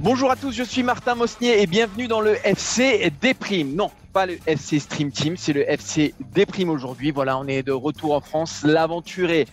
Bonjour 0.00 0.30
à 0.30 0.36
tous, 0.36 0.52
je 0.52 0.62
suis 0.62 0.82
Martin 0.82 1.16
Mosnier 1.16 1.60
et 1.60 1.66
bienvenue 1.66 2.08
dans 2.08 2.20
le 2.20 2.36
FC 2.42 3.12
Déprime. 3.20 3.74
Non, 3.74 3.90
pas 4.12 4.24
le 4.24 4.38
FC 4.46 4.78
Stream 4.78 5.10
Team, 5.10 5.36
c'est 5.36 5.52
le 5.52 5.70
FC 5.70 6.14
Déprime 6.32 6.70
aujourd'hui. 6.70 7.10
Voilà, 7.10 7.36
on 7.38 7.46
est 7.46 7.62
de 7.62 7.72
retour 7.72 8.14
en 8.14 8.20
France. 8.20 8.62
L'aventure 8.64 9.30
est 9.30 9.46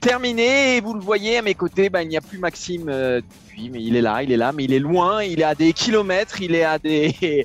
terminée 0.00 0.76
et 0.76 0.80
vous 0.80 0.94
le 0.94 1.00
voyez 1.00 1.38
à 1.38 1.42
mes 1.42 1.54
côtés, 1.54 1.88
bah, 1.88 2.02
il 2.04 2.08
n'y 2.08 2.16
a 2.16 2.20
plus 2.20 2.38
Maxime 2.38 2.88
euh, 2.88 3.20
mais 3.70 3.82
il 3.82 3.96
est 3.96 4.00
là, 4.00 4.22
il 4.22 4.30
est 4.30 4.36
là, 4.36 4.52
mais 4.52 4.64
il 4.64 4.72
est 4.72 4.78
loin, 4.78 5.22
il 5.22 5.40
est 5.40 5.44
à 5.44 5.54
des 5.54 5.72
kilomètres, 5.72 6.40
il 6.40 6.54
est 6.54 6.64
à 6.64 6.78
des... 6.78 7.44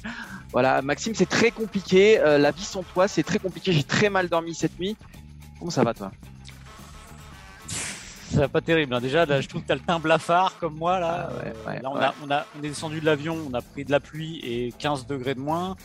Voilà, 0.54 0.82
Maxime, 0.82 1.16
c'est 1.16 1.26
très 1.30 1.52
compliqué. 1.52 2.20
Euh, 2.20 2.38
la 2.38 2.52
vie 2.52 2.64
sans 2.64 2.84
toi, 2.84 3.08
c'est 3.08 3.24
très 3.24 3.40
compliqué. 3.40 3.74
J'ai 3.74 3.84
très 3.84 4.10
mal 4.10 4.30
dormi 4.30 4.54
cette 4.54 4.80
nuit. 4.80 4.96
Comment 5.60 5.72
ça 5.72 5.84
va 5.84 5.94
toi? 5.94 6.12
Ça 7.68 8.40
va 8.42 8.48
pas 8.48 8.62
terrible. 8.62 8.94
hein. 8.94 9.02
Déjà, 9.02 9.26
là, 9.26 9.42
je 9.42 9.48
trouve 9.48 9.62
que 9.62 9.68
tu 9.68 9.72
as 9.74 9.76
le 9.76 9.82
teint 9.82 10.00
blafard 10.00 10.58
comme 10.60 10.76
moi. 10.78 11.00
Là, 11.00 11.30
Ah 11.30 11.34
ouais, 11.44 11.54
ouais, 11.68 11.82
là 11.82 11.90
on, 11.92 11.96
ouais. 11.98 12.04
a, 12.04 12.14
on, 12.26 12.32
a, 12.32 12.46
on 12.56 12.64
est 12.64 12.68
descendu 12.70 13.00
de 13.00 13.06
l'avion, 13.06 13.38
on 13.50 13.54
a 13.54 13.62
pris 13.62 13.86
de 13.86 13.92
la 13.92 14.00
pluie 14.00 14.40
et 14.44 14.74
15 14.80 15.06
degrés 15.08 15.36
de 15.36 15.40
moins. 15.40 15.76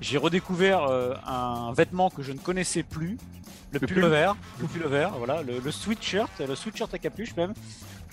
J'ai 0.00 0.18
redécouvert 0.18 0.84
euh, 0.84 1.14
un 1.26 1.72
vêtement 1.74 2.10
que 2.10 2.22
je 2.22 2.32
ne 2.32 2.38
connaissais 2.38 2.82
plus, 2.82 3.18
le, 3.72 3.78
Le 3.78 3.86
pull 3.86 4.00
pull. 4.00 4.06
vert, 4.06 4.36
le 4.60 4.66
pull 4.66 4.82
vert, 4.88 5.12
voilà, 5.16 5.42
le, 5.42 5.58
le 5.60 5.70
sweatshirt, 5.70 6.30
le 6.40 6.54
sweatshirt 6.54 6.92
à 6.92 6.98
capuche 6.98 7.36
même. 7.36 7.52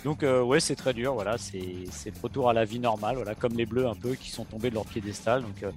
Donc 0.05 0.23
euh, 0.23 0.41
ouais, 0.41 0.59
c'est 0.61 0.75
très 0.75 0.93
dur, 0.93 1.13
voilà, 1.13 1.37
c'est 1.37 1.59
le 1.59 2.21
retour 2.23 2.49
à 2.49 2.53
la 2.53 2.63
vie 2.63 2.79
normale, 2.79 3.15
voilà, 3.17 3.35
comme 3.35 3.53
les 3.57 3.65
bleus 3.65 3.85
un 3.87 3.95
peu 3.95 4.13
qui 4.15 4.29
sont 4.29 4.45
tombés 4.45 4.69
de 4.69 4.75
leur 4.75 4.85
piédestal. 4.85 5.41
Donc 5.41 5.61
euh, 5.63 5.71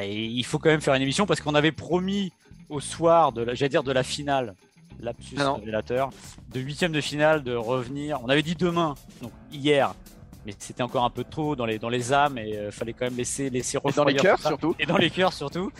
et 0.00 0.24
il 0.24 0.44
faut 0.44 0.58
quand 0.58 0.68
même 0.68 0.82
faire 0.82 0.94
une 0.94 1.02
émission 1.02 1.24
parce 1.26 1.40
qu'on 1.40 1.54
avait 1.54 1.72
promis 1.72 2.32
au 2.68 2.80
soir 2.80 3.32
de, 3.32 3.42
la- 3.42 3.54
j'allais 3.54 3.70
dire 3.70 3.82
de 3.82 3.92
la 3.92 4.02
finale, 4.02 4.54
lapsus 5.00 5.36
Ah 5.38 5.52
révélateur, 5.54 6.10
de 6.52 6.60
huitième 6.60 6.92
de 6.92 7.00
finale 7.00 7.42
de 7.42 7.54
revenir. 7.54 8.20
On 8.22 8.28
avait 8.28 8.42
dit 8.42 8.54
demain, 8.56 8.94
donc 9.22 9.32
hier, 9.50 9.94
mais 10.44 10.54
c'était 10.58 10.82
encore 10.82 11.04
un 11.04 11.10
peu 11.10 11.24
tôt 11.24 11.56
dans 11.56 11.64
les 11.66 11.78
dans 11.78 11.88
les 11.88 12.12
âmes 12.12 12.36
et 12.36 12.56
euh, 12.58 12.70
fallait 12.70 12.92
quand 12.92 13.06
même 13.06 13.16
laisser 13.16 13.48
laisser 13.48 13.78
Et 13.88 13.92
dans 13.92 14.04
les 14.04 14.16
cœurs 14.16 14.38
surtout. 14.40 14.74
Et 14.78 14.84
dans 14.84 14.98
les 14.98 15.08
cœurs 15.10 15.32
surtout. 15.32 15.70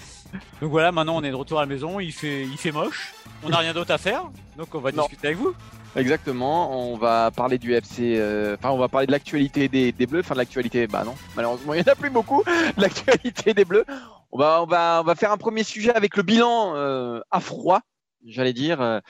Donc 0.63 0.71
voilà, 0.71 0.93
maintenant 0.93 1.17
on 1.17 1.23
est 1.25 1.31
de 1.31 1.35
retour 1.37 1.59
à 1.59 1.63
la 1.63 1.67
maison. 1.67 2.01
Il 2.01 2.13
fait 2.13 2.43
il 2.45 2.57
fait 2.57 2.73
moche. 2.73 3.13
On 3.45 3.51
n'a 3.51 3.59
rien 3.59 3.75
d'autre 3.75 3.91
à 3.91 3.99
faire, 3.99 4.31
donc 4.57 4.75
on 4.75 4.79
va 4.81 4.93
Non. 4.93 5.03
discuter 5.03 5.27
avec 5.29 5.39
vous. 5.39 5.53
Exactement, 5.95 6.91
on 6.91 6.97
va 6.97 7.31
parler 7.31 7.59
du 7.59 7.75
FC, 7.75 8.17
euh, 8.17 8.57
enfin 8.59 8.71
on 8.71 8.79
va 8.79 8.89
parler 8.89 9.07
de 9.07 9.13
l'actualité 9.13 9.69
des, 9.69 9.93
des 9.93 10.07
Bleus, 10.07 10.21
enfin 10.21 10.35
de 10.35 10.39
l'actualité, 10.39 10.87
bah 10.87 11.05
non, 11.05 11.15
malheureusement 11.37 11.75
il 11.75 11.83
n'y 11.83 11.89
en 11.89 11.93
a 11.93 11.95
plus 11.95 12.09
beaucoup, 12.09 12.43
l'actualité 12.79 13.53
des 13.53 13.67
Bleus. 13.67 13.85
On 14.31 14.39
va, 14.39 14.63
on, 14.63 14.67
va, 14.67 15.01
on 15.03 15.05
va 15.05 15.15
faire 15.15 15.33
un 15.33 15.37
premier 15.37 15.65
sujet 15.65 15.93
avec 15.93 16.17
le 16.17 16.23
bilan 16.23 16.75
euh, 16.77 17.21
à 17.31 17.41
froid, 17.41 17.83
j'allais 18.25 18.55
dire, 18.55 18.81
euh, 18.81 19.01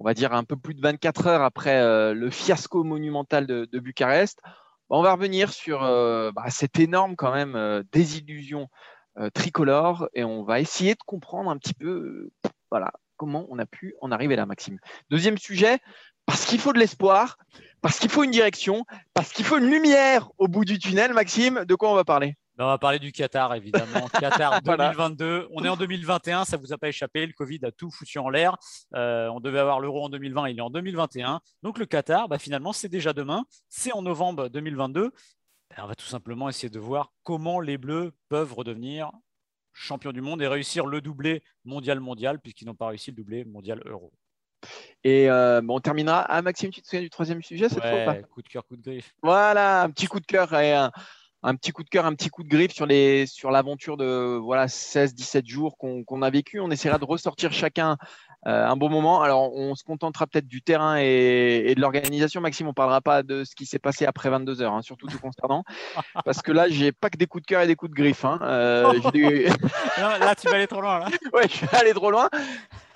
on 0.00 0.04
va 0.04 0.14
dire 0.14 0.32
un 0.32 0.44
peu 0.44 0.56
plus 0.56 0.74
de 0.74 0.80
24 0.80 1.26
heures 1.26 1.42
après 1.42 1.78
euh, 1.80 2.14
le 2.14 2.30
fiasco 2.30 2.84
monumental 2.84 3.46
de, 3.46 3.68
de 3.70 3.78
Bucarest. 3.80 4.38
Bah, 4.42 4.96
on 4.96 5.02
va 5.02 5.12
revenir 5.12 5.52
sur 5.52 5.82
euh, 5.82 6.30
bah, 6.32 6.44
cette 6.48 6.78
énorme 6.78 7.16
quand 7.16 7.32
même 7.32 7.54
euh, 7.54 7.82
désillusion 7.92 8.68
tricolore 9.34 10.08
et 10.14 10.24
on 10.24 10.44
va 10.44 10.60
essayer 10.60 10.94
de 10.94 11.02
comprendre 11.04 11.50
un 11.50 11.58
petit 11.58 11.74
peu 11.74 12.30
voilà, 12.70 12.90
comment 13.16 13.44
on 13.50 13.58
a 13.58 13.66
pu 13.66 13.94
en 14.00 14.12
arriver 14.12 14.34
là, 14.34 14.46
Maxime. 14.46 14.78
Deuxième 15.10 15.36
sujet, 15.36 15.78
parce 16.30 16.46
qu'il 16.46 16.60
faut 16.60 16.72
de 16.72 16.78
l'espoir, 16.78 17.38
parce 17.80 17.98
qu'il 17.98 18.08
faut 18.08 18.22
une 18.22 18.30
direction, 18.30 18.84
parce 19.14 19.32
qu'il 19.32 19.44
faut 19.44 19.58
une 19.58 19.68
lumière 19.68 20.30
au 20.38 20.46
bout 20.46 20.64
du 20.64 20.78
tunnel, 20.78 21.12
Maxime. 21.12 21.64
De 21.64 21.74
quoi 21.74 21.90
on 21.90 21.96
va 21.96 22.04
parler? 22.04 22.36
Ben, 22.54 22.66
on 22.66 22.68
va 22.68 22.78
parler 22.78 23.00
du 23.00 23.10
Qatar, 23.10 23.52
évidemment. 23.56 24.06
Qatar 24.20 24.60
Voilà. 24.64 24.90
2022. 24.90 25.48
On 25.50 25.64
est 25.64 25.68
en 25.68 25.76
2021, 25.76 26.44
ça 26.44 26.56
vous 26.56 26.72
a 26.72 26.78
pas 26.78 26.86
échappé. 26.86 27.26
Le 27.26 27.32
Covid 27.32 27.58
a 27.64 27.72
tout 27.72 27.90
foutu 27.90 28.20
en 28.20 28.28
l'air. 28.28 28.56
Euh, 28.94 29.26
on 29.30 29.40
devait 29.40 29.58
avoir 29.58 29.80
l'euro 29.80 30.04
en 30.04 30.08
2020, 30.08 30.50
il 30.50 30.58
est 30.58 30.62
en 30.62 30.70
2021. 30.70 31.40
Donc 31.64 31.78
le 31.78 31.86
Qatar, 31.86 32.28
bah, 32.28 32.38
finalement, 32.38 32.72
c'est 32.72 32.88
déjà 32.88 33.12
demain. 33.12 33.42
C'est 33.68 33.92
en 33.92 34.02
novembre 34.02 34.48
2022. 34.50 35.10
Ben, 35.10 35.82
on 35.82 35.88
va 35.88 35.96
tout 35.96 36.06
simplement 36.06 36.48
essayer 36.48 36.70
de 36.70 36.78
voir 36.78 37.10
comment 37.24 37.58
les 37.58 37.76
Bleus 37.76 38.12
peuvent 38.28 38.54
redevenir 38.54 39.10
champions 39.72 40.12
du 40.12 40.20
monde 40.20 40.42
et 40.42 40.46
réussir 40.46 40.86
le 40.86 41.00
doublé 41.00 41.42
mondial-mondial, 41.64 42.38
puisqu'ils 42.38 42.66
n'ont 42.66 42.74
pas 42.76 42.86
réussi 42.86 43.10
le 43.10 43.16
doublé 43.16 43.44
mondial-euro. 43.44 44.12
Et 45.04 45.30
euh, 45.30 45.60
bon, 45.62 45.76
on 45.76 45.80
terminera. 45.80 46.20
Ah, 46.28 46.42
Maxime, 46.42 46.70
tu 46.70 46.82
te 46.82 46.86
souviens 46.86 47.00
du 47.00 47.10
troisième 47.10 47.42
sujet 47.42 47.68
cette 47.68 47.80
fois 47.80 48.02
ou 48.02 48.04
pas? 48.04 48.12
Ouais, 48.12 48.24
coup 48.30 48.42
de 48.42 48.48
cœur, 48.48 48.66
coup 48.66 48.76
de 48.76 48.82
griffe. 48.82 49.14
Voilà, 49.22 49.82
un 49.82 49.90
petit 49.90 50.06
coup 50.06 50.20
de 50.20 50.26
cœur 50.26 50.52
et 50.54 50.74
un, 50.74 50.90
un 51.42 51.54
petit 51.54 51.72
coup 51.72 51.82
de 51.82 51.88
cœur, 51.88 52.04
un 52.04 52.14
petit 52.14 52.28
coup 52.28 52.42
de 52.42 52.48
griffe 52.48 52.72
sur 52.72 52.86
les 52.86 53.26
sur 53.26 53.50
l'aventure 53.50 53.96
de 53.96 54.36
voilà 54.36 54.66
16-17 54.66 55.46
jours 55.46 55.78
qu'on 55.78 56.04
qu'on 56.04 56.20
a 56.22 56.30
vécu. 56.30 56.60
On 56.60 56.70
essaiera 56.70 56.98
de 56.98 57.04
ressortir 57.04 57.52
chacun 57.52 57.96
euh, 58.46 58.66
un 58.66 58.76
bon 58.76 58.88
moment. 58.88 59.22
Alors, 59.22 59.54
on 59.54 59.74
se 59.74 59.84
contentera 59.84 60.26
peut-être 60.26 60.46
du 60.46 60.62
terrain 60.62 60.98
et, 60.98 61.64
et 61.66 61.74
de 61.74 61.80
l'organisation. 61.80 62.40
Maxime, 62.40 62.68
on 62.68 62.72
parlera 62.72 63.00
pas 63.00 63.22
de 63.22 63.44
ce 63.44 63.54
qui 63.54 63.66
s'est 63.66 63.78
passé 63.78 64.06
après 64.06 64.30
22 64.30 64.62
heures, 64.62 64.72
hein, 64.72 64.82
surtout 64.82 65.06
tout 65.06 65.18
concernant, 65.18 65.64
parce 66.24 66.40
que 66.40 66.52
là, 66.52 66.68
j'ai 66.68 66.92
pas 66.92 67.10
que 67.10 67.18
des 67.18 67.26
coups 67.26 67.42
de 67.42 67.46
cœur 67.46 67.60
et 67.60 67.66
des 67.66 67.76
coups 67.76 67.90
de 67.90 67.96
griffe. 67.96 68.24
Hein. 68.24 68.38
Euh, 68.42 68.92
Non, 70.00 70.08
là, 70.18 70.34
tu 70.34 70.48
vas 70.48 70.54
aller 70.54 70.66
trop 70.66 70.80
loin. 70.80 71.00
Là. 71.00 71.08
ouais, 71.34 71.48
je 71.48 71.66
vais 71.66 71.76
aller 71.76 71.92
trop 71.92 72.10
loin. 72.10 72.30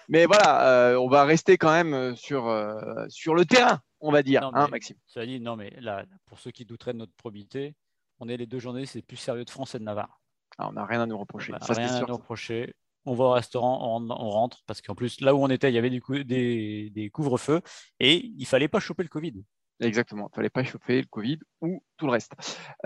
Mais 0.09 0.26
voilà, 0.26 0.91
euh, 0.91 0.97
on 0.97 1.09
va 1.09 1.25
rester 1.25 1.56
quand 1.56 1.70
même 1.72 1.94
euh, 1.94 2.15
sur, 2.15 2.47
euh, 2.48 3.04
sur 3.09 3.34
le 3.34 3.44
terrain, 3.44 3.81
on 4.00 4.12
va 4.12 4.22
dire, 4.22 4.42
Non, 4.42 4.50
hein, 4.54 4.65
mais- 4.66 4.72
Maxime. 4.72 4.97
Cela 5.06 5.26
dit, 5.26 5.41
non, 5.41 5.56
mais 5.56 5.70
là, 5.81 6.04
pour 6.26 6.38
ceux 6.38 6.50
qui 6.50 6.65
douteraient 6.65 6.92
de 6.92 6.98
notre 6.98 7.15
probité, 7.15 7.75
on 8.20 8.28
est 8.28 8.37
les 8.37 8.47
deux 8.47 8.59
journées, 8.59 8.87
c'est 8.87 9.03
plus 9.03 9.16
sérieux 9.16 9.44
de 9.44 9.50
France 9.50 9.75
et 9.75 9.78
de 9.78 9.84
Navarre. 9.84 10.20
Ah, 10.59 10.69
on 10.69 10.72
n'a 10.72 10.84
rien 10.84 11.00
à 11.00 11.06
nous 11.06 11.19
reprocher. 11.19 11.53
Ça, 11.62 11.75
c'est 11.75 11.84
rien 11.84 11.94
à 11.94 12.00
nous 12.00 12.14
reprocher. 12.14 12.75
On 13.06 13.14
va 13.14 13.25
au 13.25 13.31
restaurant, 13.32 13.98
on, 14.00 14.09
on 14.10 14.31
rentre, 14.31 14.62
parce 14.66 14.81
qu'en 14.81 14.94
plus, 14.94 15.20
là 15.20 15.34
où 15.34 15.43
on 15.43 15.48
était, 15.50 15.70
il 15.70 15.75
y 15.75 15.78
avait 15.78 15.91
du 15.91 16.00
coup, 16.00 16.16
des, 16.22 16.91
des 16.91 17.10
couvre-feux 17.10 17.60
et 18.00 18.25
il 18.38 18.47
fallait 18.47 18.69
pas 18.69 18.81
choper 18.81 19.03
le 19.03 19.09
Covid. 19.10 19.34
Exactement. 19.81 20.31
Il 20.32 20.37
fallait 20.37 20.48
pas 20.50 20.62
chauffer 20.64 21.00
le 21.00 21.06
Covid 21.09 21.38
ou 21.60 21.82
tout 21.97 22.06
le 22.06 22.12
reste. 22.12 22.32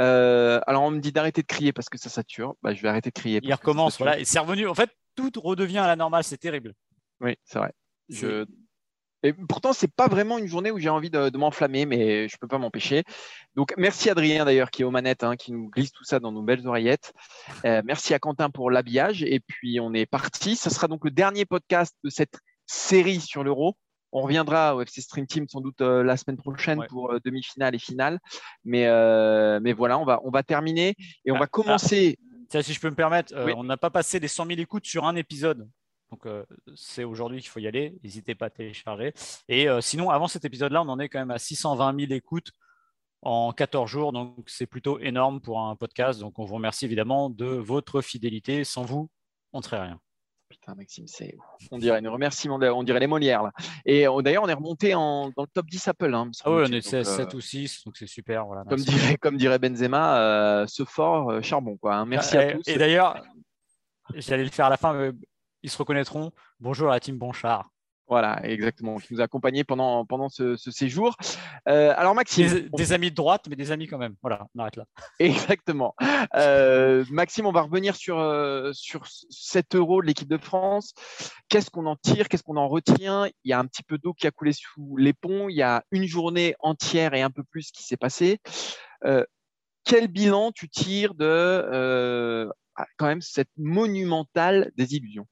Euh, 0.01 0.59
alors, 0.67 0.83
on 0.83 0.91
me 0.91 1.01
dit 1.01 1.13
d'arrêter 1.13 1.43
de 1.43 1.47
crier 1.47 1.73
parce 1.73 1.89
que 1.89 1.99
ça 1.99 2.09
sature. 2.09 2.57
Bah, 2.63 2.73
je 2.75 2.81
vais 2.83 2.89
arrêter 2.89 3.11
de 3.11 3.15
crier. 3.15 3.41
Il 3.43 3.53
recommence, 3.53 3.99
voilà, 3.99 4.19
et 4.19 4.25
c'est 4.25 4.39
revenu. 4.39 4.67
En 4.67 4.75
fait, 4.75 4.91
tout 5.15 5.31
redevient 5.37 5.79
à 5.79 5.87
la 5.87 5.97
normale, 5.97 6.25
c'est 6.25 6.39
terrible. 6.39 6.73
Oui, 7.21 7.37
c'est 7.45 7.59
vrai. 7.59 7.73
Je... 8.09 8.47
Et 9.25 9.33
pourtant, 9.33 9.73
c'est 9.73 9.93
pas 9.93 10.07
vraiment 10.07 10.39
une 10.39 10.47
journée 10.47 10.71
où 10.71 10.79
j'ai 10.79 10.89
envie 10.89 11.11
de, 11.11 11.29
de 11.29 11.39
m'enflammer, 11.39 11.87
mais 11.87 12.29
je 12.29 12.37
peux 12.41 12.47
pas 12.47 12.59
m'empêcher. 12.59 13.03
Donc, 13.57 13.75
merci 13.77 14.09
Adrien 14.11 14.45
d'ailleurs 14.45 14.71
qui 14.71 14.83
est 14.83 14.85
aux 14.85 14.93
manettes, 14.93 15.25
hein, 15.25 15.35
qui 15.35 15.51
nous 15.51 15.69
glisse 15.71 15.91
tout 15.91 16.05
ça 16.05 16.21
dans 16.21 16.31
nos 16.31 16.43
belles 16.43 16.65
oreillettes. 16.69 17.13
Euh, 17.65 17.83
merci 17.85 18.15
à 18.15 18.21
Quentin 18.21 18.49
pour 18.49 18.71
l'habillage. 18.71 19.25
Et 19.25 19.41
puis, 19.41 19.81
on 19.81 19.93
est 19.93 20.07
parti. 20.07 20.55
Ça 20.55 20.71
sera 20.71 20.87
donc 20.87 21.05
le 21.05 21.11
dernier 21.11 21.47
podcast 21.47 21.97
de 22.05 22.11
cette 22.11 22.39
série 22.67 23.21
sur 23.21 23.43
l'Euro. 23.43 23.75
On 24.13 24.23
reviendra 24.23 24.77
au 24.77 24.83
FC 24.83 25.01
Stream 25.01 25.27
Team 25.27 25.49
sans 25.49 25.61
doute 25.61 25.81
euh, 25.81 26.05
la 26.05 26.17
semaine 26.17 26.37
prochaine 26.37 26.79
Ouais. 26.79 26.87
pour 26.87 27.13
euh, 27.13 27.19
demi-finale 27.25 27.75
et 27.75 27.79
finale. 27.81 28.21
Mais, 28.65 28.85
mais 29.61 29.73
voilà, 29.73 29.99
on 29.99 30.05
va, 30.05 30.21
on 30.23 30.31
va 30.31 30.45
terminer 30.45 30.95
et 31.25 31.33
on 31.33 31.37
Ah, 31.37 31.41
va 31.41 31.47
commencer. 31.49 32.17
Tiens, 32.51 32.63
si 32.63 32.73
je 32.73 32.81
peux 32.81 32.89
me 32.89 32.95
permettre, 32.95 33.35
Oui. 33.45 33.53
on 33.57 33.65
n'a 33.65 33.77
pas 33.77 33.91
passé 33.91 34.21
les 34.21 34.29
100 34.29 34.47
000 34.47 34.61
écoutes 34.61 34.87
sur 34.87 35.05
un 35.05 35.17
épisode. 35.17 35.69
Donc, 36.11 36.27
euh, 36.27 36.45
c'est 36.75 37.05
aujourd'hui 37.05 37.41
qu'il 37.41 37.51
faut 37.51 37.61
y 37.61 37.67
aller. 37.67 37.99
N'hésitez 38.03 38.35
pas 38.35 38.47
à 38.47 38.51
télécharger. 38.51 39.13
Et 39.49 39.69
euh, 39.69 39.81
sinon, 39.81 40.11
avant 40.11 40.27
cet 40.27 40.45
épisode-là, 40.45 40.83
on 40.83 40.89
en 40.89 40.99
est 40.99 41.09
quand 41.09 41.19
même 41.19 41.31
à 41.31 41.39
620 41.39 41.99
000 42.01 42.13
écoutes 42.13 42.51
en 43.23 43.53
14 43.53 43.91
jours. 43.91 44.13
Donc, 44.13 44.37
c'est 44.47 44.67
plutôt 44.67 44.99
énorme 45.01 45.41
pour 45.41 45.61
un 45.61 45.77
podcast. 45.77 46.21
Donc, 46.21 46.39
on 46.39 46.45
vous 46.45 46.55
remercie 46.55 46.85
évidemment 46.87 47.29
de 47.31 47.47
votre 47.47 48.01
fidélité. 48.01 48.65
Sans 48.65 48.85
vous, 48.85 49.11
on 49.53 49.59
ne 49.59 49.63
serait 49.65 49.83
rien. 49.83 50.01
Putain, 50.49 50.75
Maxime, 50.75 51.07
c'est, 51.07 51.37
on 51.71 51.77
dirait 51.77 51.99
une 51.99 52.09
remerciement, 52.09 52.59
on 52.59 52.83
dirait 52.83 53.01
les 53.01 53.07
Molières 53.07 53.43
là. 53.43 53.53
Et 53.85 54.09
euh, 54.09 54.23
d'ailleurs, 54.23 54.45
on 54.45 54.49
est 54.49 54.55
remonté 54.55 54.95
en, 54.95 55.29
dans 55.37 55.43
le 55.43 55.49
top 55.53 55.67
10 55.67 55.89
Apple. 55.89 56.15
hein, 56.15 56.31
Ah 56.43 56.51
oui, 56.51 56.63
on 56.67 56.73
est 56.73 56.81
Donc, 56.81 56.95
euh, 56.95 57.05
7 57.05 57.35
ou 57.35 57.41
6, 57.43 57.85
donc 57.85 57.99
c'est 57.99 58.07
super. 58.07 58.47
Voilà, 58.47 58.65
comme 58.65 58.81
dirait, 58.81 59.17
comme 59.19 59.37
dirait 59.37 59.59
Benzema, 59.59 60.19
euh, 60.23 60.67
ce 60.67 60.87
fort 60.87 61.31
euh, 61.31 61.43
charbon 61.43 61.77
quoi. 61.77 61.97
hein. 61.97 62.07
Merci 62.07 62.37
et, 62.37 62.39
à 62.39 62.53
tous. 62.55 62.63
Et 62.67 62.79
d'ailleurs, 62.79 63.23
j'allais 64.15 64.45
le 64.45 64.49
faire 64.51 64.65
à 64.65 64.71
la 64.71 64.79
fin, 64.79 64.95
mais 64.95 65.11
ils 65.63 65.71
se 65.71 65.79
reconnaîtront. 65.79 66.33
Bonjour 66.61 66.91
à 66.91 66.95
la 66.95 67.01
team 67.01 67.19
Bonchard. 67.19 67.71
Voilà, 68.09 68.41
exactement, 68.43 68.97
qui 68.97 69.13
nous 69.13 69.21
a 69.21 69.25
accompagnés 69.25 69.65
pendant, 69.65 70.07
pendant 70.07 70.31
ce, 70.31 70.57
séjour. 70.57 71.15
Euh, 71.69 71.93
alors, 71.95 72.15
Maxime. 72.15 72.71
Des, 72.75 72.93
amis 72.95 73.11
de 73.11 73.15
droite, 73.15 73.45
mais 73.51 73.57
des 73.57 73.71
amis 73.71 73.87
quand 73.87 73.99
même. 73.99 74.15
Voilà, 74.23 74.47
on 74.55 74.61
arrête 74.61 74.77
là. 74.77 74.87
Exactement. 75.19 75.95
Euh, 76.35 77.05
Maxime, 77.11 77.45
on 77.45 77.53
va 77.53 77.61
revenir 77.61 77.97
sur, 77.97 78.19
euh, 78.19 78.71
sur 78.73 79.07
7 79.07 79.75
euros 79.75 80.01
de 80.01 80.07
l'équipe 80.07 80.29
de 80.29 80.39
France. 80.39 80.95
Qu'est-ce 81.51 81.71
qu'on 81.71 81.85
en 81.85 81.97
tire? 81.97 82.29
Qu'est-ce 82.29 82.43
qu'on 82.43 82.57
en 82.57 82.69
retient? 82.69 83.27
Il 83.45 83.51
y 83.51 83.53
a 83.53 83.59
un 83.59 83.67
petit 83.67 83.83
peu 83.83 83.99
d'eau 83.99 84.15
qui 84.15 84.27
a 84.27 84.31
coulé 84.31 84.53
sous 84.55 84.97
les 84.97 85.13
ponts. 85.13 85.51
Il 85.51 85.57
y 85.57 85.63
a 85.63 85.85
une 85.91 86.07
journée 86.07 86.55
entière 86.61 87.13
et 87.13 87.21
un 87.21 87.31
peu 87.31 87.45
plus 87.45 87.71
qui 87.71 87.83
s'est 87.83 87.99
passé. 87.99 88.39
quel 89.85 90.09
bilan 90.09 90.51
tu 90.53 90.71
tires 90.71 91.15
de 91.15 92.49
quand 92.97 93.07
même 93.07 93.21
cette 93.21 93.51
monumentale 93.59 94.71
désillusion? 94.77 95.27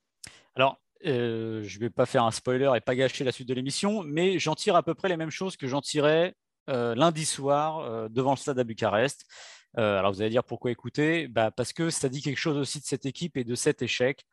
Alors, 0.57 0.81
euh, 1.05 1.63
je 1.63 1.77
ne 1.77 1.81
vais 1.81 1.91
pas 1.91 2.07
faire 2.07 2.25
un 2.25 2.31
spoiler 2.31 2.73
et 2.75 2.81
pas 2.81 2.97
gâcher 2.97 3.25
la 3.25 3.33
suite 3.33 3.49
de 3.49 3.55
l'émission, 3.55 4.03
mais 4.03 4.39
j'en 4.39 4.55
tire 4.55 4.75
à 4.75 4.83
peu 4.83 4.95
près 4.95 5.09
les 5.09 5.19
mêmes 5.19 5.31
choses 5.31 5.57
que 5.57 5.67
j'en 5.67 5.83
tirais 5.83 6.35
euh, 6.71 6.95
lundi 6.95 7.27
soir 7.27 7.81
euh, 7.81 8.09
devant 8.09 8.31
le 8.31 8.37
stade 8.39 8.59
à 8.59 8.65
Bucarest. 8.65 9.27
alors 9.75 10.13
vous 10.13 10.23
allez 10.23 10.31
dire 10.31 10.45
pourquoi 10.45 10.71
écouter? 10.71 11.29
Bah, 11.29 11.51
Parce 11.51 11.75
que 11.75 11.91
ça 11.91 12.09
dit 12.09 12.23
quelque 12.23 12.39
chose 12.39 12.57
aussi 12.57 12.81
de 12.81 12.87
cette 12.87 13.05
équipe 13.05 13.37
et 13.37 13.45
de 13.45 13.55
cet 13.55 13.83
échec. 13.83 14.25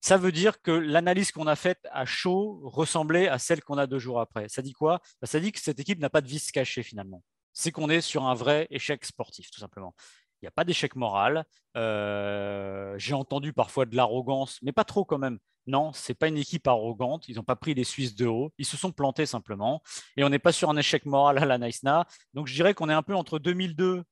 Ça 0.00 0.16
veut 0.16 0.32
dire 0.32 0.62
que 0.62 0.70
l'analyse 0.70 1.32
qu'on 1.32 1.46
a 1.46 1.56
faite 1.56 1.86
à 1.92 2.06
chaud 2.06 2.60
ressemblait 2.64 3.28
à 3.28 3.38
celle 3.38 3.62
qu'on 3.62 3.78
a 3.78 3.86
deux 3.86 3.98
jours 3.98 4.20
après. 4.20 4.48
Ça 4.48 4.62
dit 4.62 4.72
quoi? 4.72 5.00
Bah, 5.20 5.26
Ça 5.26 5.38
dit 5.40 5.52
que 5.52 5.60
cette 5.60 5.80
équipe 5.80 5.98
n'a 5.98 6.08
pas 6.08 6.22
de 6.22 6.28
vice 6.28 6.50
caché 6.50 6.82
finalement. 6.82 7.22
C'est 7.52 7.72
qu'on 7.72 7.90
est 7.90 8.00
sur 8.00 8.24
un 8.24 8.34
vrai 8.34 8.68
échec 8.70 9.04
sportif, 9.04 9.50
tout 9.50 9.60
simplement. 9.60 9.94
Il 10.40 10.44
n'y 10.44 10.48
a 10.48 10.52
pas 10.52 10.64
d'échec 10.64 10.94
moral. 10.96 11.44
J'ai 11.74 13.14
entendu 13.14 13.52
parfois 13.52 13.86
de 13.86 13.96
l'arrogance, 13.96 14.58
mais 14.62 14.72
pas 14.72 14.84
trop 14.84 15.04
quand 15.04 15.18
même. 15.18 15.38
Non, 15.66 15.92
ce 15.92 16.10
n'est 16.10 16.16
pas 16.16 16.28
une 16.28 16.38
équipe 16.38 16.66
arrogante. 16.66 17.28
Ils 17.28 17.36
n'ont 17.36 17.42
pas 17.42 17.56
pris 17.56 17.74
les 17.74 17.84
Suisses 17.84 18.14
de 18.14 18.26
haut. 18.26 18.52
Ils 18.56 18.64
se 18.64 18.78
sont 18.78 18.90
plantés 18.90 19.26
simplement. 19.26 19.82
Et 20.16 20.24
on 20.24 20.30
n'est 20.30 20.38
pas 20.38 20.52
sur 20.52 20.70
un 20.70 20.76
échec 20.76 21.04
moral 21.04 21.36
à 21.38 21.44
la 21.44 21.58
Naïsna. 21.58 22.06
Donc 22.32 22.46
je 22.46 22.54
dirais 22.54 22.72
qu'on 22.72 22.88
est 22.88 22.94
un 22.94 23.02
peu 23.02 23.14
entre 23.14 23.38
2002 23.38 24.02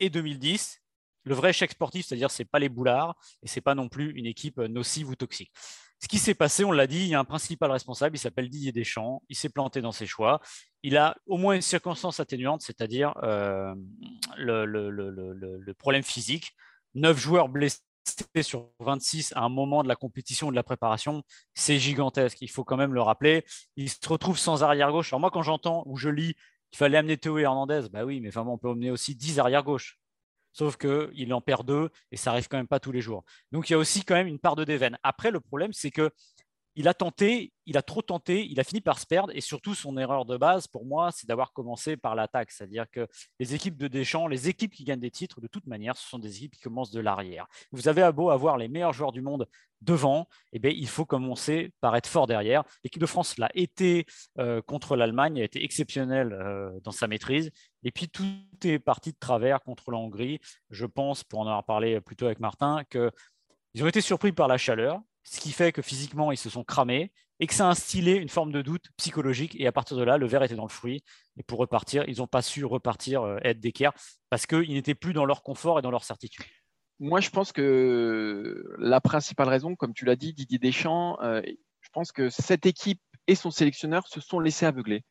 et 0.00 0.10
2010. 0.10 0.80
Le 1.22 1.34
vrai 1.34 1.50
échec 1.50 1.70
sportif, 1.70 2.06
c'est-à-dire 2.06 2.30
ce 2.30 2.42
n'est 2.42 2.48
pas 2.48 2.58
les 2.58 2.68
boulards 2.68 3.16
et 3.42 3.48
ce 3.48 3.56
n'est 3.56 3.62
pas 3.62 3.74
non 3.74 3.88
plus 3.88 4.12
une 4.12 4.26
équipe 4.26 4.58
nocive 4.58 5.08
ou 5.08 5.16
toxique. 5.16 5.52
Ce 6.00 6.08
qui 6.08 6.18
s'est 6.18 6.34
passé, 6.34 6.64
on 6.64 6.72
l'a 6.72 6.86
dit, 6.86 7.00
il 7.00 7.08
y 7.08 7.14
a 7.14 7.20
un 7.20 7.24
principal 7.24 7.70
responsable, 7.70 8.16
il 8.16 8.18
s'appelle 8.18 8.50
Didier 8.50 8.72
Deschamps, 8.72 9.22
il 9.28 9.36
s'est 9.36 9.48
planté 9.48 9.80
dans 9.80 9.92
ses 9.92 10.06
choix. 10.06 10.40
Il 10.82 10.96
a 10.96 11.16
au 11.26 11.38
moins 11.38 11.54
une 11.54 11.62
circonstance 11.62 12.20
atténuante, 12.20 12.62
c'est-à-dire 12.62 13.14
euh, 13.22 13.74
le, 14.36 15.72
problème 15.72 16.02
physique. 16.02 16.54
Neuf 16.94 17.18
joueurs 17.18 17.48
blessés 17.48 17.80
sur 18.42 18.70
26 18.80 19.32
à 19.34 19.40
un 19.40 19.48
moment 19.48 19.82
de 19.82 19.88
la 19.88 19.96
compétition 19.96 20.48
ou 20.48 20.50
de 20.50 20.56
la 20.56 20.62
préparation, 20.62 21.22
c'est 21.54 21.78
gigantesque. 21.78 22.40
Il 22.42 22.50
faut 22.50 22.64
quand 22.64 22.76
même 22.76 22.94
le 22.94 23.02
rappeler. 23.02 23.44
Il 23.76 23.90
se 23.90 23.96
retrouve 24.06 24.38
sans 24.38 24.62
arrière-gauche. 24.62 25.12
Alors 25.12 25.20
moi, 25.20 25.30
quand 25.30 25.42
j'entends 25.42 25.82
ou 25.86 25.96
je 25.96 26.10
lis 26.10 26.34
qu'il 26.70 26.78
fallait 26.78 26.98
amener 26.98 27.16
Théo 27.16 27.38
et 27.38 27.42
Hernandez, 27.42 27.88
bah 27.90 28.04
oui, 28.04 28.20
mais 28.20 28.36
on 28.36 28.58
peut 28.58 28.70
amener 28.70 28.90
aussi 28.90 29.14
10 29.14 29.38
arrière-gauche. 29.38 29.98
Sauf 30.56 30.78
qu'il 30.78 31.34
en 31.34 31.42
perd 31.42 31.66
deux 31.66 31.90
et 32.10 32.16
ça 32.16 32.30
arrive 32.30 32.48
quand 32.48 32.56
même 32.56 32.66
pas 32.66 32.80
tous 32.80 32.90
les 32.90 33.02
jours. 33.02 33.24
Donc 33.52 33.68
il 33.68 33.74
y 33.74 33.76
a 33.76 33.78
aussi 33.78 34.04
quand 34.04 34.14
même 34.14 34.26
une 34.26 34.38
part 34.38 34.56
de 34.56 34.64
déveine. 34.64 34.96
Après, 35.02 35.30
le 35.30 35.38
problème, 35.38 35.74
c'est 35.74 35.90
que 35.90 36.10
il 36.76 36.88
a 36.88 36.94
tenté, 36.94 37.52
il 37.66 37.76
a 37.76 37.82
trop 37.82 38.00
tenté, 38.00 38.46
il 38.46 38.58
a 38.60 38.64
fini 38.64 38.80
par 38.80 38.98
se 38.98 39.06
perdre 39.06 39.32
et 39.34 39.40
surtout 39.42 39.74
son 39.74 39.96
erreur 39.98 40.24
de 40.24 40.36
base 40.36 40.66
pour 40.66 40.86
moi, 40.86 41.10
c'est 41.10 41.26
d'avoir 41.26 41.52
commencé 41.52 41.96
par 41.96 42.14
l'attaque. 42.14 42.50
C'est-à-dire 42.52 42.84
que 42.90 43.06
les 43.38 43.54
équipes 43.54 43.76
de 43.76 43.88
Deschamps, 43.88 44.28
les 44.28 44.48
équipes 44.48 44.72
qui 44.72 44.84
gagnent 44.84 45.00
des 45.00 45.10
titres, 45.10 45.40
de 45.40 45.46
toute 45.46 45.66
manière, 45.66 45.96
ce 45.96 46.08
sont 46.08 46.18
des 46.18 46.36
équipes 46.36 46.54
qui 46.54 46.60
commencent 46.60 46.90
de 46.90 47.00
l'arrière. 47.00 47.46
Vous 47.72 47.88
avez 47.88 48.02
à 48.02 48.12
beau 48.12 48.30
avoir 48.30 48.56
les 48.58 48.68
meilleurs 48.68 48.92
joueurs 48.92 49.12
du 49.12 49.22
monde 49.22 49.46
devant, 49.80 50.28
eh 50.52 50.58
bien, 50.58 50.70
il 50.70 50.88
faut 50.88 51.04
commencer 51.04 51.72
par 51.80 51.96
être 51.96 52.06
fort 52.06 52.26
derrière. 52.26 52.62
L'équipe 52.84 53.00
de 53.00 53.06
France 53.06 53.38
l'a 53.38 53.50
été 53.54 54.06
euh, 54.38 54.60
contre 54.62 54.96
l'Allemagne, 54.96 55.40
a 55.40 55.44
été 55.44 55.64
exceptionnelle 55.64 56.32
euh, 56.32 56.70
dans 56.82 56.92
sa 56.92 57.06
maîtrise. 57.06 57.50
Et 57.86 57.92
puis 57.92 58.08
tout 58.08 58.24
est 58.64 58.80
parti 58.80 59.12
de 59.12 59.16
travers 59.16 59.62
contre 59.62 59.92
la 59.92 59.98
Hongrie. 59.98 60.40
Je 60.70 60.86
pense, 60.86 61.22
pour 61.22 61.38
en 61.38 61.46
avoir 61.46 61.64
parlé 61.64 62.00
plus 62.00 62.16
tôt 62.16 62.26
avec 62.26 62.40
Martin, 62.40 62.82
qu'ils 62.90 63.84
ont 63.84 63.86
été 63.86 64.00
surpris 64.00 64.32
par 64.32 64.48
la 64.48 64.58
chaleur, 64.58 65.00
ce 65.22 65.38
qui 65.38 65.52
fait 65.52 65.70
que 65.70 65.82
physiquement, 65.82 66.32
ils 66.32 66.36
se 66.36 66.50
sont 66.50 66.64
cramés 66.64 67.12
et 67.38 67.46
que 67.46 67.54
ça 67.54 67.68
a 67.68 67.70
instillé 67.70 68.16
une 68.16 68.28
forme 68.28 68.50
de 68.50 68.60
doute 68.60 68.86
psychologique. 68.96 69.54
Et 69.60 69.68
à 69.68 69.72
partir 69.72 69.96
de 69.96 70.02
là, 70.02 70.18
le 70.18 70.26
verre 70.26 70.42
était 70.42 70.56
dans 70.56 70.64
le 70.64 70.68
fruit. 70.68 71.04
Et 71.36 71.44
pour 71.44 71.60
repartir, 71.60 72.02
ils 72.08 72.18
n'ont 72.18 72.26
pas 72.26 72.42
su 72.42 72.64
repartir, 72.64 73.22
euh, 73.22 73.38
être 73.44 73.60
d'équerre, 73.60 73.92
parce 74.30 74.46
qu'ils 74.46 74.72
n'étaient 74.72 74.96
plus 74.96 75.12
dans 75.12 75.24
leur 75.24 75.44
confort 75.44 75.78
et 75.78 75.82
dans 75.82 75.92
leur 75.92 76.02
certitude. 76.02 76.44
Moi, 76.98 77.20
je 77.20 77.30
pense 77.30 77.52
que 77.52 78.64
la 78.78 79.00
principale 79.00 79.48
raison, 79.48 79.76
comme 79.76 79.94
tu 79.94 80.04
l'as 80.06 80.16
dit, 80.16 80.34
Didier 80.34 80.58
Deschamps, 80.58 81.20
euh, 81.22 81.40
je 81.82 81.88
pense 81.92 82.10
que 82.10 82.30
cette 82.30 82.66
équipe 82.66 83.00
et 83.28 83.36
son 83.36 83.52
sélectionneur 83.52 84.08
se 84.08 84.20
sont 84.20 84.40
laissés 84.40 84.66
aveugler 84.66 85.04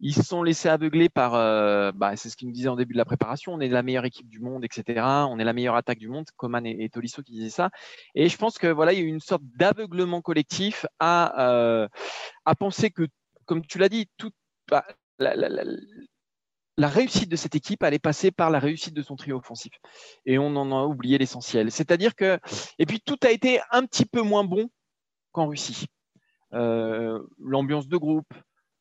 ils 0.00 0.14
se 0.14 0.22
sont 0.22 0.42
laissés 0.42 0.68
aveugler 0.68 1.08
par, 1.08 1.34
euh, 1.34 1.92
bah, 1.92 2.16
c'est 2.16 2.30
ce 2.30 2.36
qu'ils 2.36 2.48
nous 2.48 2.54
disaient 2.54 2.68
en 2.68 2.76
début 2.76 2.94
de 2.94 2.98
la 2.98 3.04
préparation, 3.04 3.52
on 3.52 3.60
est 3.60 3.68
la 3.68 3.82
meilleure 3.82 4.06
équipe 4.06 4.28
du 4.28 4.40
monde, 4.40 4.64
etc. 4.64 5.02
On 5.28 5.38
est 5.38 5.44
la 5.44 5.52
meilleure 5.52 5.76
attaque 5.76 5.98
du 5.98 6.08
monde, 6.08 6.26
Coman 6.36 6.64
et, 6.66 6.88
Tolisso 6.88 7.22
qui 7.22 7.32
disaient 7.32 7.50
ça. 7.50 7.70
Et 8.14 8.28
je 8.28 8.36
pense 8.36 8.58
que 8.58 8.66
voilà, 8.66 8.92
il 8.92 8.98
y 8.98 9.02
a 9.02 9.04
eu 9.04 9.08
une 9.08 9.20
sorte 9.20 9.42
d'aveuglement 9.44 10.22
collectif 10.22 10.86
à, 10.98 11.46
euh, 11.46 11.88
penser 12.58 12.90
que, 12.90 13.06
comme 13.44 13.64
tu 13.64 13.78
l'as 13.78 13.88
dit, 13.88 14.08
toute 14.16 14.34
bah, 14.68 14.84
la, 15.18 16.88
réussite 16.88 17.30
de 17.30 17.36
cette 17.36 17.54
équipe 17.54 17.82
allait 17.82 17.98
passer 17.98 18.30
par 18.30 18.50
la 18.50 18.58
réussite 18.58 18.94
de 18.94 19.02
son 19.02 19.16
trio 19.16 19.36
offensif. 19.36 19.72
Et 20.24 20.38
on 20.38 20.56
en 20.56 20.72
a 20.72 20.84
oublié 20.84 21.18
l'essentiel. 21.18 21.70
C'est-à-dire 21.70 22.14
que, 22.14 22.38
et 22.78 22.86
puis 22.86 23.00
tout 23.00 23.18
a 23.22 23.30
été 23.30 23.60
un 23.70 23.84
petit 23.84 24.06
peu 24.06 24.22
moins 24.22 24.44
bon 24.44 24.70
qu'en 25.32 25.48
Russie. 25.48 25.86
Euh, 26.52 27.22
l'ambiance 27.38 27.86
de 27.86 27.96
groupe, 27.96 28.32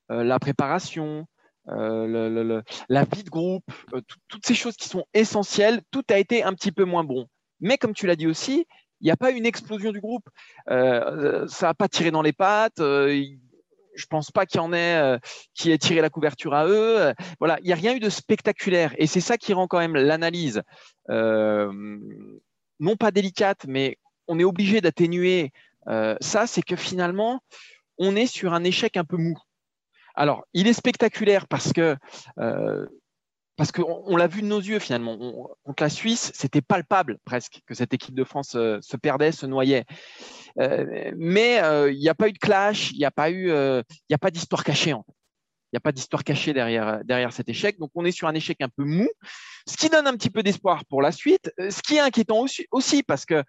la 0.09 0.39
préparation, 0.39 1.27
euh, 1.71 2.61
la 2.87 3.03
vie 3.03 3.23
de 3.23 3.29
groupe, 3.29 3.71
euh, 3.93 4.01
toutes 4.27 4.45
ces 4.45 4.55
choses 4.55 4.75
qui 4.75 4.89
sont 4.89 5.05
essentielles, 5.13 5.81
tout 5.91 6.03
a 6.09 6.17
été 6.17 6.43
un 6.43 6.53
petit 6.53 6.71
peu 6.71 6.83
moins 6.83 7.03
bon. 7.03 7.27
Mais 7.59 7.77
comme 7.77 7.93
tu 7.93 8.07
l'as 8.07 8.15
dit 8.15 8.27
aussi, 8.27 8.65
il 9.01 9.05
n'y 9.05 9.11
a 9.11 9.17
pas 9.17 9.31
une 9.31 9.45
explosion 9.45 9.91
du 9.91 10.01
groupe. 10.01 10.27
ça 10.67 11.45
n'a 11.61 11.73
pas 11.73 11.87
tiré 11.87 12.11
dans 12.11 12.21
les 12.21 12.33
pattes. 12.33 12.79
je 12.79 12.83
ne 12.83 14.07
pense 14.09 14.31
pas 14.31 14.45
qu'il 14.45 14.59
y 14.59 14.63
en 14.63 14.73
ait 14.73 15.19
qui 15.53 15.71
ait 15.71 15.77
tiré 15.77 16.01
la 16.01 16.09
couverture 16.09 16.53
à 16.53 16.67
eux. 16.67 17.13
voilà, 17.39 17.59
il 17.61 17.65
n'y 17.65 17.71
a 17.71 17.75
rien 17.75 17.95
eu 17.95 17.99
de 17.99 18.09
spectaculaire. 18.09 18.93
Et 18.97 19.07
c'est 19.07 19.21
ça 19.21 19.37
qui 19.37 19.53
rend 19.53 19.67
quand 19.67 19.79
même 19.79 19.95
l'analyse 19.95 20.63
non 21.07 22.95
pas 22.97 23.11
délicate, 23.11 23.65
mais 23.67 23.97
on 24.27 24.39
est 24.39 24.43
obligé 24.43 24.81
d'atténuer 24.81 25.51
ça. 26.19 26.47
C'est 26.47 26.63
que 26.63 26.75
finalement, 26.75 27.41
on 27.97 28.15
est 28.15 28.27
sur 28.27 28.53
un 28.53 28.63
échec 28.63 28.97
un 28.97 29.05
peu 29.05 29.17
mou. 29.17 29.37
Alors, 30.15 30.43
il 30.53 30.67
est 30.67 30.73
spectaculaire 30.73 31.47
parce 31.47 31.73
que 31.73 31.95
euh, 32.39 32.85
parce 33.55 33.73
qu'on 33.73 34.15
l'a 34.15 34.27
vu 34.27 34.41
de 34.41 34.47
nos 34.47 34.59
yeux 34.59 34.79
finalement. 34.79 35.17
contre 35.63 35.83
la 35.83 35.89
Suisse, 35.89 36.31
c'était 36.33 36.61
palpable 36.61 37.17
presque 37.25 37.59
que 37.65 37.73
cette 37.73 37.93
équipe 37.93 38.15
de 38.15 38.23
France 38.23 38.55
euh, 38.55 38.79
se 38.81 38.95
perdait, 38.95 39.33
se 39.33 39.45
noyait. 39.45 39.83
Euh, 40.59 41.11
mais 41.17 41.61
il 41.91 41.99
n'y 41.99 42.09
a 42.09 42.15
pas 42.15 42.29
eu 42.29 42.33
de 42.33 42.37
clash, 42.37 42.91
il 42.91 42.99
n'y 42.99 43.05
a 43.05 43.11
pas 43.11 43.29
eu, 43.31 43.49
il 43.49 43.83
n'y 44.09 44.13
a 44.13 44.17
pas 44.17 44.31
d'histoire 44.31 44.63
cachée 44.63 44.93
en 44.93 45.03
fait. 45.03 45.18
Il 45.71 45.75
n'y 45.75 45.77
a 45.77 45.81
pas 45.81 45.91
d'histoire 45.91 46.23
cachée 46.23 46.51
derrière, 46.51 47.03
derrière 47.05 47.31
cet 47.31 47.47
échec. 47.47 47.77
Donc, 47.77 47.91
on 47.93 48.03
est 48.03 48.11
sur 48.11 48.27
un 48.27 48.33
échec 48.33 48.57
un 48.61 48.69
peu 48.69 48.83
mou, 48.83 49.07
ce 49.67 49.77
qui 49.77 49.89
donne 49.89 50.07
un 50.07 50.13
petit 50.13 50.31
peu 50.31 50.41
d'espoir 50.41 50.83
pour 50.85 51.01
la 51.01 51.11
suite. 51.11 51.51
Euh, 51.59 51.69
ce 51.69 51.83
qui 51.83 51.97
est 51.97 51.99
inquiétant 51.99 52.43
aussi, 52.71 53.03
parce 53.03 53.25
que 53.25 53.43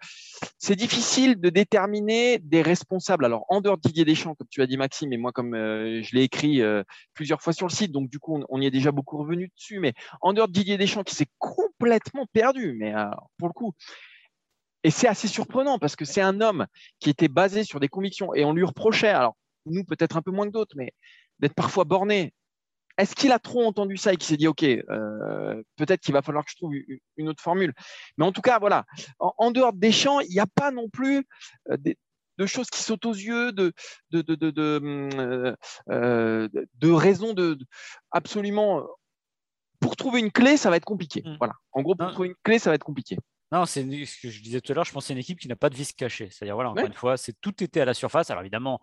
c'est 0.59 0.75
difficile 0.75 1.39
de 1.39 1.49
déterminer 1.49 2.37
des 2.37 2.61
responsables. 2.61 3.25
Alors, 3.25 3.45
en 3.49 3.59
dehors 3.59 3.77
de 3.77 3.81
Didier 3.81 4.05
Deschamps, 4.05 4.35
comme 4.35 4.47
tu 4.49 4.61
as 4.61 4.67
dit, 4.67 4.77
Maxime, 4.77 5.11
et 5.13 5.17
moi, 5.17 5.31
comme 5.31 5.55
euh, 5.55 6.03
je 6.03 6.15
l'ai 6.15 6.21
écrit 6.21 6.61
euh, 6.61 6.83
plusieurs 7.15 7.41
fois 7.41 7.53
sur 7.53 7.65
le 7.65 7.73
site, 7.73 7.91
donc 7.91 8.09
du 8.09 8.19
coup, 8.19 8.39
on, 8.49 8.61
y 8.61 8.67
est 8.67 8.71
déjà 8.71 8.91
beaucoup 8.91 9.17
revenu 9.17 9.51
dessus. 9.57 9.79
Mais 9.79 9.93
en 10.21 10.33
dehors 10.33 10.47
de 10.47 10.53
Didier 10.53 10.77
Deschamps, 10.77 11.03
qui 11.03 11.15
s'est 11.15 11.29
complètement 11.39 12.27
perdu, 12.33 12.75
mais 12.79 12.93
pour 13.37 13.47
le 13.47 13.53
coup, 13.53 13.73
et 14.83 14.91
c'est 14.91 15.07
assez 15.07 15.27
surprenant 15.27 15.79
parce 15.79 15.95
que 15.95 16.05
c'est 16.05 16.21
un 16.21 16.41
homme 16.41 16.65
qui 16.99 17.09
était 17.09 17.27
basé 17.27 17.63
sur 17.63 17.79
des 17.79 17.87
convictions 17.87 18.33
et 18.33 18.45
on 18.45 18.53
lui 18.53 18.63
reprochait, 18.63 19.09
alors 19.09 19.35
nous 19.65 19.83
peut-être 19.83 20.17
un 20.17 20.21
peu 20.21 20.31
moins 20.31 20.47
que 20.47 20.53
d'autres, 20.53 20.75
mais 20.75 20.91
d'être 21.41 21.55
parfois 21.55 21.83
borné. 21.83 22.33
Est-ce 22.97 23.15
qu'il 23.15 23.31
a 23.31 23.39
trop 23.39 23.65
entendu 23.65 23.97
ça 23.97 24.13
et 24.13 24.17
qu'il 24.17 24.27
s'est 24.27 24.37
dit, 24.37 24.47
OK, 24.47 24.63
euh, 24.63 25.63
peut-être 25.77 26.01
qu'il 26.01 26.13
va 26.13 26.21
falloir 26.21 26.45
que 26.45 26.51
je 26.51 26.57
trouve 26.57 26.73
une 27.17 27.29
autre 27.29 27.41
formule. 27.41 27.73
Mais 28.17 28.25
en 28.25 28.31
tout 28.31 28.41
cas, 28.41 28.59
voilà, 28.59 28.85
en, 29.19 29.51
dehors 29.51 29.73
des 29.73 29.91
champs, 29.91 30.19
il 30.19 30.29
n'y 30.29 30.39
a 30.39 30.47
pas 30.47 30.71
non 30.71 30.89
plus 30.89 31.25
euh, 31.71 31.77
de 32.37 32.45
choses 32.45 32.69
qui 32.69 32.81
sautent 32.81 33.05
aux 33.05 33.13
yeux, 33.13 33.51
de, 33.53 33.73
de, 34.11 34.21
de, 34.21 34.35
de, 34.35 35.55
euh, 35.89 36.49
raisons 36.83 37.33
de, 37.33 37.57
absolument. 38.11 38.85
Pour 39.79 39.95
trouver 39.95 40.19
une 40.19 40.31
clé, 40.31 40.57
ça 40.57 40.69
va 40.69 40.75
être 40.75 40.85
compliqué. 40.85 41.23
Mmh. 41.25 41.37
Voilà. 41.39 41.53
En 41.71 41.81
gros, 41.81 41.95
pour 41.95 42.11
trouver 42.11 42.27
une 42.27 42.35
clé, 42.43 42.59
ça 42.59 42.69
va 42.69 42.75
être 42.75 42.83
compliqué. 42.83 43.17
Non, 43.51 43.65
c'est 43.65 43.81
ce 43.81 44.21
que 44.21 44.29
je 44.29 44.41
disais 44.43 44.61
tout 44.61 44.71
à 44.71 44.75
l'heure. 44.75 44.85
Je 44.85 44.91
pense 44.91 45.03
que 45.03 45.07
c'est 45.07 45.13
une 45.13 45.19
équipe 45.19 45.39
qui 45.39 45.47
n'a 45.47 45.55
pas 45.55 45.69
de 45.69 45.75
vis 45.75 45.91
caché. 45.91 46.29
C'est-à-dire, 46.29 46.55
voilà, 46.55 46.69
encore 46.69 46.85
une 46.85 46.93
fois, 46.93 47.17
c'est 47.17 47.33
tout 47.41 47.63
était 47.63 47.81
à 47.81 47.85
la 47.85 47.95
surface. 47.95 48.29
Alors 48.29 48.43
évidemment, 48.43 48.79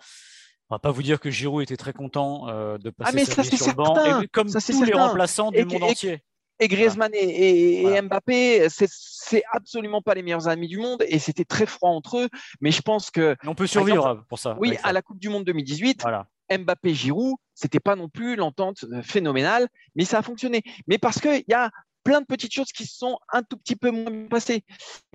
on 0.71 0.75
va 0.75 0.79
pas 0.79 0.91
vous 0.91 1.03
dire 1.03 1.21
que 1.21 1.31
Giroud 1.31 1.63
était 1.63 1.77
très 1.77 1.93
content 1.93 2.49
euh, 2.49 2.79
de 2.79 2.91
passer 2.91 3.11
ah 3.13 3.15
mais 3.15 3.25
ça, 3.25 3.43
sur 3.43 3.67
le 3.69 3.73
banc, 3.73 4.23
comme 4.33 4.51
tous 4.51 4.85
les 4.85 4.93
remplaçants 4.93 5.51
du 5.51 5.65
monde 5.65 5.83
entier. 5.83 6.23
Et 6.61 6.67
Griezmann 6.67 7.13
et, 7.15 8.01
Mbappé, 8.03 8.67
c'est 8.69 9.43
absolument 9.53 10.03
pas 10.03 10.15
les 10.15 10.23
meilleurs 10.23 10.49
amis 10.49 10.67
du 10.67 10.79
monde 10.79 11.05
et 11.07 11.21
c'était 11.21 11.45
très 11.45 11.67
froid 11.67 11.91
entre 11.91 12.19
eux. 12.19 12.29
Mais 12.61 12.73
je 12.73 12.83
pense 12.83 13.11
que. 13.11 13.37
on 13.47 13.55
peut 13.55 13.67
survivre 13.67 14.25
pour 14.29 14.39
ça. 14.39 14.57
Oui, 14.59 14.77
à 14.83 14.93
la 14.93 15.01
Coupe 15.03 15.21
du 15.21 15.29
Monde 15.29 15.45
2018, 15.45 16.05
Mbappé-Giroud, 16.51 17.37
c'était 17.55 17.81
pas 17.81 17.95
non 17.95 18.09
plus 18.09 18.37
l'entente 18.37 18.85
euh, 18.91 19.03
phénoménale, 19.03 19.69
mais 19.95 20.05
ça 20.05 20.19
a 20.19 20.23
fonctionné. 20.23 20.63
Mais 20.87 20.97
parce 20.97 21.21
qu'il 21.21 21.45
y 21.47 21.53
a 21.53 21.71
plein 22.05 22.21
de 22.23 22.27
petites 22.27 22.55
choses 22.55 22.73
qui 22.73 22.87
sont 22.87 23.19
un 23.33 23.43
tout 23.43 23.59
petit 23.59 23.77
peu 23.77 23.91
moins 23.91 24.29
passées. 24.29 24.65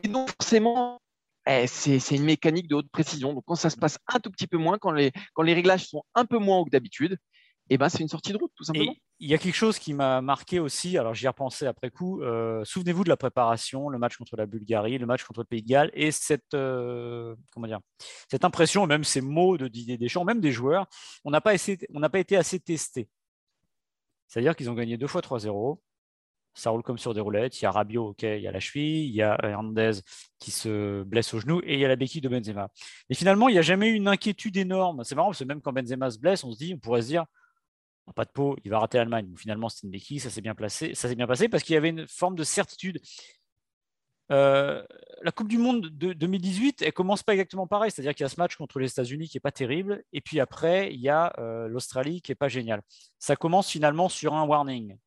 Et 0.03 0.07
donc, 0.07 0.29
forcément, 0.39 1.01
c'est 1.67 2.11
une 2.11 2.23
mécanique 2.23 2.67
de 2.67 2.75
haute 2.75 2.89
précision. 2.89 3.33
Donc, 3.33 3.43
quand 3.45 3.55
ça 3.55 3.69
se 3.69 3.77
passe 3.77 3.97
un 4.07 4.19
tout 4.19 4.31
petit 4.31 4.47
peu 4.47 4.57
moins, 4.57 4.77
quand 4.77 4.91
les, 4.91 5.11
quand 5.33 5.43
les 5.43 5.53
réglages 5.53 5.87
sont 5.87 6.03
un 6.15 6.25
peu 6.25 6.37
moins 6.37 6.59
hauts 6.59 6.65
que 6.65 6.71
d'habitude, 6.71 7.17
eh 7.69 7.77
ben, 7.77 7.89
c'est 7.89 7.99
une 7.99 8.09
sortie 8.09 8.33
de 8.33 8.37
route, 8.37 8.51
tout 8.55 8.63
simplement. 8.63 8.93
il 9.19 9.29
y 9.29 9.33
a 9.33 9.37
quelque 9.37 9.55
chose 9.55 9.79
qui 9.79 9.93
m'a 9.93 10.21
marqué 10.21 10.59
aussi, 10.59 10.97
alors 10.97 11.13
j'y 11.13 11.25
ai 11.25 11.29
repensé 11.29 11.65
après 11.65 11.89
coup. 11.89 12.21
Euh, 12.21 12.63
souvenez-vous 12.65 13.05
de 13.05 13.09
la 13.09 13.15
préparation, 13.15 13.87
le 13.87 13.97
match 13.97 14.17
contre 14.17 14.35
la 14.35 14.45
Bulgarie, 14.45 14.97
le 14.97 15.05
match 15.05 15.23
contre 15.23 15.41
le 15.41 15.45
Pays 15.45 15.61
de 15.61 15.67
Galles, 15.67 15.91
et 15.93 16.11
cette, 16.11 16.53
euh, 16.53 17.35
comment 17.53 17.67
dire, 17.67 17.79
cette 18.29 18.43
impression, 18.43 18.85
même 18.85 19.03
ces 19.03 19.21
mots 19.21 19.57
de 19.57 19.67
Didier 19.67 19.97
Deschamps, 19.97 20.25
même 20.25 20.41
des 20.41 20.51
joueurs, 20.51 20.87
on 21.23 21.31
n'a 21.31 21.39
pas, 21.39 21.53
pas 21.57 22.19
été 22.19 22.35
assez 22.35 22.59
testé. 22.59 23.07
C'est-à-dire 24.27 24.55
qu'ils 24.55 24.69
ont 24.69 24.73
gagné 24.73 24.97
deux 24.97 25.07
fois 25.07 25.21
3-0 25.21 25.79
ça 26.53 26.69
roule 26.69 26.83
comme 26.83 26.97
sur 26.97 27.13
des 27.13 27.21
roulettes. 27.21 27.59
Il 27.61 27.63
y 27.63 27.65
a 27.65 27.71
Rabiot, 27.71 28.09
ok, 28.09 28.23
il 28.23 28.41
y 28.41 28.47
a 28.47 28.51
la 28.51 28.59
cheville, 28.59 29.07
il 29.07 29.15
y 29.15 29.21
a 29.21 29.37
Hernandez 29.43 29.99
qui 30.39 30.51
se 30.51 31.03
blesse 31.03 31.33
au 31.33 31.39
genou 31.39 31.61
et 31.63 31.73
il 31.73 31.79
y 31.79 31.85
a 31.85 31.87
la 31.87 31.95
béquille 31.95 32.21
de 32.21 32.29
Benzema. 32.29 32.69
Et 33.09 33.15
finalement, 33.15 33.49
il 33.49 33.53
n'y 33.53 33.59
a 33.59 33.63
jamais 33.63 33.89
eu 33.89 33.93
une 33.93 34.07
inquiétude 34.07 34.57
énorme. 34.57 35.03
C'est 35.03 35.15
marrant 35.15 35.29
parce 35.29 35.39
que 35.39 35.45
même 35.45 35.61
quand 35.61 35.73
Benzema 35.73 36.11
se 36.11 36.19
blesse, 36.19 36.43
on 36.43 36.51
se 36.51 36.57
dit, 36.57 36.73
on 36.75 36.79
pourrait 36.79 37.01
se 37.01 37.07
dire, 37.07 37.25
ah, 38.07 38.13
pas 38.13 38.25
de 38.25 38.31
peau, 38.31 38.57
il 38.63 38.71
va 38.71 38.79
rater 38.79 38.97
l'Allemagne. 38.97 39.33
Finalement, 39.37 39.69
c'est 39.69 39.83
une 39.83 39.91
béquille, 39.91 40.19
ça 40.19 40.29
s'est 40.29 40.41
bien 40.41 40.55
placé, 40.55 40.93
ça 40.93 41.07
s'est 41.07 41.15
bien 41.15 41.27
passé 41.27 41.47
parce 41.49 41.63
qu'il 41.63 41.73
y 41.73 41.77
avait 41.77 41.89
une 41.89 42.07
forme 42.07 42.35
de 42.35 42.43
certitude. 42.43 42.99
Euh, 44.31 44.83
la 45.21 45.31
Coupe 45.31 45.47
du 45.47 45.57
Monde 45.57 45.89
de 45.89 46.13
2018, 46.13 46.81
elle 46.81 46.93
commence 46.93 47.23
pas 47.23 47.33
exactement 47.33 47.67
pareil, 47.67 47.91
c'est-à-dire 47.91 48.15
qu'il 48.15 48.23
y 48.23 48.25
a 48.25 48.29
ce 48.29 48.39
match 48.39 48.55
contre 48.55 48.79
les 48.79 48.89
États-Unis 48.89 49.27
qui 49.27 49.37
est 49.37 49.41
pas 49.41 49.51
terrible, 49.51 50.03
et 50.13 50.21
puis 50.21 50.39
après 50.39 50.93
il 50.93 50.99
y 50.99 51.09
a 51.09 51.33
euh, 51.39 51.67
l'Australie 51.67 52.21
qui 52.21 52.31
est 52.31 52.35
pas 52.35 52.47
génial. 52.47 52.81
Ça 53.19 53.35
commence 53.35 53.69
finalement 53.69 54.09
sur 54.09 54.33
un 54.33 54.45
warning, 54.45 54.97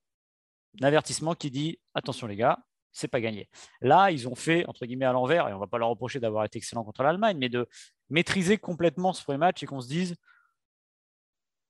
avertissement 0.85 1.35
qui 1.35 1.51
dit 1.51 1.79
attention 1.95 2.27
les 2.27 2.37
gars, 2.37 2.59
c'est 2.93 3.09
pas 3.09 3.21
gagné. 3.21 3.49
Là, 3.81 4.11
ils 4.11 4.27
ont 4.29 4.35
fait 4.35 4.67
entre 4.67 4.87
guillemets 4.87 5.05
à 5.05 5.13
l'envers, 5.13 5.49
et 5.49 5.53
on 5.53 5.59
va 5.59 5.67
pas 5.67 5.79
leur 5.79 5.89
reprocher 5.89 6.21
d'avoir 6.21 6.45
été 6.45 6.59
excellent 6.59 6.85
contre 6.85 7.03
l'Allemagne, 7.03 7.37
mais 7.39 7.49
de 7.49 7.69
maîtriser 8.09 8.59
complètement 8.59 9.13
ce 9.13 9.23
premier 9.23 9.39
match 9.39 9.63
et 9.63 9.67
qu'on 9.67 9.81
se 9.81 9.89
dise 9.89 10.17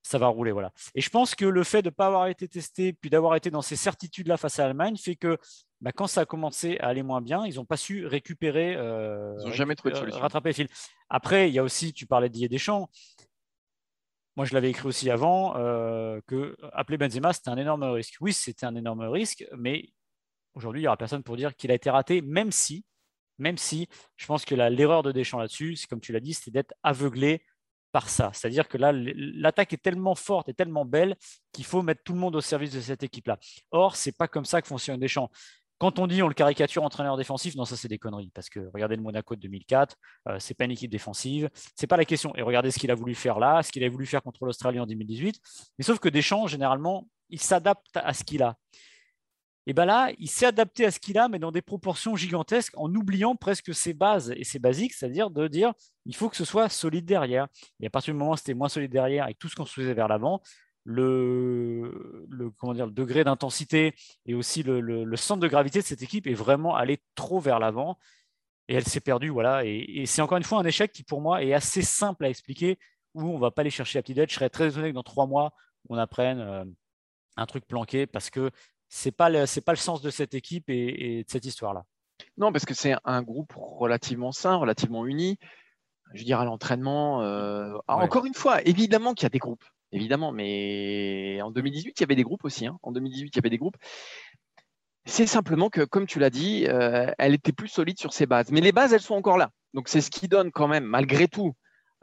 ça 0.06 0.18
va 0.18 0.28
rouler. 0.28 0.52
Voilà. 0.52 0.72
Et 0.94 1.00
je 1.00 1.10
pense 1.10 1.34
que 1.34 1.44
le 1.44 1.64
fait 1.64 1.82
de 1.82 1.88
ne 1.88 1.94
pas 1.94 2.06
avoir 2.06 2.28
été 2.28 2.46
testé, 2.46 2.92
puis 2.92 3.10
d'avoir 3.10 3.34
été 3.34 3.50
dans 3.50 3.62
ces 3.62 3.75
certitudes-là 3.75 4.36
face 4.36 4.58
à 4.60 4.62
l'Allemagne, 4.62 4.96
fait 4.96 5.16
que 5.16 5.36
bah, 5.80 5.90
quand 5.92 6.06
ça 6.06 6.20
a 6.20 6.25
commencé 6.25 6.78
à 6.78 6.86
aller 6.86 7.02
moins 7.02 7.20
bien, 7.20 7.44
ils 7.44 7.56
n'ont 7.56 7.64
pas 7.64 7.76
su 7.76 8.06
récupérer, 8.06 8.76
euh, 8.76 9.34
ils 9.44 9.52
jamais 9.52 9.75
trouvé 9.75 9.94
de 9.94 9.98
solution. 9.98 10.20
rattraper 10.20 10.50
le 10.50 10.54
fil. 10.54 10.68
Après, 11.10 11.50
il 11.50 11.54
y 11.54 11.58
a 11.58 11.64
aussi, 11.64 11.92
tu 11.92 12.06
parlais 12.06 12.28
d'Ier 12.28 12.48
Deschamps, 12.48 12.88
moi, 14.37 14.45
je 14.45 14.55
l'avais 14.55 14.71
écrit 14.71 14.87
aussi 14.87 15.11
avant, 15.11 15.57
euh, 15.57 16.21
que 16.26 16.57
appeler 16.73 16.99
Benzema, 16.99 17.33
c'était 17.33 17.49
un 17.49 17.57
énorme 17.57 17.85
risque. 17.85 18.16
Oui, 18.21 18.33
c'était 18.35 18.66
un 18.66 18.75
énorme 18.75 19.00
risque, 19.09 19.47
mais 19.57 19.88
aujourd'hui, 20.55 20.83
il 20.83 20.85
n'y 20.85 20.88
aura 20.88 20.99
personne 20.99 21.23
pour 21.23 21.37
dire 21.37 21.57
qu'il 21.57 21.71
a 21.71 21.75
été 21.75 21.88
raté, 21.88 22.21
même 22.21 22.52
si, 22.52 22.85
même 23.38 23.57
si 23.57 23.88
je 24.16 24.26
pense 24.26 24.45
que 24.45 24.55
l'erreur 24.55 25.02
de 25.02 25.12
Deschamps 25.12 25.38
là-dessus, 25.38 25.76
c'est 25.76 25.87
comme 25.87 26.00
tu 26.00 26.12
l'as 26.12 26.21
dit, 26.21 26.35
c'était 26.35 26.50
d'être 26.50 26.75
aveuglé 26.83 27.43
par 27.93 28.11
ça. 28.11 28.31
C'est-à-dire 28.35 28.69
que 28.69 28.76
là, 28.76 28.93
l'attaque 28.93 29.73
est 29.73 29.83
tellement 29.83 30.14
forte 30.14 30.50
et 30.50 30.55
tellement 30.55 30.85
belle 30.85 31.16
qu'il 31.52 31.64
faut 31.64 31.81
mettre 31.81 32.02
tout 32.05 32.12
le 32.12 32.19
monde 32.19 32.37
au 32.37 32.43
service 32.43 32.73
de 32.73 32.81
cette 32.81 33.02
équipe-là. 33.02 33.38
Or, 33.71 33.97
c'est 33.97 34.16
pas 34.16 34.28
comme 34.28 34.45
ça 34.45 34.61
que 34.61 34.69
fonctionne 34.69 35.00
Deschamps. 35.00 35.31
Quand 35.78 35.99
on 35.99 36.06
dit 36.06 36.23
on 36.23 36.28
le 36.28 36.35
caricature 36.35 36.83
entraîneur 36.83 37.16
défensif, 37.16 37.54
non, 37.54 37.64
ça 37.64 37.76
c'est 37.76 37.88
des 37.88 37.99
conneries. 37.99 38.30
Parce 38.35 38.49
que 38.49 38.61
regardez 38.73 38.97
le 38.97 39.02
Monaco 39.02 39.35
de 39.37 39.40
2004, 39.40 39.97
euh, 40.28 40.37
c'est 40.38 40.54
pas 40.54 40.64
une 40.64 40.71
équipe 40.71 40.90
défensive, 40.90 41.50
c'est 41.75 41.87
pas 41.87 41.97
la 41.97 42.04
question. 42.04 42.35
Et 42.37 42.42
regardez 42.42 42.71
ce 42.71 42.78
qu'il 42.78 42.90
a 42.90 42.95
voulu 42.95 43.14
faire 43.14 43.38
là, 43.38 43.62
ce 43.62 43.71
qu'il 43.71 43.85
a 43.85 43.88
voulu 43.88 44.06
faire 44.06 44.23
contre 44.23 44.47
l'Australie 44.47 44.80
en 44.80 44.87
2018. 44.87 45.40
Mais 45.78 45.85
sauf 45.85 45.99
que 45.99 46.09
Deschamps, 46.09 46.47
généralement, 46.47 47.06
il 47.28 47.40
s'adapte 47.40 47.95
à 47.95 48.14
ce 48.14 48.25
qu'il 48.25 48.42
a. 48.42 48.56
Et 49.68 49.73
bien 49.73 49.85
là, 49.85 50.12
il 50.18 50.28
s'est 50.28 50.47
adapté 50.47 50.87
à 50.87 50.92
ce 50.92 51.00
qu'il 51.00 51.18
a, 51.18 51.28
mais 51.28 51.40
dans 51.40 51.50
des 51.50 51.61
proportions 51.61 52.14
gigantesques, 52.14 52.73
en 52.76 52.95
oubliant 52.95 53.35
presque 53.35 53.75
ses 53.75 53.95
bases 53.95 54.33
et 54.37 54.45
ses 54.45 54.61
basiques, 54.61 54.95
c'est-à-dire 54.95 55.28
de 55.28 55.49
dire 55.49 55.73
il 56.04 56.14
faut 56.14 56.28
que 56.28 56.37
ce 56.37 56.45
soit 56.45 56.68
solide 56.68 57.04
derrière. 57.04 57.49
Et 57.80 57.87
à 57.88 57.90
partir 57.90 58.14
du 58.14 58.18
moment 58.21 58.33
où 58.33 58.37
c'était 58.37 58.54
moins 58.54 58.68
solide 58.68 58.92
derrière 58.92 59.28
et 59.28 59.35
tout 59.35 59.49
ce 59.49 59.56
qu'on 59.56 59.66
se 59.66 59.75
faisait 59.75 59.95
vers 59.95 60.06
l'avant, 60.06 60.40
le, 60.87 62.26
le, 62.31 62.50
comment 62.50 62.73
dire, 62.73 62.87
le 62.87 62.93
degré 62.93 63.25
d'intensité 63.25 63.95
et 64.25 64.35
aussi 64.35 64.62
le, 64.62 65.16
centre 65.16 65.40
de 65.40 65.49
gravité 65.49 65.81
de 65.81 65.85
cette 65.85 66.00
équipe 66.00 66.28
est 66.28 66.35
vraiment 66.35 66.76
allé 66.76 67.00
trop 67.16 67.40
vers 67.40 67.59
l'avant 67.59 67.99
et 68.69 68.75
elle 68.75 68.85
s'est 68.85 69.00
perdue. 69.00 69.28
Voilà. 69.28 69.64
Et, 69.64 70.07
c'est 70.07 70.23
encore 70.23 70.38
une 70.38 70.45
fois 70.45 70.61
un 70.61 70.64
échec 70.64 70.93
qui, 70.93 71.02
pour 71.02 71.21
moi, 71.21 71.43
est 71.43 71.52
assez 71.52 71.83
simple 71.83 72.25
à 72.25 72.28
expliquer 72.28 72.78
où 73.14 73.23
on 73.23 73.35
ne 73.35 73.40
va 73.40 73.50
pas 73.50 73.62
aller 73.62 73.71
chercher 73.71 73.99
à 73.99 74.02
petit 74.02 74.14
Je 74.14 74.35
serais 74.35 74.49
très 74.49 74.69
étonné 74.69 74.90
que 74.90 74.95
dans 74.95 75.02
trois 75.02 75.26
mois, 75.26 75.52
on 75.88 75.99
apprenne 75.99 76.38
euh, 76.38 76.64
un 77.37 77.47
truc 77.47 77.66
planqué 77.66 78.07
parce 78.07 78.31
que 78.31 78.52
ce 78.88 79.09
n'est 79.09 79.12
pas, 79.12 79.28
le, 79.28 79.61
pas 79.61 79.73
le 79.73 79.78
sens 79.78 80.02
de 80.02 80.11
cette 80.11 80.35
équipe 80.35 80.71
et, 80.71 81.25
de 81.25 81.31
cette 81.31 81.47
histoire-là. 81.47 81.85
Non, 82.37 82.52
parce 82.52 82.64
que 82.64 82.75
c'est 82.75 82.95
un 83.05 83.23
groupe 83.23 83.52
relativement 83.57 84.31
sain, 84.31 84.55
relativement 84.55 85.05
uni. 85.05 85.38
Je 86.14 86.21
veux 86.21 86.25
dire, 86.25 86.38
à 86.38 86.45
l'entraînement, 86.45 87.23
euh, 87.23 87.76
encore 87.88 88.25
une 88.25 88.35
fois, 88.35 88.62
évidemment 88.62 89.14
qu'il 89.14 89.25
y 89.25 89.26
a 89.26 89.31
des 89.31 89.40
groupes 89.40 89.64
évidemment, 89.96 90.30
mais 90.30 91.40
en 91.42 91.50
2018, 91.50 91.98
il 91.98 92.02
y 92.02 92.04
avait 92.04 92.14
des 92.14 92.22
groupes 92.22 92.44
aussi. 92.44 92.66
Hein. 92.66 92.78
En 92.82 92.92
2018, 92.92 93.28
il 93.34 93.36
y 93.36 93.38
avait 93.38 93.50
des 93.50 93.58
groupes. 93.58 93.76
C'est 95.06 95.26
simplement 95.26 95.70
que, 95.70 95.82
comme 95.82 96.06
tu 96.06 96.18
l'as 96.18 96.30
dit, 96.30 96.66
euh, 96.68 97.10
elle 97.18 97.34
était 97.34 97.52
plus 97.52 97.68
solide 97.68 97.98
sur 97.98 98.12
ses 98.12 98.26
bases. 98.26 98.50
Mais 98.50 98.60
les 98.60 98.72
bases, 98.72 98.92
elles 98.92 99.00
sont 99.00 99.14
encore 99.14 99.38
là. 99.38 99.50
Donc, 99.72 99.88
c'est 99.88 100.00
ce 100.00 100.10
qui 100.10 100.28
donne 100.28 100.50
quand 100.50 100.68
même, 100.68 100.84
malgré 100.84 101.28
tout, 101.28 101.54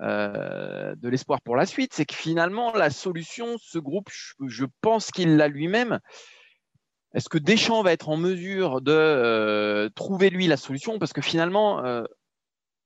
euh, 0.02 0.96
de 0.96 1.10
l'espoir 1.10 1.42
pour 1.42 1.56
la 1.56 1.66
suite. 1.66 1.94
C'est 1.94 2.06
que 2.06 2.16
finalement, 2.16 2.74
la 2.74 2.90
solution, 2.90 3.58
ce 3.60 3.78
groupe, 3.78 4.10
je, 4.48 4.66
pense 4.82 5.12
qu'il 5.12 5.38
l'a 5.38 5.48
lui-même. 5.48 6.00
Est-ce 7.14 7.30
que 7.30 7.38
Deschamps 7.38 7.84
va 7.84 7.92
être 7.92 8.10
en 8.10 8.18
mesure 8.18 8.82
de 8.82 8.92
euh, 8.92 9.90
trouver 9.94 10.30
lui 10.30 10.48
la 10.48 10.58
solution? 10.58 10.98
Parce 10.98 11.14
que 11.14 11.22
finalement, 11.22 11.84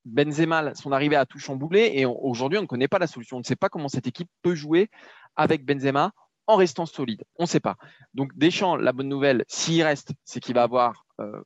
Benzema, 0.07 0.73
son 0.75 0.91
arrivée 0.91 1.15
a 1.15 1.25
tout 1.25 1.39
chamboulé 1.39 1.91
et 1.95 2.05
aujourd'hui, 2.05 2.57
on 2.57 2.63
ne 2.63 2.67
connaît 2.67 2.87
pas 2.87 2.99
la 2.99 3.07
solution. 3.07 3.37
On 3.37 3.39
ne 3.41 3.45
sait 3.45 3.55
pas 3.55 3.69
comment 3.69 3.89
cette 3.89 4.07
équipe 4.07 4.29
peut 4.41 4.55
jouer 4.55 4.89
avec 5.35 5.65
Benzema 5.65 6.11
en 6.47 6.55
restant 6.55 6.85
solide. 6.85 7.23
On 7.37 7.43
ne 7.43 7.47
sait 7.47 7.59
pas. 7.59 7.75
Donc, 8.13 8.35
Deschamps, 8.37 8.77
la 8.77 8.93
bonne 8.93 9.09
nouvelle, 9.09 9.43
s'il 9.47 9.83
reste, 9.83 10.13
c'est 10.23 10.39
qu'il 10.39 10.55
va 10.55 10.63
avoir 10.63 11.05
euh, 11.19 11.41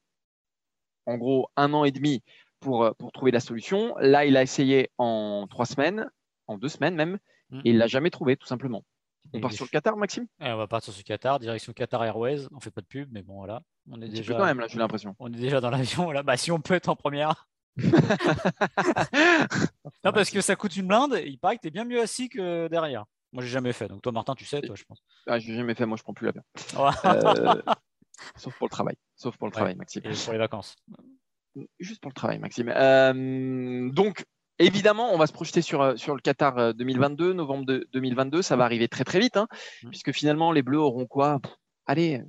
en 1.07 1.17
gros 1.17 1.49
un 1.55 1.73
an 1.73 1.83
et 1.85 1.91
demi 1.91 2.23
pour, 2.59 2.83
euh, 2.83 2.91
pour 2.97 3.11
trouver 3.11 3.31
la 3.31 3.39
solution. 3.39 3.95
Là, 3.97 4.25
il 4.25 4.37
a 4.37 4.43
essayé 4.43 4.91
en 4.97 5.47
trois 5.49 5.65
semaines, 5.65 6.09
en 6.47 6.57
deux 6.57 6.69
semaines 6.69 6.95
même, 6.95 7.17
mm. 7.49 7.59
et 7.59 7.69
il 7.69 7.73
ne 7.73 7.79
l'a 7.79 7.87
jamais 7.87 8.11
trouvé, 8.11 8.37
tout 8.37 8.47
simplement. 8.47 8.83
On 9.33 9.39
part 9.39 9.53
sur 9.53 9.65
le 9.65 9.69
Qatar, 9.69 9.95
Maxime? 9.97 10.27
On 10.39 10.57
va 10.57 10.67
partir 10.67 10.93
sur 10.93 11.01
le 11.01 11.07
Qatar, 11.07 11.39
direction 11.39 11.73
Qatar 11.73 12.03
Airways. 12.03 12.47
On 12.51 12.55
ne 12.55 12.61
fait 12.61 12.71
pas 12.71 12.81
de 12.81 12.87
pub, 12.87 13.09
mais 13.11 13.21
bon, 13.21 13.37
voilà. 13.37 13.61
On 13.89 14.01
est 14.01 14.09
déjà. 14.09 14.35
quand 14.35 14.45
même, 14.45 14.59
là, 14.59 14.67
j'ai 14.67 14.77
l'impression. 14.77 15.15
On 15.19 15.31
est 15.31 15.37
déjà 15.37 15.61
dans 15.61 15.69
l'avion. 15.69 16.03
Voilà. 16.03 16.23
Bah, 16.23 16.37
si 16.37 16.51
on 16.51 16.59
peut 16.59 16.73
être 16.73 16.89
en 16.89 16.95
première. 16.95 17.47
non, 20.03 20.11
parce 20.13 20.29
que 20.29 20.41
ça 20.41 20.55
coûte 20.55 20.75
une 20.75 20.87
blinde. 20.87 21.21
il 21.25 21.39
paraît 21.39 21.55
que 21.55 21.61
tu 21.61 21.67
es 21.67 21.71
bien 21.71 21.85
mieux 21.85 22.01
assis 22.01 22.29
que 22.29 22.67
derrière. 22.67 23.05
Moi, 23.33 23.43
j'ai 23.43 23.49
jamais 23.49 23.71
fait. 23.71 23.87
Donc, 23.87 24.01
toi, 24.01 24.11
Martin, 24.11 24.35
tu 24.35 24.45
sais, 24.45 24.61
toi, 24.61 24.75
je 24.75 24.83
pense. 24.83 25.01
Ah, 25.27 25.39
j'ai 25.39 25.55
jamais 25.55 25.73
fait. 25.73 25.85
Moi, 25.85 25.97
je 25.97 26.03
prends 26.03 26.13
plus 26.13 26.25
l'avion. 26.25 26.43
euh, 27.05 27.61
sauf 28.35 28.57
pour 28.57 28.67
le 28.67 28.71
travail. 28.71 28.95
Sauf 29.15 29.37
pour 29.37 29.47
le 29.47 29.53
travail, 29.53 29.75
Maxime. 29.75 30.01
Et 30.05 30.11
pour 30.11 30.33
les 30.33 30.39
vacances. 30.39 30.75
Juste 31.79 32.01
pour 32.01 32.09
le 32.09 32.15
travail, 32.15 32.39
Maxime. 32.39 32.73
Euh, 32.75 33.89
donc, 33.89 34.25
évidemment, 34.59 35.13
on 35.13 35.17
va 35.17 35.27
se 35.27 35.33
projeter 35.33 35.61
sur, 35.61 35.81
euh, 35.81 35.95
sur 35.95 36.13
le 36.13 36.21
Qatar 36.21 36.73
2022, 36.73 37.29
euh, 37.29 37.33
novembre 37.33 37.65
de 37.65 37.87
2022. 37.93 38.41
Ça 38.41 38.57
va 38.57 38.65
arriver 38.65 38.89
très, 38.89 39.05
très 39.05 39.19
vite, 39.19 39.37
hein, 39.37 39.47
mm. 39.83 39.89
puisque 39.89 40.11
finalement, 40.11 40.51
les 40.51 40.61
Bleus 40.61 40.79
auront 40.79 41.05
quoi? 41.05 41.39
Allez, 41.85 42.21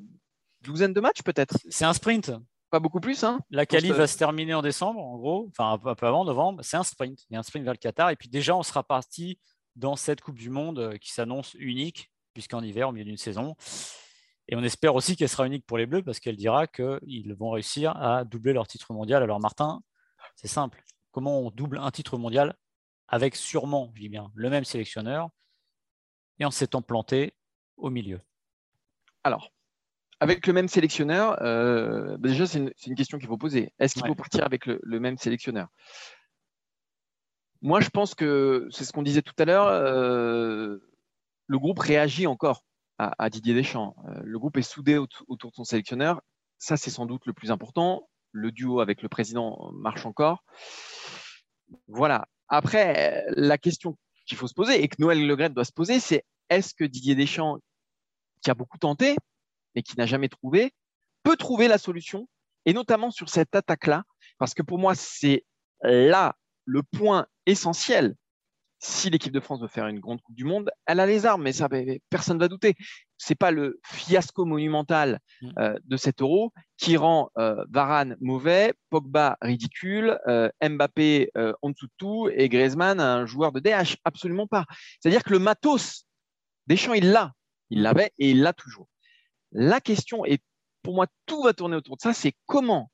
douzaine 0.60 0.92
de 0.92 1.00
matchs 1.00 1.22
peut-être? 1.24 1.56
C'est 1.68 1.84
un 1.84 1.92
sprint. 1.92 2.32
Pas 2.72 2.80
beaucoup 2.80 3.00
plus. 3.00 3.22
Hein, 3.22 3.38
la 3.50 3.66
quali 3.66 3.90
va 3.90 4.06
se 4.06 4.16
terminer 4.16 4.54
en 4.54 4.62
décembre, 4.62 4.98
en 4.98 5.18
gros, 5.18 5.46
enfin 5.50 5.74
un 5.74 5.94
peu 5.94 6.06
avant, 6.06 6.24
novembre. 6.24 6.62
C'est 6.64 6.78
un 6.78 6.82
sprint. 6.82 7.26
Il 7.28 7.34
y 7.34 7.36
a 7.36 7.40
un 7.40 7.42
sprint 7.42 7.64
vers 7.64 7.74
le 7.74 7.78
Qatar. 7.78 8.08
Et 8.08 8.16
puis 8.16 8.30
déjà, 8.30 8.56
on 8.56 8.62
sera 8.62 8.82
parti 8.82 9.38
dans 9.76 9.94
cette 9.94 10.22
Coupe 10.22 10.38
du 10.38 10.48
Monde 10.48 10.78
euh, 10.78 10.96
qui 10.96 11.12
s'annonce 11.12 11.52
unique, 11.58 12.10
puisqu'en 12.32 12.62
hiver, 12.62 12.88
au 12.88 12.92
milieu 12.92 13.04
d'une 13.04 13.18
saison. 13.18 13.56
Et 14.48 14.56
on 14.56 14.62
espère 14.62 14.94
aussi 14.94 15.16
qu'elle 15.16 15.28
sera 15.28 15.46
unique 15.46 15.66
pour 15.66 15.76
les 15.76 15.84
Bleus, 15.84 16.02
parce 16.02 16.18
qu'elle 16.18 16.36
dira 16.36 16.66
qu'ils 16.66 17.34
vont 17.34 17.50
réussir 17.50 17.94
à 17.98 18.24
doubler 18.24 18.54
leur 18.54 18.66
titre 18.66 18.94
mondial. 18.94 19.22
Alors, 19.22 19.38
Martin, 19.38 19.82
c'est 20.34 20.48
simple. 20.48 20.82
Comment 21.10 21.40
on 21.40 21.50
double 21.50 21.76
un 21.76 21.90
titre 21.90 22.16
mondial 22.16 22.56
avec 23.06 23.36
sûrement, 23.36 23.92
je 23.96 24.00
dis 24.00 24.08
bien, 24.08 24.30
le 24.34 24.48
même 24.48 24.64
sélectionneur 24.64 25.28
et 26.38 26.46
en 26.46 26.50
s'étant 26.50 26.80
planté 26.80 27.34
au 27.76 27.90
milieu? 27.90 28.22
Alors, 29.24 29.52
avec 30.22 30.46
le 30.46 30.52
même 30.52 30.68
sélectionneur, 30.68 31.42
euh, 31.42 32.16
bah, 32.16 32.28
déjà, 32.28 32.46
c'est 32.46 32.60
une, 32.60 32.94
question 32.94 33.18
qu'il 33.18 33.26
faut 33.26 33.36
poser. 33.36 33.72
Est-ce 33.80 33.94
qu'il 33.94 34.06
faut 34.06 34.14
partir 34.14 34.44
avec 34.44 34.66
le, 34.66 35.00
même 35.00 35.18
sélectionneur? 35.18 35.66
Moi, 37.60 37.80
je 37.80 37.88
pense 37.88 38.14
que 38.14 38.68
c'est 38.70 38.84
ce 38.84 38.92
qu'on 38.92 39.02
disait 39.02 39.22
tout 39.22 39.34
à 39.38 39.44
l'heure. 39.44 39.66
Euh, 39.66 40.78
le 41.48 41.58
groupe 41.58 41.80
réagit 41.80 42.28
encore 42.28 42.64
à, 42.98 43.30
Didier 43.30 43.52
Deschamps. 43.52 43.96
Euh, 44.06 44.20
le 44.22 44.38
groupe 44.38 44.56
est 44.58 44.62
soudé 44.62 44.96
autour 44.96 45.50
de 45.50 45.56
son 45.56 45.64
sélectionneur. 45.64 46.22
Ça, 46.56 46.76
c'est 46.76 46.90
sans 46.90 47.06
doute 47.06 47.26
le 47.26 47.32
plus 47.32 47.50
important. 47.50 48.08
Le 48.30 48.52
duo 48.52 48.78
avec 48.78 49.02
le 49.02 49.08
président 49.08 49.72
marche 49.72 50.06
encore. 50.06 50.44
Voilà. 51.88 52.28
Après, 52.46 53.24
la 53.30 53.58
question 53.58 53.98
qu'il 54.26 54.38
faut 54.38 54.46
se 54.46 54.54
poser 54.54 54.84
et 54.84 54.86
que 54.86 55.00
Noël 55.00 55.26
Le 55.26 55.48
doit 55.48 55.64
se 55.64 55.72
poser, 55.72 55.98
c'est 55.98 56.24
est-ce 56.48 56.74
que 56.74 56.84
Didier 56.84 57.16
Deschamps, 57.16 57.58
qui 58.40 58.52
a 58.52 58.54
beaucoup 58.54 58.78
tenté 58.78 59.16
et 59.74 59.82
qui 59.82 59.96
n'a 59.98 60.06
jamais 60.06 60.28
trouvé, 60.28 60.72
peut 61.22 61.36
trouver 61.36 61.68
la 61.68 61.78
solution 61.78 62.28
et 62.64 62.72
notamment 62.72 63.10
sur 63.10 63.28
cette 63.28 63.54
attaque-là, 63.54 64.04
parce 64.38 64.54
que 64.54 64.62
pour 64.62 64.78
moi, 64.78 64.94
c'est 64.94 65.44
là 65.82 66.36
le 66.64 66.82
point 66.82 67.26
essentiel. 67.46 68.14
Si 68.84 69.10
l'équipe 69.10 69.32
de 69.32 69.38
France 69.38 69.60
veut 69.60 69.68
faire 69.68 69.86
une 69.86 70.00
grande 70.00 70.20
Coupe 70.22 70.34
du 70.34 70.44
Monde, 70.44 70.68
elle 70.86 70.98
a 70.98 71.06
les 71.06 71.24
armes, 71.24 71.44
mais 71.44 71.52
ça, 71.52 71.68
personne 72.10 72.36
ne 72.36 72.42
va 72.42 72.48
douter. 72.48 72.74
C'est 73.16 73.36
pas 73.36 73.52
le 73.52 73.78
fiasco 73.84 74.44
monumental 74.44 75.20
mm. 75.40 75.50
euh, 75.58 75.78
de 75.84 75.96
cet 75.96 76.20
euro 76.20 76.52
qui 76.78 76.96
rend 76.96 77.30
euh, 77.38 77.64
Varane 77.70 78.16
mauvais, 78.20 78.74
Pogba 78.90 79.36
ridicule, 79.40 80.18
euh, 80.26 80.50
Mbappé 80.60 81.30
en 81.62 81.70
dessous 81.70 81.86
de 81.86 81.92
tout 81.96 82.28
et 82.32 82.48
Griezmann 82.48 82.98
un 82.98 83.24
joueur 83.24 83.52
de 83.52 83.60
DH. 83.60 83.98
Absolument 84.04 84.48
pas. 84.48 84.64
C'est-à-dire 84.98 85.22
que 85.22 85.30
le 85.30 85.38
matos, 85.38 86.04
Deschamps, 86.66 86.94
il 86.94 87.10
l'a. 87.10 87.32
Il 87.70 87.82
l'avait 87.82 88.10
et 88.18 88.30
il 88.30 88.42
l'a 88.42 88.52
toujours. 88.52 88.88
La 89.52 89.80
question 89.80 90.24
est, 90.24 90.42
pour 90.82 90.94
moi, 90.94 91.06
tout 91.26 91.42
va 91.42 91.52
tourner 91.52 91.76
autour 91.76 91.96
de 91.96 92.02
ça, 92.02 92.12
c'est 92.12 92.34
comment 92.46 92.90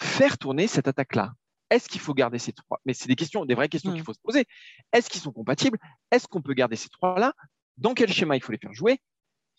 faire 0.00 0.38
tourner 0.38 0.66
cette 0.66 0.88
attaque-là? 0.88 1.32
Est-ce 1.70 1.88
qu'il 1.88 2.00
faut 2.00 2.14
garder 2.14 2.38
ces 2.38 2.52
trois 2.52 2.80
Mais 2.84 2.94
c'est 2.94 3.08
des 3.08 3.16
questions, 3.16 3.44
des 3.44 3.54
vraies 3.54 3.68
questions 3.68 3.92
qu'il 3.92 4.02
mm. 4.02 4.04
faut 4.04 4.14
se 4.14 4.20
poser. 4.20 4.46
Est-ce 4.92 5.08
qu'ils 5.08 5.20
sont 5.20 5.32
compatibles? 5.32 5.78
Est-ce 6.10 6.28
qu'on 6.28 6.42
peut 6.42 6.54
garder 6.54 6.76
ces 6.76 6.88
trois-là? 6.88 7.32
Dans 7.78 7.94
quel 7.94 8.12
schéma 8.12 8.36
il 8.36 8.42
faut 8.42 8.52
les 8.52 8.58
faire 8.58 8.72
jouer? 8.72 9.00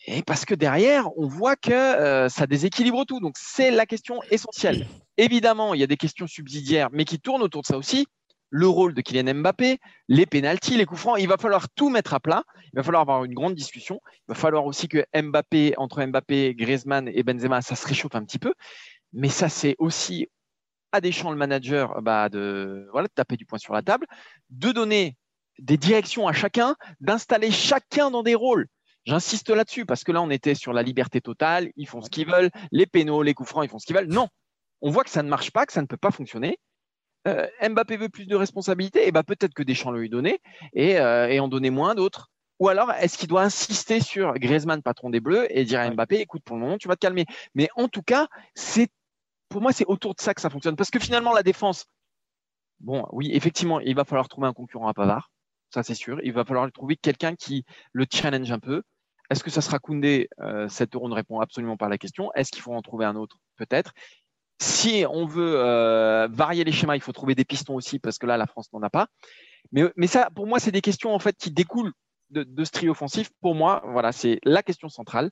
Et 0.07 0.23
parce 0.23 0.45
que 0.45 0.55
derrière, 0.55 1.07
on 1.17 1.27
voit 1.27 1.55
que 1.55 1.71
euh, 1.71 2.29
ça 2.29 2.47
déséquilibre 2.47 3.05
tout. 3.05 3.19
Donc 3.19 3.35
c'est 3.37 3.71
la 3.71 3.85
question 3.85 4.21
essentielle. 4.29 4.87
Évidemment, 5.17 5.73
il 5.73 5.79
y 5.79 5.83
a 5.83 5.87
des 5.87 5.97
questions 5.97 6.27
subsidiaires, 6.27 6.89
mais 6.91 7.05
qui 7.05 7.19
tournent 7.19 7.41
autour 7.41 7.61
de 7.61 7.67
ça 7.67 7.77
aussi. 7.77 8.07
Le 8.49 8.67
rôle 8.67 8.93
de 8.93 9.01
Kylian 9.01 9.33
Mbappé, 9.35 9.79
les 10.07 10.25
pénalties, 10.25 10.77
les 10.77 10.85
coups 10.85 11.01
francs, 11.01 11.17
il 11.19 11.27
va 11.27 11.37
falloir 11.37 11.67
tout 11.69 11.89
mettre 11.89 12.13
à 12.13 12.19
plat. 12.19 12.43
Il 12.73 12.77
va 12.77 12.83
falloir 12.83 13.01
avoir 13.01 13.25
une 13.25 13.33
grande 13.33 13.55
discussion. 13.55 13.99
Il 14.05 14.29
va 14.29 14.35
falloir 14.35 14.65
aussi 14.65 14.87
que 14.87 15.05
Mbappé, 15.13 15.73
entre 15.77 16.03
Mbappé, 16.05 16.55
Griezmann 16.55 17.09
et 17.09 17.23
Benzema, 17.23 17.61
ça 17.61 17.75
se 17.75 17.87
réchauffe 17.87 18.15
un 18.15 18.23
petit 18.23 18.39
peu. 18.39 18.53
Mais 19.13 19.29
ça, 19.29 19.49
c'est 19.49 19.75
aussi 19.79 20.27
à 20.91 21.01
Deschamps, 21.01 21.31
le 21.31 21.37
manager, 21.37 22.01
bah, 22.01 22.29
de, 22.29 22.87
voilà, 22.91 23.07
de 23.07 23.13
taper 23.13 23.35
du 23.35 23.45
poing 23.45 23.59
sur 23.59 23.73
la 23.73 23.81
table, 23.81 24.05
de 24.49 24.71
donner 24.71 25.17
des 25.59 25.77
directions 25.77 26.27
à 26.27 26.33
chacun, 26.33 26.75
d'installer 26.99 27.51
chacun 27.51 28.11
dans 28.11 28.23
des 28.23 28.35
rôles. 28.35 28.67
J'insiste 29.05 29.49
là-dessus 29.49 29.85
parce 29.85 30.03
que 30.03 30.11
là, 30.11 30.21
on 30.21 30.29
était 30.29 30.55
sur 30.55 30.73
la 30.73 30.81
liberté 30.81 31.21
totale, 31.21 31.71
ils 31.75 31.87
font 31.87 32.01
ce 32.01 32.09
qu'ils 32.09 32.27
veulent, 32.27 32.49
les 32.71 32.85
pénaux, 32.85 33.21
les 33.21 33.33
coups 33.33 33.49
francs, 33.49 33.65
ils 33.65 33.69
font 33.69 33.77
ce 33.77 33.85
qu'ils 33.85 33.95
veulent. 33.95 34.07
Non, 34.07 34.29
on 34.81 34.89
voit 34.89 35.03
que 35.03 35.09
ça 35.09 35.21
ne 35.21 35.29
marche 35.29 35.51
pas, 35.51 35.65
que 35.65 35.73
ça 35.73 35.81
ne 35.81 35.87
peut 35.87 35.97
pas 35.97 36.11
fonctionner. 36.11 36.57
Euh, 37.27 37.47
Mbappé 37.61 37.97
veut 37.97 38.09
plus 38.09 38.27
de 38.27 38.35
responsabilité, 38.35 39.07
et 39.07 39.11
bah, 39.11 39.23
peut-être 39.23 39.53
que 39.53 39.63
Deschamps 39.63 39.91
le 39.91 40.01
lui 40.01 40.09
donnait 40.09 40.39
et, 40.73 40.99
euh, 40.99 41.27
et 41.27 41.39
en 41.39 41.47
donnait 41.47 41.71
moins 41.71 41.95
d'autres. 41.95 42.29
Ou 42.59 42.69
alors, 42.69 42.91
est-ce 42.91 43.17
qu'il 43.17 43.27
doit 43.27 43.41
insister 43.41 43.99
sur 43.99 44.33
Griezmann, 44.35 44.81
patron 44.81 45.09
des 45.09 45.19
Bleus, 45.19 45.47
et 45.49 45.65
dire 45.65 45.79
à 45.79 45.89
Mbappé, 45.89 46.17
écoute, 46.17 46.43
pour 46.45 46.55
le 46.55 46.61
moment, 46.61 46.77
tu 46.77 46.87
vas 46.87 46.95
te 46.95 47.01
calmer. 47.01 47.25
Mais 47.53 47.67
en 47.75 47.87
tout 47.87 48.03
cas, 48.03 48.27
c'est 48.53 48.89
pour 49.49 49.61
moi, 49.61 49.71
c'est 49.71 49.85
autour 49.85 50.15
de 50.15 50.21
ça 50.21 50.33
que 50.33 50.41
ça 50.41 50.49
fonctionne. 50.49 50.75
Parce 50.75 50.89
que 50.89 50.99
finalement, 50.99 51.33
la 51.33 51.43
défense, 51.43 51.85
bon, 52.79 53.05
oui, 53.11 53.29
effectivement, 53.33 53.79
il 53.79 53.95
va 53.95 54.03
falloir 54.03 54.27
trouver 54.27 54.47
un 54.47 54.53
concurrent 54.53 54.87
à 54.87 54.93
Pavard. 54.93 55.31
Ça, 55.73 55.83
c'est 55.83 55.95
sûr. 55.95 56.19
Il 56.23 56.33
va 56.33 56.45
falloir 56.45 56.71
trouver 56.71 56.95
quelqu'un 56.95 57.35
qui 57.35 57.65
le 57.91 58.05
challenge 58.11 58.51
un 58.51 58.59
peu. 58.59 58.83
Est-ce 59.29 59.43
que 59.43 59.49
ça 59.49 59.61
sera 59.61 59.79
Koundé? 59.79 60.29
Euh, 60.39 60.67
Cet 60.69 60.95
euro 60.95 61.09
ne 61.09 61.15
répond 61.15 61.39
absolument 61.39 61.77
pas 61.77 61.87
à 61.87 61.89
la 61.89 61.97
question. 61.97 62.31
Est-ce 62.33 62.51
qu'il 62.51 62.61
faut 62.61 62.73
en 62.73 62.81
trouver 62.81 63.05
un 63.05 63.15
autre? 63.15 63.37
Peut-être. 63.57 63.91
Si 64.59 65.05
on 65.09 65.25
veut 65.25 65.55
euh, 65.57 66.27
varier 66.31 66.63
les 66.63 66.71
schémas, 66.71 66.95
il 66.95 67.01
faut 67.01 67.11
trouver 67.11 67.35
des 67.35 67.45
pistons 67.45 67.75
aussi, 67.75 67.99
parce 67.99 68.17
que 68.17 68.25
là, 68.25 68.37
la 68.37 68.47
France 68.47 68.71
n'en 68.71 68.81
a 68.81 68.89
pas. 68.89 69.07
Mais, 69.71 69.83
mais 69.95 70.07
ça, 70.07 70.29
pour 70.33 70.47
moi, 70.47 70.59
c'est 70.59 70.71
des 70.71 70.81
questions 70.81 71.13
en 71.13 71.19
fait 71.19 71.35
qui 71.37 71.51
découlent 71.51 71.91
de, 72.29 72.43
de 72.43 72.63
ce 72.63 72.71
tri 72.71 72.87
offensif. 72.87 73.29
Pour 73.41 73.55
moi, 73.55 73.83
voilà, 73.85 74.11
c'est 74.11 74.39
la 74.43 74.63
question 74.63 74.89
centrale 74.89 75.31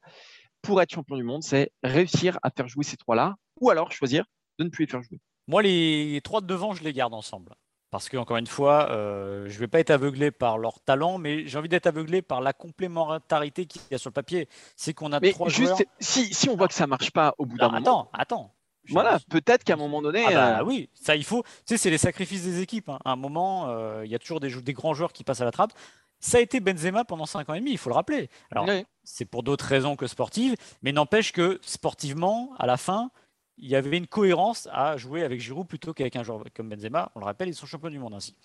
pour 0.62 0.82
être 0.82 0.94
champion 0.94 1.18
du 1.18 1.24
monde, 1.24 1.44
c'est 1.44 1.72
réussir 1.84 2.40
à 2.42 2.50
faire 2.50 2.68
jouer 2.68 2.84
ces 2.84 2.98
trois-là, 2.98 3.36
ou 3.60 3.70
alors 3.70 3.92
choisir 3.92 4.26
de 4.60 4.64
ne 4.64 4.70
plus 4.70 4.86
les 4.86 4.92
faire 4.92 5.04
jouer. 5.04 5.20
Moi, 5.48 5.62
les 5.62 6.22
trois 6.24 6.40
de 6.40 6.48
devant, 6.48 6.74
je 6.74 6.84
les 6.84 6.94
garde 6.94 7.14
ensemble. 7.14 7.54
Parce 7.92 8.10
que, 8.10 8.18
encore 8.18 8.38
une 8.38 8.48
fois, 8.48 8.90
euh, 8.90 9.48
je 9.50 9.54
ne 9.54 9.60
vais 9.60 9.68
pas 9.68 9.80
être 9.80 9.92
aveuglé 9.92 10.32
par 10.32 10.58
leur 10.58 10.80
talent, 10.80 11.18
mais 11.18 11.46
j'ai 11.46 11.60
envie 11.60 11.70
d'être 11.70 11.86
aveuglé 11.86 12.22
par 12.22 12.42
la 12.42 12.52
complémentarité 12.52 13.66
qu'il 13.66 13.82
y 13.92 13.94
a 13.94 13.98
sur 13.98 14.10
le 14.10 14.14
papier. 14.14 14.48
C'est 14.76 14.94
qu'on 14.94 15.12
a 15.12 15.20
trois 15.20 15.50
juste, 15.50 15.64
joueurs... 15.64 15.80
Si, 16.00 16.34
si 16.34 16.50
on 16.50 16.56
voit 16.56 16.68
que 16.68 16.74
ça 16.74 16.86
ne 16.86 16.90
marche 16.90 17.12
pas 17.12 17.36
au 17.38 17.46
bout 17.46 17.58
d'un 17.58 17.68
moment. 17.68 17.78
Attends, 17.78 18.10
attends. 18.14 18.56
Voilà, 18.90 19.20
peut-être 19.30 19.64
qu'à 19.64 19.74
un 19.74 19.78
moment 19.78 20.02
donné. 20.02 20.24
Ah 20.28 20.32
bah, 20.32 20.60
euh, 20.60 20.64
Oui, 20.64 20.90
ça 20.94 21.16
il 21.16 21.24
faut. 21.24 21.44
Tu 21.44 21.50
sais, 21.66 21.78
c'est 21.78 21.90
les 21.90 21.98
sacrifices 21.98 22.44
des 22.44 22.62
équipes. 22.62 22.90
Hein. 22.90 23.00
À 23.06 23.12
un 23.12 23.16
moment, 23.16 23.70
euh, 23.70 24.06
il 24.06 24.12
y 24.12 24.16
a 24.16 24.20
toujours 24.20 24.40
des, 24.40 24.50
des, 24.62 24.74
grands 24.74 24.94
joueurs 24.94 25.14
qui 25.14 25.24
passent 25.24 25.42
à 25.42 25.46
la 25.46 25.52
trappe. 25.52 25.74
Ça 26.20 26.38
a 26.38 26.42
été 26.42 26.60
Benzema 26.60 27.04
pendant 27.04 27.26
5 27.26 27.50
ans 27.50 27.54
et 27.54 27.60
demi, 27.60 27.72
il 27.72 27.78
faut 27.78 27.90
le 27.90 27.96
rappeler. 27.96 28.30
Alors, 28.50 28.66
c'est 29.04 29.26
pour 29.26 29.44
d'autres 29.44 29.66
raisons 29.66 29.98
que 29.98 30.08
sportives, 30.08 30.56
mais 30.82 30.94
n'empêche 30.94 31.34
que 31.34 31.60
sportivement, 31.62 32.54
à 32.58 32.66
la 32.66 32.78
fin, 32.78 33.12
il 33.58 33.70
y 33.70 33.76
avait 33.76 33.98
une 33.98 34.08
cohérence 34.08 34.70
à 34.72 34.96
jouer 34.96 35.24
avec 35.24 35.42
Giroud 35.42 35.68
plutôt 35.68 35.94
qu'avec 35.94 36.16
un 36.16 36.24
joueur 36.24 36.44
comme 36.56 36.70
Benzema. 36.70 37.12
On 37.16 37.20
le 37.20 37.26
rappelle, 37.26 37.50
ils 37.50 37.56
sont 37.56 37.66
champions 37.66 37.90
du 37.90 38.00
monde 38.00 38.14
ainsi. 38.14 38.36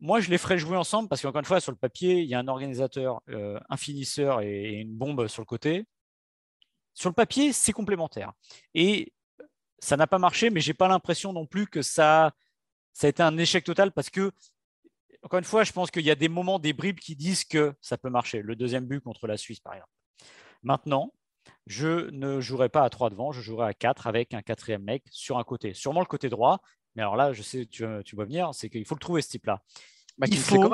Moi, 0.00 0.20
je 0.20 0.30
les 0.30 0.38
ferais 0.38 0.56
jouer 0.56 0.78
ensemble 0.78 1.08
parce 1.08 1.20
qu'encore 1.20 1.40
une 1.40 1.44
fois, 1.44 1.60
sur 1.60 1.72
le 1.72 1.76
papier, 1.76 2.20
il 2.20 2.28
y 2.28 2.34
a 2.34 2.38
un 2.38 2.48
organisateur, 2.48 3.20
euh, 3.28 3.60
un 3.68 3.76
finisseur 3.76 4.40
et, 4.40 4.70
une 4.80 4.94
bombe 4.94 5.26
sur 5.28 5.42
le 5.42 5.46
côté. 5.46 5.84
Sur 6.94 7.10
le 7.10 7.14
papier, 7.14 7.52
c'est 7.52 7.72
complémentaire. 7.72 8.32
Et 8.74 9.12
ça 9.80 9.96
n'a 9.96 10.06
pas 10.06 10.18
marché, 10.18 10.50
mais 10.50 10.60
j'ai 10.60 10.74
pas 10.74 10.88
l'impression 10.88 11.32
non 11.32 11.46
plus 11.46 11.66
que 11.66 11.82
ça, 11.82 12.32
ça 12.92 13.06
a 13.06 13.10
été 13.10 13.22
un 13.22 13.36
échec 13.38 13.64
total 13.64 13.92
parce 13.92 14.10
que 14.10 14.32
encore 15.22 15.38
une 15.38 15.44
fois, 15.44 15.64
je 15.64 15.72
pense 15.72 15.90
qu'il 15.90 16.04
y 16.04 16.10
a 16.10 16.14
des 16.14 16.28
moments, 16.28 16.58
des 16.58 16.72
bribes 16.72 16.98
qui 16.98 17.14
disent 17.14 17.44
que 17.44 17.74
ça 17.80 17.98
peut 17.98 18.08
marcher. 18.08 18.42
Le 18.42 18.56
deuxième 18.56 18.86
but 18.86 19.00
contre 19.00 19.26
la 19.26 19.36
Suisse, 19.36 19.60
par 19.60 19.74
exemple. 19.74 19.92
Maintenant, 20.62 21.12
je 21.66 22.10
ne 22.10 22.40
jouerai 22.40 22.68
pas 22.68 22.84
à 22.84 22.90
3 22.90 23.10
devant, 23.10 23.32
je 23.32 23.40
jouerai 23.40 23.68
à 23.68 23.74
4 23.74 24.06
avec 24.06 24.34
un 24.34 24.42
quatrième 24.42 24.82
mec 24.82 25.04
sur 25.10 25.38
un 25.38 25.44
côté. 25.44 25.74
Sûrement 25.74 26.00
le 26.00 26.06
côté 26.06 26.28
droit, 26.28 26.60
mais 26.94 27.02
alors 27.02 27.16
là, 27.16 27.32
je 27.32 27.42
sais, 27.42 27.66
tu, 27.66 27.84
tu 28.04 28.16
vas 28.16 28.24
venir, 28.24 28.50
c'est 28.52 28.70
qu'il 28.70 28.84
faut 28.84 28.94
le 28.94 29.00
trouver 29.00 29.22
ce 29.22 29.28
type-là. 29.28 29.62
Bah, 30.18 30.26
il 30.30 30.38
faut... 30.38 30.70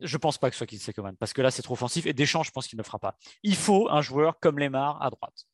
Je 0.00 0.16
pense 0.16 0.36
pas 0.36 0.50
que 0.50 0.56
ce 0.56 0.58
soit 0.58 0.66
Kingsley 0.66 0.92
Coman, 0.92 1.16
parce 1.16 1.32
que 1.32 1.42
là, 1.42 1.52
c'est 1.52 1.62
trop 1.62 1.74
offensif. 1.74 2.06
Et 2.06 2.12
Deschamps, 2.12 2.42
je 2.42 2.50
pense 2.50 2.66
qu'il 2.66 2.76
ne 2.76 2.82
le 2.82 2.86
fera 2.86 2.98
pas. 2.98 3.16
Il 3.44 3.54
faut 3.54 3.88
un 3.88 4.02
joueur 4.02 4.40
comme 4.40 4.58
Lemar 4.58 5.00
à 5.00 5.10
droite. 5.10 5.46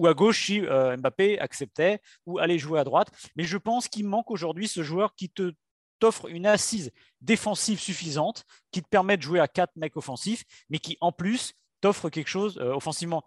Ou 0.00 0.06
à 0.06 0.14
gauche 0.14 0.46
si 0.46 0.60
euh, 0.60 0.96
Mbappé 0.96 1.38
acceptait, 1.38 2.00
ou 2.24 2.38
aller 2.38 2.58
jouer 2.58 2.80
à 2.80 2.84
droite. 2.84 3.10
Mais 3.36 3.44
je 3.44 3.58
pense 3.58 3.86
qu'il 3.86 4.06
manque 4.06 4.30
aujourd'hui 4.30 4.66
ce 4.66 4.82
joueur 4.82 5.14
qui 5.14 5.28
te 5.28 5.52
t'offre 5.98 6.26
une 6.28 6.46
assise 6.46 6.90
défensive 7.20 7.78
suffisante 7.78 8.46
qui 8.72 8.80
te 8.82 8.88
permet 8.88 9.18
de 9.18 9.22
jouer 9.22 9.40
à 9.40 9.48
quatre 9.48 9.76
mecs 9.76 9.98
offensifs, 9.98 10.44
mais 10.70 10.78
qui 10.78 10.96
en 11.02 11.12
plus 11.12 11.52
t'offre 11.82 12.08
quelque 12.08 12.28
chose 12.28 12.56
euh, 12.62 12.72
offensivement. 12.74 13.24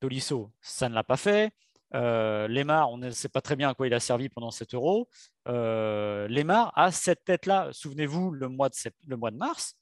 Tolisso, 0.00 0.50
ça 0.62 0.88
ne 0.88 0.94
l'a 0.94 1.04
pas 1.04 1.18
fait. 1.18 1.52
Euh, 1.94 2.48
Lemar, 2.48 2.90
on 2.90 2.96
ne 2.96 3.10
sait 3.10 3.28
pas 3.28 3.42
très 3.42 3.56
bien 3.56 3.68
à 3.68 3.74
quoi 3.74 3.86
il 3.86 3.92
a 3.92 4.00
servi 4.00 4.30
pendant 4.30 4.50
7 4.50 4.72
euros. 4.72 5.10
Euh, 5.48 6.26
Lemar 6.28 6.72
a 6.76 6.92
cette 6.92 7.24
tête-là. 7.24 7.68
Souvenez-vous, 7.72 8.30
le, 8.30 8.48
le 8.48 9.16
mois 9.16 9.30
de 9.30 9.36
mars, 9.36 9.74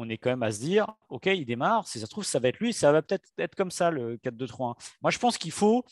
on 0.00 0.08
est 0.08 0.18
quand 0.18 0.30
même 0.30 0.42
à 0.42 0.50
se 0.50 0.60
dire, 0.60 0.86
OK, 1.08 1.26
il 1.26 1.44
démarre, 1.44 1.86
si 1.86 2.00
ça 2.00 2.06
se 2.06 2.10
trouve, 2.10 2.24
ça 2.24 2.38
va 2.38 2.48
être 2.48 2.58
lui, 2.58 2.72
ça 2.72 2.92
va 2.92 3.02
peut-être 3.02 3.28
être 3.38 3.54
comme 3.54 3.70
ça, 3.70 3.90
le 3.90 4.16
4-2-3-1. 4.18 4.74
Moi, 5.02 5.10
je 5.10 5.18
pense 5.18 5.38
qu'il 5.38 5.52
faut 5.52 5.84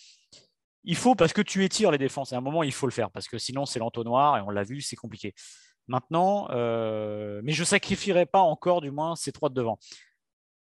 il 0.85 0.97
faut 0.97 1.14
parce 1.14 1.33
que 1.33 1.42
tu 1.42 1.64
étires 1.64 1.90
les 1.90 1.99
défenses. 1.99 2.33
À 2.33 2.38
un 2.38 2.40
moment, 2.40 2.62
il 2.62 2.73
faut 2.73 2.87
le 2.87 2.92
faire 2.92 3.11
parce 3.11 3.29
que 3.29 3.37
sinon, 3.37 3.66
c'est 3.66 3.79
l'entonnoir 3.79 4.38
et 4.38 4.40
on 4.40 4.51
l'a 4.51 4.62
vu, 4.62 4.81
c'est 4.81 4.97
compliqué. 4.97 5.35
Maintenant, 5.87 6.49
euh, 6.51 7.40
mais 7.44 7.53
je 7.53 7.61
ne 7.61 7.66
sacrifierai 7.66 8.27
pas 8.27 8.40
encore, 8.40 8.81
du 8.81 8.90
moins, 8.90 9.14
ces 9.14 9.33
trois 9.33 9.49
de 9.49 9.55
devant. 9.55 9.79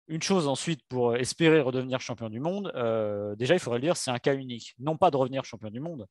Une 0.08 0.22
chose 0.22 0.48
ensuite 0.48 0.82
pour 0.90 1.16
espérer 1.16 1.62
redevenir 1.62 2.02
champion 2.02 2.30
du 2.30 2.40
monde, 2.40 2.72
euh, 2.76 3.36
déjà, 3.36 3.56
il 3.56 3.60
faudrait 3.60 3.80
le 3.80 3.86
dire, 3.86 3.98
c'est 3.98 4.12
un 4.12 4.20
cas 4.20 4.36
unique. 4.36 4.76
Non 4.78 4.98
pas 4.98 5.10
de 5.10 5.18
revenir 5.18 5.46
champion 5.46 5.70
du 5.70 5.80
monde, 5.80 6.08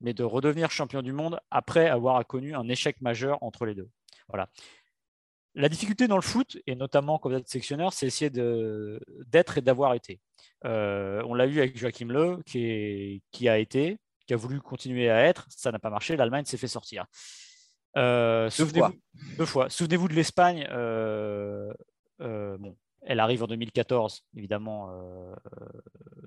mais 0.00 0.14
de 0.14 0.24
redevenir 0.24 0.70
champion 0.70 1.02
du 1.02 1.12
monde 1.12 1.38
après 1.50 1.88
avoir 1.88 2.26
connu 2.26 2.54
un 2.54 2.68
échec 2.68 3.00
majeur 3.00 3.42
entre 3.42 3.66
les 3.66 3.74
deux. 3.74 3.88
Voilà. 4.28 4.48
La 5.58 5.70
difficulté 5.70 6.06
dans 6.06 6.16
le 6.16 6.22
foot, 6.22 6.58
et 6.66 6.74
notamment 6.74 7.18
quand 7.18 7.30
vous 7.30 7.34
êtes 7.34 7.48
sectionneur, 7.48 7.94
c'est 7.94 8.06
essayer 8.06 8.30
d'être 8.30 9.56
et 9.56 9.62
d'avoir 9.62 9.94
été. 9.94 10.20
Euh, 10.66 11.22
on 11.26 11.32
l'a 11.32 11.46
vu 11.46 11.60
avec 11.60 11.78
Joachim 11.78 12.08
Le, 12.08 12.42
qui, 12.42 13.48
a 13.48 13.56
été, 13.56 13.96
qui 14.26 14.34
a 14.34 14.36
voulu 14.36 14.60
continuer 14.60 15.08
à 15.08 15.24
être. 15.24 15.46
Ça 15.48 15.72
n'a 15.72 15.78
pas 15.78 15.88
marché. 15.88 16.14
L'Allemagne 16.14 16.44
s'est 16.44 16.58
fait 16.58 16.68
sortir. 16.68 17.06
Euh, 17.96 18.50
deux 18.58 18.66
fois. 18.66 18.92
Deux 19.38 19.46
fois. 19.46 19.70
Souvenez-vous 19.70 20.08
de 20.08 20.14
l'Espagne. 20.14 20.68
Euh, 20.72 21.72
bon, 22.18 22.76
elle 23.00 23.18
arrive 23.18 23.42
en 23.42 23.46
2014, 23.46 24.24
évidemment, 24.36 24.90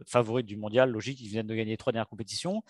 favorite 0.08 0.48
du 0.48 0.58
mondial, 0.58 0.89
logique. 0.89 1.22
Ils 1.22 1.28
viennent 1.28 1.46
de 1.46 1.56
gagner 1.56 1.78
trois 1.78 1.94
dernières 1.94 2.10
compétitions. 2.10 2.63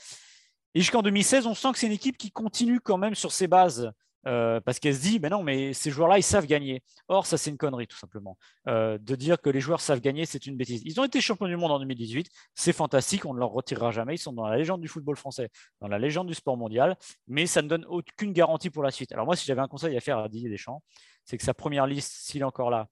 Et 0.75 0.81
jusqu'en 0.81 1.03
2016, 1.03 1.47
on 1.47 1.55
sent 1.55 1.71
que 1.71 1.79
c'est 1.79 1.87
une 1.87 1.93
équipe 1.93 2.17
qui 2.17 2.31
continue 2.31 2.81
quand 2.81 2.97
même 2.97 3.15
sur 3.15 3.31
ses 3.31 3.47
bases 3.47 3.93
euh, 4.27 4.59
parce 4.59 4.79
qu'elle 4.79 4.95
se 4.95 5.01
dit, 5.01 5.19
mais 5.19 5.29
non, 5.29 5.43
mais 5.43 5.73
ces 5.73 5.91
joueurs-là, 5.91 6.17
ils 6.17 6.23
savent 6.23 6.45
gagner. 6.45 6.83
Or, 7.07 7.25
ça, 7.25 7.37
c'est 7.37 7.49
une 7.49 7.57
connerie, 7.57 7.87
tout 7.87 7.97
simplement. 7.97 8.37
Euh, 8.67 8.97
de 8.97 9.15
dire 9.15 9.41
que 9.41 9.49
les 9.49 9.61
joueurs 9.61 9.81
savent 9.81 10.01
gagner, 10.01 10.25
c'est 10.25 10.45
une 10.45 10.57
bêtise. 10.57 10.81
Ils 10.85 10.99
ont 10.99 11.03
été 11.03 11.21
champions 11.21 11.47
du 11.47 11.55
monde 11.55 11.71
en 11.71 11.79
2018, 11.79 12.29
c'est 12.53 12.73
fantastique, 12.73 13.25
on 13.25 13.33
ne 13.33 13.39
leur 13.39 13.51
retirera 13.51 13.91
jamais. 13.91 14.15
Ils 14.15 14.19
sont 14.19 14.33
dans 14.33 14.47
la 14.47 14.57
légende 14.57 14.81
du 14.81 14.87
football 14.87 15.15
français, 15.15 15.49
dans 15.81 15.87
la 15.87 15.99
légende 15.99 16.27
du 16.27 16.33
sport 16.33 16.57
mondial, 16.57 16.97
mais 17.27 17.45
ça 17.45 17.61
ne 17.61 17.67
donne 17.67 17.85
aucune 17.85 18.33
garantie 18.33 18.69
pour 18.69 18.83
la 18.83 18.91
suite. 18.91 19.11
Alors 19.11 19.25
moi, 19.25 19.35
si 19.35 19.45
j'avais 19.45 19.61
un 19.61 19.67
conseil 19.67 19.95
à 19.95 20.01
faire 20.01 20.19
à 20.19 20.27
Didier 20.27 20.49
Deschamps, 20.49 20.83
c'est 21.23 21.37
que 21.37 21.43
sa 21.43 21.53
première 21.53 21.87
liste, 21.87 22.11
s'il 22.11 22.41
est 22.41 22.45
encore 22.45 22.69
là, 22.69 22.87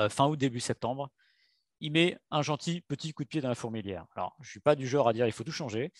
euh, 0.00 0.08
fin 0.08 0.26
août, 0.26 0.36
début 0.36 0.60
septembre, 0.60 1.10
il 1.80 1.92
met 1.92 2.18
un 2.30 2.42
gentil 2.42 2.82
petit 2.82 3.12
coup 3.12 3.24
de 3.24 3.28
pied 3.28 3.40
dans 3.40 3.48
la 3.48 3.54
fourmilière. 3.54 4.06
Alors, 4.14 4.36
je 4.40 4.48
ne 4.48 4.50
suis 4.50 4.60
pas 4.60 4.76
du 4.76 4.86
genre 4.86 5.08
à 5.08 5.12
dire 5.12 5.26
il 5.26 5.32
faut 5.32 5.44
tout 5.44 5.52
changer, 5.52 5.92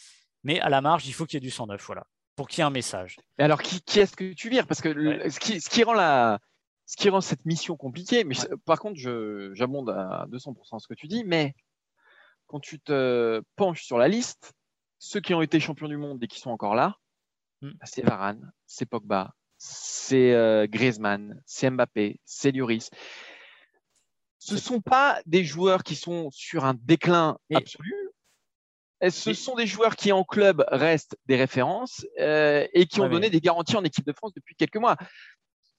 mais 0.44 0.60
à 0.60 0.68
la 0.68 0.80
marge, 0.80 1.06
il 1.06 1.12
faut 1.12 1.24
qu'il 1.26 1.34
y 1.34 1.38
ait 1.38 1.40
du 1.40 1.50
109. 1.50 1.82
Voilà 1.86 2.06
pour 2.36 2.48
qu'il 2.48 2.58
y 2.58 2.62
ait 2.62 2.66
un 2.66 2.70
message. 2.70 3.18
Et 3.38 3.42
alors, 3.42 3.62
qui, 3.62 3.82
est-ce 3.98 4.16
que 4.16 4.32
tu 4.32 4.48
vires? 4.48 4.66
Parce 4.66 4.80
que 4.80 4.90
ce, 5.28 5.38
qui, 5.68 5.82
rend 5.82 5.92
la, 5.92 6.40
ce 6.86 6.96
qui 6.96 7.08
rend 7.08 7.20
cette 7.20 7.44
mission 7.44 7.76
compliquée, 7.76 8.24
mais 8.24 8.34
par 8.64 8.78
contre, 8.78 8.98
j'abonde 9.54 9.90
à 9.90 10.26
200% 10.30 10.78
ce 10.78 10.88
que 10.88 10.94
tu 10.94 11.06
dis, 11.06 11.24
mais 11.24 11.54
quand 12.46 12.60
tu 12.60 12.80
te 12.80 13.42
penches 13.56 13.84
sur 13.84 13.98
la 13.98 14.08
liste, 14.08 14.54
ceux 14.98 15.20
qui 15.20 15.34
ont 15.34 15.42
été 15.42 15.60
champions 15.60 15.88
du 15.88 15.96
monde 15.96 16.22
et 16.22 16.26
qui 16.26 16.40
sont 16.40 16.50
encore 16.50 16.74
là, 16.74 16.96
hmm. 17.62 17.70
bah, 17.70 17.86
c'est 17.86 18.02
Varane, 18.02 18.52
c'est 18.66 18.86
Pogba, 18.86 19.34
c'est 19.58 20.32
euh, 20.32 20.66
Griezmann, 20.66 21.40
c'est 21.46 21.70
Mbappé, 21.70 22.20
c'est 22.24 22.52
Lloris. 22.52 22.90
Ce 24.38 24.54
ne 24.54 24.58
sont 24.58 24.80
pas 24.80 25.20
des 25.26 25.44
joueurs 25.44 25.84
qui 25.84 25.94
sont 25.94 26.30
sur 26.30 26.64
un 26.64 26.74
déclin 26.74 27.38
absolu, 27.54 27.94
ce 29.08 29.32
sont 29.32 29.54
des 29.54 29.66
joueurs 29.66 29.96
qui 29.96 30.12
en 30.12 30.24
club 30.24 30.64
restent 30.68 31.16
des 31.26 31.36
références 31.36 32.04
euh, 32.18 32.66
et 32.74 32.86
qui 32.86 33.00
ont 33.00 33.08
donné 33.08 33.30
des 33.30 33.40
garanties 33.40 33.76
en 33.76 33.84
équipe 33.84 34.04
de 34.04 34.12
France 34.12 34.34
depuis 34.34 34.54
quelques 34.54 34.76
mois? 34.76 34.96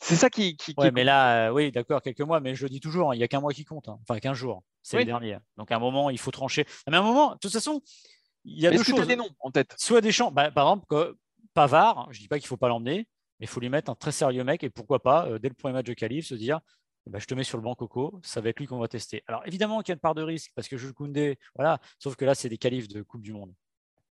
C'est 0.04 0.16
ça 0.16 0.32
qui. 0.32 0.58
qui, 0.58 0.74
mais 0.94 1.04
là, 1.04 1.50
euh, 1.50 1.54
oui, 1.54 1.72
d'accord, 1.72 2.02
quelques 2.02 2.22
mois, 2.22 2.40
mais 2.40 2.56
je 2.56 2.66
dis 2.66 2.80
toujours, 2.80 3.14
il 3.14 3.18
n'y 3.18 3.24
a 3.24 3.28
qu'un 3.28 3.40
mois 3.40 3.54
qui 3.54 3.66
compte, 3.66 3.88
hein. 3.88 4.00
enfin 4.02 4.20
qu'un 4.20 4.34
jour, 4.34 4.64
c'est 4.82 4.98
le 4.98 5.06
dernier. 5.06 5.38
Donc 5.58 5.72
à 5.72 5.76
un 5.76 5.80
moment, 5.80 6.10
il 6.10 6.18
faut 6.18 6.32
trancher. 6.32 6.66
Mais 6.88 6.98
à 6.98 7.00
un 7.00 7.04
moment, 7.04 7.34
de 7.34 7.38
toute 7.38 7.52
façon, 7.52 7.84
il 8.44 8.60
y 8.60 8.66
a 8.66 8.72
deux 8.72 8.84
choses. 8.84 9.06
des 9.06 9.16
noms 9.16 9.30
en 9.40 9.52
tête? 9.52 9.76
Soit 9.78 10.02
des 10.02 10.12
champs, 10.12 10.32
bah, 10.32 10.50
par 10.50 10.66
exemple, 10.66 11.16
Pavard, 11.54 12.08
je 12.10 12.18
ne 12.18 12.22
dis 12.24 12.28
pas 12.28 12.40
qu'il 12.40 12.46
ne 12.46 12.50
faut 12.50 12.58
pas 12.58 12.70
l'emmener, 12.70 13.08
mais 13.40 13.46
il 13.46 13.48
faut 13.48 13.60
lui 13.60 13.70
mettre 13.70 13.92
un 13.92 13.96
très 13.96 14.12
sérieux 14.12 14.44
mec 14.44 14.64
et 14.64 14.72
pourquoi 14.72 15.04
pas, 15.04 15.28
euh, 15.28 15.38
dès 15.38 15.50
le 15.50 15.54
premier 15.54 15.74
match 15.74 15.86
de 15.86 15.94
qualif, 15.94 16.26
se 16.26 16.36
dire 16.36 16.62
ben, 17.08 17.20
je 17.20 17.26
te 17.26 17.34
mets 17.34 17.44
sur 17.44 17.58
le 17.58 17.64
banc 17.64 17.76
Coco, 17.76 18.20
c'est 18.24 18.40
avec 18.40 18.60
lui 18.60 18.68
qu'on 18.68 18.80
va 18.80 18.88
tester. 18.88 19.24
Alors 19.28 19.42
évidemment 19.46 19.82
qu'il 19.82 19.90
y 19.90 19.94
a 19.94 19.96
une 19.96 20.00
part 20.00 20.16
de 20.16 20.22
risque 20.22 20.52
parce 20.56 20.68
que 20.68 20.78
Jules 20.78 20.94
Koundé, 20.94 21.38
voilà, 21.56 21.80
sauf 22.00 22.16
que 22.16 22.26
là 22.26 22.36
c'est 22.36 22.50
des 22.50 22.58
qualifs 22.58 22.88
de 22.88 23.02
Coupe 23.02 23.22
du 23.22 23.34
Monde. 23.34 23.54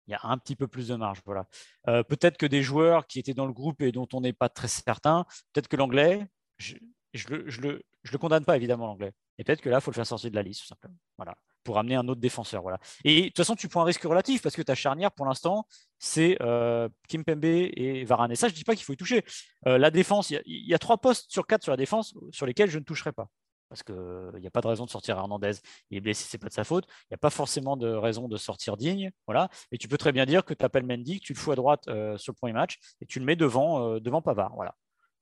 Il 0.07 0.11
y 0.11 0.13
a 0.13 0.19
un 0.23 0.37
petit 0.37 0.55
peu 0.55 0.67
plus 0.67 0.89
de 0.89 0.95
marge. 0.95 1.19
Voilà. 1.25 1.47
Euh, 1.87 2.03
peut-être 2.03 2.37
que 2.37 2.45
des 2.45 2.61
joueurs 2.61 3.07
qui 3.07 3.17
étaient 3.17 3.33
dans 3.33 3.47
le 3.47 3.53
groupe 3.53 3.81
et 3.81 3.91
dont 3.91 4.07
on 4.13 4.21
n'est 4.21 4.33
pas 4.33 4.49
très 4.49 4.67
certain, 4.67 5.25
peut-être 5.51 5.67
que 5.67 5.77
l'anglais, 5.77 6.27
je 6.57 6.75
je 7.13 8.11
le 8.11 8.17
condamne 8.19 8.45
pas 8.45 8.55
évidemment 8.55 8.85
l'anglais. 8.87 9.13
Et 9.37 9.43
peut-être 9.43 9.61
que 9.61 9.69
là, 9.69 9.77
il 9.77 9.81
faut 9.81 9.91
le 9.91 9.95
faire 9.95 10.05
sortir 10.05 10.29
de 10.29 10.35
la 10.35 10.43
liste, 10.43 10.61
tout 10.61 10.67
simplement. 10.67 10.97
Voilà 11.17 11.35
pour 11.65 11.77
amener 11.77 11.95
un 11.95 12.07
autre 12.07 12.21
défenseur. 12.21 12.61
Voilà. 12.61 12.79
Et 13.03 13.23
de 13.23 13.27
toute 13.27 13.37
façon, 13.37 13.55
tu 13.55 13.67
prends 13.67 13.81
un 13.81 13.85
risque 13.85 14.03
relatif 14.03 14.41
parce 14.41 14.55
que 14.55 14.61
ta 14.61 14.75
charnière, 14.75 15.11
pour 15.11 15.25
l'instant, 15.25 15.67
c'est 15.99 16.37
euh, 16.41 16.87
Kimpembe 17.09 17.43
et 17.43 18.05
Varane. 18.05 18.31
Et 18.31 18.35
ça, 18.35 18.47
je 18.47 18.53
ne 18.53 18.55
dis 18.55 18.63
pas 18.63 18.75
qu'il 18.75 18.85
faut 18.85 18.93
y 18.93 18.97
toucher. 18.97 19.25
Euh, 19.67 19.77
la 19.77 19.91
défense, 19.91 20.29
il 20.29 20.41
y, 20.45 20.73
a 20.73 20.79
trois 20.79 20.99
postes 20.99 21.29
sur 21.29 21.45
quatre 21.45 21.63
sur 21.63 21.71
la 21.71 21.77
défense 21.77 22.13
sur 22.31 22.45
lesquels 22.45 22.69
je 22.69 22.79
ne 22.79 22.83
toucherai 22.83 23.11
pas. 23.11 23.27
Parce 23.67 23.81
qu'il 23.81 24.39
n'y 24.39 24.47
a 24.47 24.51
pas 24.51 24.61
de 24.61 24.67
raison 24.67 24.85
de 24.85 24.91
sortir 24.91 25.17
Hernandez. 25.17 25.53
Il 25.89 25.97
est 25.97 26.01
blessé, 26.01 26.29
ce 26.29 26.37
n'est 26.37 26.39
pas 26.39 26.49
de 26.49 26.53
sa 26.53 26.63
faute. 26.63 26.85
Il 26.87 27.07
n'y 27.11 27.15
a 27.15 27.17
pas 27.17 27.31
forcément 27.31 27.75
de 27.75 27.89
raison 27.89 28.27
de 28.27 28.37
sortir 28.37 28.77
digne. 28.77 29.11
Voilà. 29.25 29.49
Et 29.71 29.79
tu 29.79 29.87
peux 29.87 29.97
très 29.97 30.11
bien 30.11 30.25
dire 30.25 30.45
que 30.45 30.53
tu 30.53 30.63
appelles 30.63 30.85
Mendy, 30.85 31.19
que 31.19 31.25
tu 31.25 31.33
le 31.33 31.39
fous 31.39 31.51
à 31.51 31.55
droite 31.55 31.87
euh, 31.87 32.15
sur 32.17 32.31
le 32.31 32.37
premier 32.37 32.53
match 32.53 32.77
et 33.01 33.07
tu 33.07 33.19
le 33.19 33.25
mets 33.25 33.35
devant, 33.35 33.99
devant 33.99 34.21
Pavard. 34.21 34.53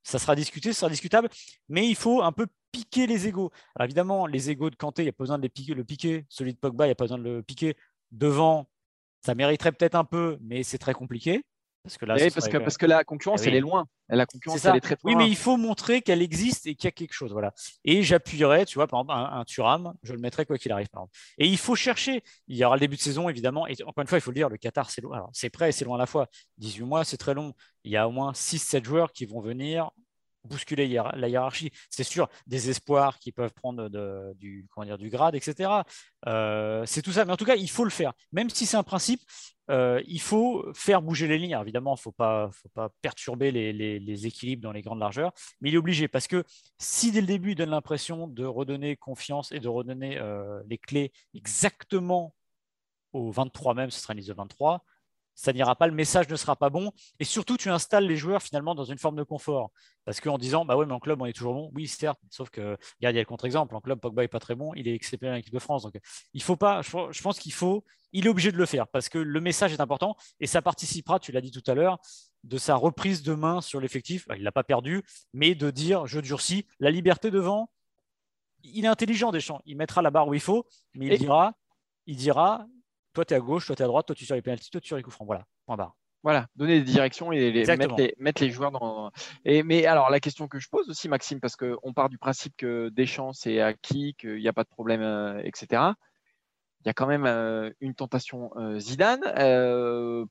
Ça 0.04 0.20
sera 0.20 0.36
discuté, 0.36 0.74
ça 0.74 0.82
sera 0.82 0.90
discutable, 0.90 1.30
mais 1.70 1.88
il 1.88 1.96
faut 1.96 2.22
un 2.22 2.32
peu 2.32 2.48
piquer 2.72 3.08
les 3.08 3.28
égaux. 3.28 3.52
Alors 3.76 3.86
évidemment, 3.86 4.28
les 4.28 4.50
égaux 4.50 4.70
de 4.70 4.76
Kanté, 4.76 5.04
il 5.04 5.06
n'y 5.06 5.10
a 5.10 5.14
pas 5.14 5.24
besoin 5.24 5.38
de 5.38 5.44
les 5.44 5.50
piquer, 5.50 5.74
le 5.74 5.84
piquer. 5.84 6.26
Celui 6.30 6.54
de 6.54 6.60
Pogba, 6.60 6.86
il 6.86 6.90
n'y 6.90 6.92
a 6.94 6.96
pas 6.96 7.06
besoin 7.06 7.18
de 7.20 7.24
le 7.24 7.44
piquer. 7.44 7.76
Devant, 8.12 8.68
ça 9.26 9.36
mériterait 9.36 9.72
peut-être 9.72 9.96
un 9.96 10.04
peu, 10.06 10.38
mais 10.42 10.64
c'est 10.64 10.78
très 10.78 10.94
compliqué. 10.94 11.44
Parce 11.84 11.98
que, 11.98 12.06
là, 12.06 12.16
parce, 12.34 12.48
que, 12.48 12.58
parce 12.58 12.78
que 12.78 12.86
la 12.86 13.04
concurrence, 13.04 13.42
eh 13.44 13.50
elle 13.50 13.56
est 13.56 13.60
loin. 13.60 13.88
La 14.08 14.26
concurrence, 14.26 14.64
elle 14.64 14.78
est 14.78 14.80
très, 14.80 14.98
Oui, 15.04 15.16
mais 15.16 15.28
il 15.28 15.36
faut 15.36 15.58
montrer 15.58 16.02
qu'elle 16.02 16.22
existe 16.22 16.66
et 16.66 16.76
qu'il 16.76 16.86
y 16.86 16.88
a 16.88 16.92
quelque 16.92 17.12
chose. 17.14 17.34
Voilà. 17.34 17.54
Et 17.84 18.04
j'appuierai, 18.04 18.66
tu 18.66 18.76
vois, 18.76 18.88
par 18.88 19.02
exemple, 19.02 19.14
un, 19.14 19.44
Turam, 19.44 19.94
je 20.02 20.14
le 20.14 20.20
mettrai 20.20 20.46
quoi 20.46 20.58
qu'il 20.58 20.72
arrive. 20.72 20.88
Par 20.88 21.02
exemple. 21.02 21.18
Et 21.38 21.48
il 21.48 21.58
faut 21.58 21.76
chercher. 21.76 22.24
Il 22.48 22.56
y 22.56 22.64
aura 22.64 22.78
le 22.78 22.80
début 22.80 22.96
de 22.96 23.02
saison, 23.02 23.28
évidemment. 23.28 23.68
Et 23.68 23.76
encore 23.84 24.02
une 24.02 24.08
fois, 24.08 24.18
il 24.18 24.22
faut 24.22 24.32
le 24.32 24.36
dire, 24.36 24.48
le 24.48 24.56
Qatar, 24.56 24.90
c'est 24.90 25.02
loin. 25.02 25.28
C'est 25.34 25.50
prêt 25.50 25.70
et 25.70 25.72
c'est 25.74 25.84
loin 25.84 25.96
à 25.96 26.00
la 26.00 26.06
fois. 26.06 26.28
18 26.60 26.84
mois, 26.84 27.04
c'est 27.04 27.18
très 27.18 27.34
long. 27.34 27.54
Il 27.84 27.92
y 27.92 27.98
a 27.98 28.08
au 28.08 28.12
moins 28.12 28.32
6-7 28.32 28.86
joueurs 28.86 29.12
qui 29.12 29.26
vont 29.26 29.42
venir 29.42 29.92
bousculer 30.44 30.88
la 30.88 31.28
hiérarchie. 31.28 31.72
C'est 31.90 32.04
sûr, 32.04 32.28
des 32.48 32.70
espoirs 32.70 33.20
qui 33.20 33.32
peuvent 33.32 33.54
prendre 33.54 33.90
du, 34.36 34.68
comment 34.72 34.86
dire, 34.86 34.98
du 34.98 35.10
grade, 35.10 35.36
etc. 35.36 35.70
Euh, 36.28 36.84
c'est 36.86 37.02
tout 37.02 37.12
ça. 37.12 37.26
Mais 37.26 37.34
en 37.34 37.38
tout 37.38 37.46
cas, 37.46 37.56
il 37.56 37.70
faut 37.70 37.84
le 37.84 37.90
faire. 37.90 38.14
Même 38.32 38.50
si 38.50 38.66
c'est 38.66 38.78
un 38.78 38.84
principe, 38.84 39.22
euh, 39.70 40.02
il 40.08 40.20
faut 40.20 40.66
faire 40.74 41.02
bouger 41.02 41.28
les 41.28 41.38
lignes. 41.38 41.58
évidemment, 41.62 41.96
il 41.96 42.00
ne 42.00 42.02
faut 42.02 42.12
pas, 42.12 42.50
faut 42.52 42.70
pas 42.70 42.90
perturber 43.02 43.52
les, 43.52 44.28
équilibres 44.28 44.62
dans 44.62 44.72
les 44.72 44.82
grandes 44.82 45.00
largeurs, 45.00 45.32
mais 45.62 45.70
il 45.70 45.76
est 45.76 45.78
obligé 45.78 46.08
parce 46.08 46.28
que 46.28 46.44
si 46.78 47.12
dès 47.12 47.22
le 47.22 47.28
début, 47.28 47.52
il 47.52 47.56
donne 47.56 47.72
l'impression 47.72 48.28
de 48.28 48.46
redonner 48.46 48.96
confiance 48.98 49.52
et 49.52 49.60
de 49.60 49.68
redonner 49.68 50.18
euh, 50.18 50.62
les 50.68 50.78
clés 50.78 51.12
exactement 51.34 52.34
au 53.14 53.32
23 53.32 53.74
même, 53.76 53.92
ce 53.92 54.00
sera 54.00 54.14
une 54.14 54.18
liste 54.18 54.30
de 54.30 54.36
23, 54.36 54.84
ça 55.36 55.54
n'ira 55.54 55.76
pas, 55.76 55.88
le 55.88 55.94
message 55.94 56.30
ne 56.30 56.36
sera 56.36 56.56
pas 56.56 56.70
bon. 56.70 56.92
Et 57.20 57.24
surtout, 57.24 57.58
tu 57.58 57.70
installes 57.70 58.08
les 58.08 58.16
joueurs 58.16 58.42
finalement 58.42 58.76
dans 58.76 58.84
une 58.84 58.98
forme 58.98 59.16
de 59.16 59.24
confort. 59.24 59.72
Parce 60.06 60.20
qu'en 60.20 60.38
disant, 60.38 60.66
bah 60.66 60.76
ouais, 60.76 60.86
mais 60.86 60.94
en 60.94 61.00
club, 61.00 61.22
on 61.22 61.26
est 61.26 61.34
toujours 61.34 61.54
bon. 61.54 61.72
Oui, 61.74 61.88
certes, 61.88 62.20
sauf 62.30 62.50
que, 62.50 62.62
regarde, 62.62 62.78
il 63.02 63.04
y 63.04 63.08
a 63.08 63.22
le 63.22 63.26
contre-exemple. 63.26 63.76
En 63.76 63.82
club, 63.82 64.00
Pogba 64.00 64.22
n'est 64.22 64.28
pas 64.28 64.40
très 64.40 64.56
bon, 64.56 64.74
il 64.76 64.88
est 64.88 64.96
exceptionnel 64.96 65.36
en 65.36 65.40
équipe 65.40 65.54
de 65.54 65.60
France. 65.60 65.84
Donc, 65.84 65.98
il 66.34 66.44
faut 66.44 66.58
pas, 66.58 66.82
je 66.82 67.22
pense 67.22 67.40
qu'il 67.40 67.54
faut, 67.54 67.84
il 68.12 68.28
est 68.28 68.30
obligé 68.30 68.52
de 68.52 68.58
le 68.58 68.66
faire 68.66 68.88
parce 68.88 69.10
que 69.10 69.18
le 69.18 69.42
message 69.42 69.74
est 69.74 69.82
important 69.82 70.16
et 70.40 70.48
ça 70.48 70.62
participera, 70.62 71.20
tu 71.20 71.32
l'as 71.32 71.42
dit 71.42 71.52
tout 71.52 71.64
à 71.70 71.74
l'heure, 71.74 71.98
de 72.44 72.58
sa 72.58 72.76
reprise 72.76 73.24
de 73.24 73.34
main 73.34 73.62
sur 73.62 73.80
l'effectif. 73.80 74.26
Il 74.32 74.40
ne 74.40 74.44
l'a 74.44 74.52
pas 74.52 74.64
perdu, 74.64 75.02
mais 75.34 75.56
de 75.56 75.72
dire, 75.72 76.06
je 76.06 76.20
durcis, 76.20 76.68
la 76.80 76.92
liberté 76.92 77.32
devant. 77.32 77.70
Il 78.64 78.86
est 78.86 78.90
intelligent, 78.90 79.32
Deschamps. 79.32 79.62
Il 79.66 79.78
mettra 79.78 80.02
la 80.02 80.12
barre 80.12 80.28
où 80.28 80.34
il 80.34 80.40
faut, 80.40 80.66
mais 80.94 81.08
il 81.08 81.18
dira, 81.18 81.54
il 82.06 82.16
dira, 82.16 82.66
toi, 83.14 83.26
tu 83.26 83.34
es 83.34 83.38
à 83.38 83.40
gauche, 83.40 83.68
toi, 83.68 83.76
tu 83.76 83.82
es 83.82 83.86
à 83.86 83.88
droite, 83.88 84.08
toi, 84.08 84.16
tu 84.16 84.26
sur 84.26 84.36
les 84.36 84.42
pénalties, 84.42 84.70
toi, 84.70 84.82
tu 84.82 84.88
sur 84.88 84.98
les 84.98 85.04
coups 85.04 85.16
francs. 85.16 85.28
Voilà, 85.28 85.46
point 85.66 85.78
barre. 85.78 85.96
Voilà, 86.24 86.48
donner 86.56 86.80
des 86.80 86.86
directions 86.86 87.34
et 87.34 87.52
mettre, 87.52 88.42
les, 88.42 88.50
joueurs 88.50 88.72
dans. 88.72 89.12
Et, 89.44 89.62
mais 89.62 89.86
alors, 89.86 90.10
la 90.10 90.22
question 90.22 90.48
que 90.48 90.58
je 90.58 90.70
pose 90.70 90.90
aussi, 90.90 91.10
Maxime, 91.10 91.42
parce 91.42 91.58
qu'on 91.58 91.94
part 91.94 92.08
du 92.08 92.18
principe 92.18 92.56
que 92.56 92.88
Deschamps, 92.90 93.34
c'est 93.34 93.60
acquis, 93.60 94.16
qu'il 94.18 94.38
n'y 94.38 94.48
a 94.48 94.54
pas 94.54 94.64
de 94.64 94.70
problème, 94.70 95.02
euh, 95.02 95.42
etc. 95.44 95.82
Il 96.80 96.88
y 96.88 96.90
a 96.90 96.94
quand 96.94 97.08
même 97.08 97.26
euh, 97.26 97.72
une 97.82 97.94
tentation 97.94 98.52
euh, 98.56 98.80
Zidane. 98.80 99.22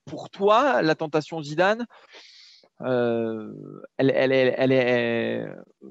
pour 0.06 0.30
toi, 0.30 0.80
la 0.80 0.94
tentation 0.94 1.42
Zidane, 1.42 1.86
euh, 2.80 3.52
elle, 3.96 4.11
elle, 4.14 4.32
elle, 4.32 4.72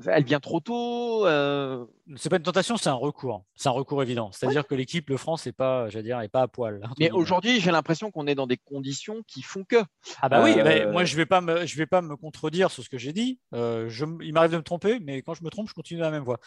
elle, 0.08 0.24
vient 0.24 0.40
trop 0.40 0.60
tôt. 0.60 1.26
Euh... 1.26 1.86
C'est 2.18 2.30
pas 2.30 2.38
une 2.38 2.44
tentation, 2.44 2.76
c'est 2.78 2.90
un 2.90 2.94
recours. 2.94 3.46
C'est 3.56 3.70
un 3.70 3.74
recours 3.74 4.02
évident. 4.04 4.32
C'est-à-dire 4.32 4.68
que 4.68 4.76
l'équipe, 4.76 5.10
le 5.10 5.18
France, 5.18 5.46
n'est 5.46 5.52
pas, 5.54 5.88
dire, 5.90 6.20
est 6.22 6.28
pas 6.28 6.42
à 6.42 6.48
poil. 6.48 6.82
Mais 7.00 7.12
aujourd'hui, 7.12 7.60
j'ai 7.62 7.72
l'impression 7.72 8.12
qu'on 8.12 8.28
est 8.28 8.36
dans 8.36 8.48
des 8.48 8.58
conditions 8.58 9.24
qui 9.28 9.42
font 9.42 9.64
que. 9.64 9.84
Ah 10.22 10.30
bah 10.30 10.44
oui, 10.44 10.54
euh, 10.58 10.92
moi 10.92 11.06
je 11.06 11.16
vais 11.16 11.26
pas 11.26 11.42
me, 11.42 11.66
je 11.66 11.78
vais 11.78 11.86
pas 11.86 12.02
me 12.02 12.16
contredire 12.16 12.72
sur 12.72 12.84
ce 12.84 12.90
que 12.90 12.98
j'ai 12.98 13.14
dit. 13.14 13.40
Euh, 13.54 13.88
je, 13.88 14.06
il 14.22 14.34
m'arrive 14.34 14.52
de 14.52 14.58
me 14.58 14.64
tromper, 14.64 15.00
mais 15.00 15.22
quand 15.22 15.34
je 15.34 15.44
me 15.44 15.50
trompe, 15.50 15.70
je 15.70 15.74
continue 15.74 16.00
dans 16.00 16.08
la 16.08 16.12
même 16.12 16.24
voie. 16.24 16.40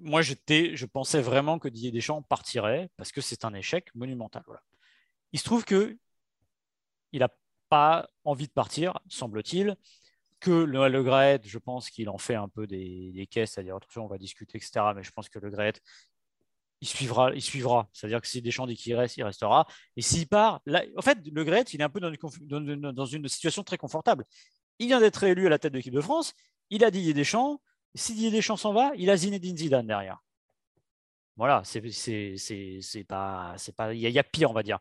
moi, 0.00 0.22
j'étais, 0.22 0.76
je 0.76 0.86
pensais 0.86 1.20
vraiment 1.20 1.58
que 1.58 1.68
Didier 1.68 1.92
Deschamps 1.92 2.22
partirait 2.22 2.90
parce 2.96 3.12
que 3.12 3.20
c'est 3.20 3.44
un 3.44 3.54
échec 3.54 3.94
monumental. 3.94 4.42
Voilà. 4.46 4.62
Il 5.32 5.38
se 5.38 5.44
trouve 5.44 5.64
que 5.64 5.96
il 7.12 7.22
a 7.22 7.28
pas 7.68 8.08
envie 8.24 8.46
de 8.46 8.52
partir, 8.52 8.98
semble-t-il. 9.08 9.76
Que 10.40 10.50
le, 10.50 10.88
le 10.88 11.02
Graet, 11.02 11.40
je 11.44 11.58
pense 11.58 11.90
qu'il 11.90 12.08
en 12.08 12.18
fait 12.18 12.36
un 12.36 12.48
peu 12.48 12.66
des, 12.66 13.26
caisses, 13.30 13.52
c'est-à-dire, 13.52 13.76
attention, 13.76 14.04
on 14.04 14.08
va 14.08 14.18
discuter, 14.18 14.58
etc. 14.58 14.92
Mais 14.94 15.02
je 15.02 15.10
pense 15.10 15.28
que 15.28 15.40
le 15.40 15.50
Graet, 15.50 15.74
il 16.80 16.86
suivra, 16.86 17.32
il 17.34 17.42
suivra. 17.42 17.88
C'est-à-dire 17.92 18.20
que 18.20 18.28
si 18.28 18.40
Deschamps 18.40 18.66
dit 18.66 18.76
qu'il 18.76 18.94
reste, 18.94 19.16
il 19.16 19.24
restera. 19.24 19.66
Et 19.96 20.02
s'il 20.02 20.28
part, 20.28 20.60
en 20.96 21.02
fait, 21.02 21.18
le 21.32 21.44
Graet, 21.44 21.64
il 21.72 21.80
est 21.80 21.84
un 21.84 21.88
peu 21.88 21.98
dans 21.98 22.12
une, 22.12 22.92
dans 22.92 23.06
une 23.06 23.26
situation 23.26 23.64
très 23.64 23.78
confortable. 23.78 24.24
Il 24.78 24.86
vient 24.86 25.00
d'être 25.00 25.24
élu 25.24 25.46
à 25.46 25.50
la 25.50 25.58
tête 25.58 25.72
de 25.72 25.78
l'équipe 25.78 25.94
de 25.94 26.00
France. 26.00 26.34
Il 26.70 26.84
a 26.84 26.90
Didier 26.90 27.14
Deschamps. 27.14 27.60
Si 27.96 28.14
Didier 28.14 28.30
Deschamps 28.30 28.56
s'en 28.56 28.72
va, 28.72 28.92
il 28.96 29.10
a 29.10 29.16
Zinedine 29.16 29.56
Zidane 29.56 29.86
derrière. 29.86 30.22
Voilà, 31.36 31.62
c'est 31.64 31.80
pas, 33.06 33.54
c'est 33.56 33.76
pas, 33.76 33.94
il 33.94 34.00
y, 34.00 34.18
a 34.18 34.24
pire, 34.24 34.50
on 34.50 34.54
va 34.54 34.64
dire. 34.64 34.80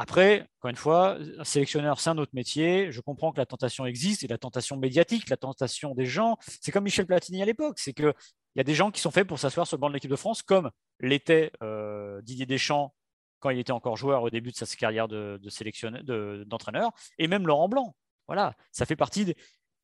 Après, 0.00 0.48
encore 0.58 0.70
une 0.70 0.76
fois, 0.76 1.18
sélectionneur, 1.42 2.00
c'est 2.00 2.08
un 2.08 2.16
autre 2.16 2.30
métier. 2.32 2.90
Je 2.90 3.02
comprends 3.02 3.32
que 3.32 3.36
la 3.36 3.44
tentation 3.44 3.84
existe 3.84 4.24
et 4.24 4.28
la 4.28 4.38
tentation 4.38 4.78
médiatique, 4.78 5.28
la 5.28 5.36
tentation 5.36 5.94
des 5.94 6.06
gens. 6.06 6.38
C'est 6.62 6.72
comme 6.72 6.84
Michel 6.84 7.04
Platini 7.04 7.42
à 7.42 7.44
l'époque. 7.44 7.78
C'est 7.78 7.92
qu'il 7.92 8.14
y 8.56 8.60
a 8.60 8.64
des 8.64 8.74
gens 8.74 8.90
qui 8.90 9.02
sont 9.02 9.10
faits 9.10 9.26
pour 9.26 9.38
s'asseoir 9.38 9.66
sur 9.66 9.76
le 9.76 9.80
banc 9.82 9.88
de 9.90 9.92
l'équipe 9.92 10.10
de 10.10 10.16
France, 10.16 10.40
comme 10.40 10.70
l'était 11.00 11.52
euh, 11.62 12.22
Didier 12.22 12.46
Deschamps 12.46 12.94
quand 13.40 13.50
il 13.50 13.58
était 13.58 13.72
encore 13.72 13.98
joueur 13.98 14.22
au 14.22 14.30
début 14.30 14.52
de 14.52 14.56
sa 14.56 14.64
carrière 14.74 15.06
de, 15.06 15.38
de 15.42 16.44
d'entraîneur, 16.44 16.92
et 17.18 17.28
même 17.28 17.46
Laurent 17.46 17.68
Blanc. 17.68 17.94
Voilà, 18.26 18.54
ça 18.72 18.86
fait 18.86 18.96
partie. 18.96 19.26
Des... 19.26 19.36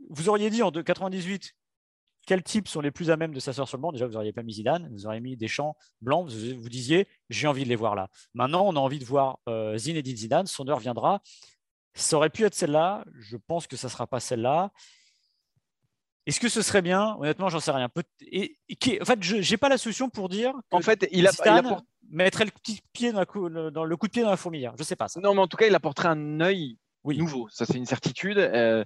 Vous 0.08 0.30
auriez 0.30 0.48
dit 0.48 0.62
en 0.62 0.70
98 0.70 1.52
quels 2.26 2.42
types 2.42 2.68
sont 2.68 2.80
les 2.80 2.90
plus 2.90 3.10
à 3.10 3.16
même 3.16 3.32
de 3.32 3.40
s'asseoir 3.40 3.68
sur 3.68 3.78
le 3.78 3.82
banc? 3.82 3.92
Déjà, 3.92 4.06
vous 4.06 4.12
n'auriez 4.12 4.32
pas 4.32 4.42
mis 4.42 4.54
Zidane, 4.54 4.88
vous 4.92 5.06
auriez 5.06 5.20
mis 5.20 5.36
Deschamps, 5.36 5.76
Blanc, 6.00 6.24
vous, 6.24 6.60
vous 6.60 6.68
disiez 6.68 7.08
j'ai 7.30 7.46
envie 7.46 7.64
de 7.64 7.68
les 7.68 7.76
voir 7.76 7.94
là. 7.94 8.08
Maintenant, 8.34 8.66
on 8.66 8.76
a 8.76 8.80
envie 8.80 8.98
de 8.98 9.04
voir 9.04 9.38
euh, 9.48 9.78
Zinedine 9.78 10.16
Zidane, 10.16 10.46
son 10.46 10.68
heure 10.68 10.80
viendra. 10.80 11.22
Ça 11.94 12.16
aurait 12.16 12.30
pu 12.30 12.44
être 12.44 12.54
celle-là, 12.54 13.04
je 13.14 13.36
pense 13.36 13.66
que 13.66 13.76
ça 13.76 13.86
ne 13.86 13.92
sera 13.92 14.06
pas 14.06 14.20
celle-là. 14.20 14.70
Est-ce 16.26 16.40
que 16.40 16.48
ce 16.48 16.60
serait 16.60 16.82
bien? 16.82 17.16
Honnêtement, 17.20 17.48
j'en 17.48 17.60
sais 17.60 17.70
rien. 17.70 17.88
et, 18.20 18.58
en 19.00 19.04
fait, 19.04 19.22
je 19.22 19.50
n'ai 19.50 19.56
pas 19.56 19.68
la 19.68 19.78
solution 19.78 20.10
pour 20.10 20.28
dire. 20.28 20.52
en 20.72 20.80
fait, 20.80 21.06
il, 21.12 21.26
a, 21.26 21.30
Zidane 21.30 21.80
mettrait 22.10 22.44
le, 22.44 22.50
petit 22.50 22.80
pied 22.92 23.12
dans, 23.12 23.20
le 23.20 23.96
coup 23.96 24.06
de 24.08 24.12
pied 24.12 24.22
dans 24.22 24.30
la 24.30 24.36
fourmilière. 24.36 24.72
Je 24.76 24.82
ne 24.82 24.84
sais 24.84 24.96
pas 24.96 25.06
ça. 25.06 25.20
Non, 25.20 25.34
mais 25.34 25.40
en 25.40 25.46
tout 25.46 25.56
cas, 25.56 25.66
il 25.66 25.74
apporterait 25.74 26.08
un 26.08 26.40
œil 26.40 26.76
nouveau. 27.04 27.48
Ça, 27.50 27.64
c'est 27.64 27.78
une 27.78 27.86
certitude. 27.86 28.38
Euh, 28.38 28.84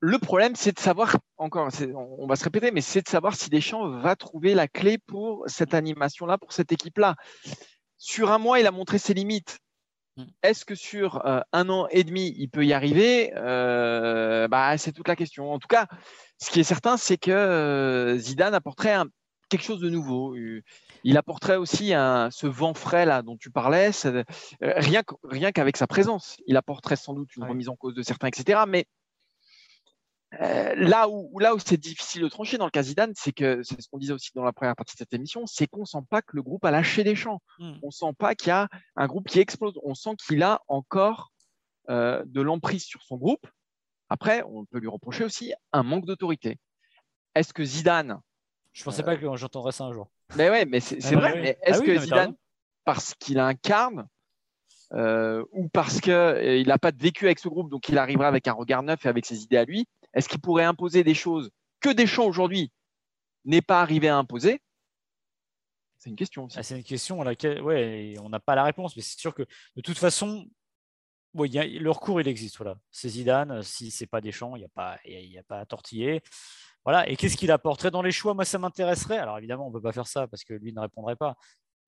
le 0.00 0.18
problème, 0.18 0.54
c'est 0.54 0.72
de 0.72 0.78
savoir, 0.78 1.16
encore, 1.38 1.68
on 1.94 2.26
va 2.26 2.36
se 2.36 2.44
répéter, 2.44 2.70
mais 2.70 2.80
c'est 2.80 3.02
de 3.02 3.08
savoir 3.08 3.34
si 3.34 3.50
Deschamps 3.50 3.88
va 4.00 4.14
trouver 4.14 4.54
la 4.54 4.68
clé 4.68 4.98
pour 4.98 5.44
cette 5.46 5.74
animation-là, 5.74 6.38
pour 6.38 6.52
cette 6.52 6.70
équipe-là. 6.70 7.16
Sur 7.96 8.30
un 8.30 8.38
mois, 8.38 8.60
il 8.60 8.66
a 8.66 8.70
montré 8.70 8.98
ses 8.98 9.12
limites. 9.12 9.58
Hmm. 10.16 10.26
Est-ce 10.44 10.64
que 10.64 10.76
sur 10.76 11.26
euh, 11.26 11.40
un 11.52 11.68
an 11.68 11.88
et 11.90 12.04
demi, 12.04 12.32
il 12.38 12.48
peut 12.48 12.64
y 12.64 12.72
arriver? 12.72 13.32
Euh, 13.34 14.46
bah, 14.46 14.78
C'est 14.78 14.92
toute 14.92 15.08
la 15.08 15.16
question. 15.16 15.52
En 15.52 15.58
tout 15.58 15.68
cas, 15.68 15.86
ce 16.40 16.50
qui 16.50 16.60
est 16.60 16.64
certain, 16.64 16.96
c'est 16.96 17.16
que 17.16 17.32
euh, 17.32 18.16
Zidane 18.18 18.54
apporterait 18.54 18.98
quelque 19.48 19.64
chose 19.64 19.80
de 19.80 19.90
nouveau. 19.90 20.36
Il 21.02 21.16
apporterait 21.16 21.56
aussi 21.56 21.88
ce 21.88 22.46
vent 22.46 22.74
frais 22.74 23.06
là 23.06 23.22
dont 23.22 23.38
tu 23.38 23.50
parlais, 23.50 23.90
rien, 24.60 25.02
rien 25.24 25.52
qu'avec 25.52 25.78
sa 25.78 25.86
présence. 25.86 26.36
Il 26.46 26.56
apporterait 26.56 26.96
sans 26.96 27.14
doute 27.14 27.34
une 27.34 27.44
remise 27.44 27.70
en 27.70 27.74
cause 27.74 27.94
de 27.94 28.02
certains, 28.02 28.28
etc. 28.28 28.60
Mais 28.68 28.86
euh, 30.40 30.74
là 30.76 31.08
où, 31.08 31.38
là 31.38 31.54
où 31.54 31.58
c'est 31.58 31.78
difficile 31.78 32.22
de 32.22 32.28
trancher 32.28 32.58
dans 32.58 32.66
le 32.66 32.70
cas 32.70 32.82
Zidane, 32.82 33.12
c'est 33.16 33.32
que 33.32 33.62
c'est 33.62 33.80
ce 33.80 33.88
qu'on 33.88 33.98
disait 33.98 34.12
aussi 34.12 34.30
dans 34.34 34.44
la 34.44 34.52
première 34.52 34.76
partie 34.76 34.94
de 34.94 34.98
cette 34.98 35.14
émission, 35.14 35.46
c'est 35.46 35.66
qu'on 35.66 35.86
sent 35.86 36.02
pas 36.10 36.20
que 36.20 36.36
le 36.36 36.42
groupe 36.42 36.64
a 36.64 36.70
lâché 36.70 37.02
des 37.02 37.14
champs. 37.14 37.40
Hmm. 37.58 37.74
On 37.82 37.90
sent 37.90 38.12
pas 38.18 38.34
qu'il 38.34 38.48
y 38.48 38.52
a 38.52 38.68
un 38.96 39.06
groupe 39.06 39.26
qui 39.26 39.40
explose. 39.40 39.78
On 39.82 39.94
sent 39.94 40.16
qu'il 40.26 40.42
a 40.42 40.60
encore 40.68 41.32
euh, 41.88 42.22
de 42.26 42.42
l'emprise 42.42 42.84
sur 42.84 43.02
son 43.02 43.16
groupe. 43.16 43.46
Après, 44.10 44.42
on 44.46 44.66
peut 44.66 44.78
lui 44.78 44.88
reprocher 44.88 45.24
aussi 45.24 45.54
un 45.72 45.82
manque 45.82 46.04
d'autorité. 46.04 46.58
Est-ce 47.34 47.54
que 47.54 47.64
Zidane 47.64 48.20
Je 48.72 48.84
pensais 48.84 49.02
pas 49.02 49.16
que 49.16 49.36
j'entendrais 49.36 49.72
ça 49.72 49.84
un 49.84 49.92
jour. 49.92 50.10
Mais 50.36 50.50
ouais, 50.50 50.66
mais 50.66 50.80
c'est 50.80 50.98
ah 51.04 51.16
vrai. 51.16 51.40
Mais 51.40 51.58
est-ce 51.62 51.80
ah 51.80 51.86
que 51.86 51.98
Zidane, 51.98 52.34
parce 52.84 53.14
qu'il 53.14 53.38
incarne 53.38 54.06
euh, 54.92 55.44
ou 55.52 55.68
parce 55.68 56.00
qu'il 56.00 56.66
n'a 56.66 56.78
pas 56.78 56.90
vécu 56.94 57.26
avec 57.26 57.38
ce 57.38 57.48
groupe, 57.48 57.70
donc 57.70 57.88
il 57.88 57.98
arrivera 57.98 58.28
avec 58.28 58.48
un 58.48 58.52
regard 58.52 58.82
neuf 58.82 59.04
et 59.04 59.08
avec 59.08 59.26
ses 59.26 59.42
idées 59.42 59.58
à 59.58 59.64
lui, 59.64 59.86
est-ce 60.14 60.28
qu'il 60.28 60.40
pourrait 60.40 60.64
imposer 60.64 61.04
des 61.04 61.14
choses 61.14 61.50
que 61.80 61.90
Deschamps 61.90 62.26
aujourd'hui 62.26 62.72
n'est 63.44 63.62
pas 63.62 63.80
arrivé 63.80 64.08
à 64.08 64.16
imposer? 64.16 64.60
C'est 65.98 66.10
une 66.10 66.16
question 66.16 66.46
ah, 66.54 66.62
c'est 66.62 66.76
une 66.76 66.84
question 66.84 67.20
à 67.20 67.24
laquelle 67.24 67.60
ouais, 67.60 68.14
on 68.22 68.28
n'a 68.28 68.40
pas 68.40 68.54
la 68.54 68.64
réponse, 68.64 68.94
mais 68.96 69.02
c'est 69.02 69.18
sûr 69.18 69.34
que 69.34 69.42
de 69.74 69.80
toute 69.80 69.98
façon, 69.98 70.48
le 71.34 71.90
recours, 71.90 72.20
il 72.20 72.28
existe. 72.28 72.56
Voilà. 72.56 72.76
C'est 72.90 73.08
Zidane, 73.08 73.62
si 73.62 73.90
ce 73.90 74.02
n'est 74.02 74.08
pas 74.08 74.20
Deschamps, 74.20 74.54
il 74.56 74.60
n'y 74.60 74.64
a, 74.64 74.68
pas, 74.68 74.92
a 74.94 75.42
pas 75.46 75.60
à 75.60 75.66
tortiller. 75.66 76.22
Voilà. 76.84 77.08
Et 77.08 77.16
qu'est-ce 77.16 77.36
qu'il 77.36 77.50
apporterait 77.50 77.90
dans 77.90 78.02
les 78.02 78.12
choix? 78.12 78.34
Moi, 78.34 78.44
ça 78.44 78.58
m'intéresserait. 78.58 79.18
Alors 79.18 79.38
évidemment, 79.38 79.66
on 79.66 79.70
ne 79.70 79.74
peut 79.74 79.82
pas 79.82 79.92
faire 79.92 80.06
ça 80.06 80.28
parce 80.28 80.44
que 80.44 80.54
lui 80.54 80.72
ne 80.72 80.80
répondrait 80.80 81.16
pas 81.16 81.36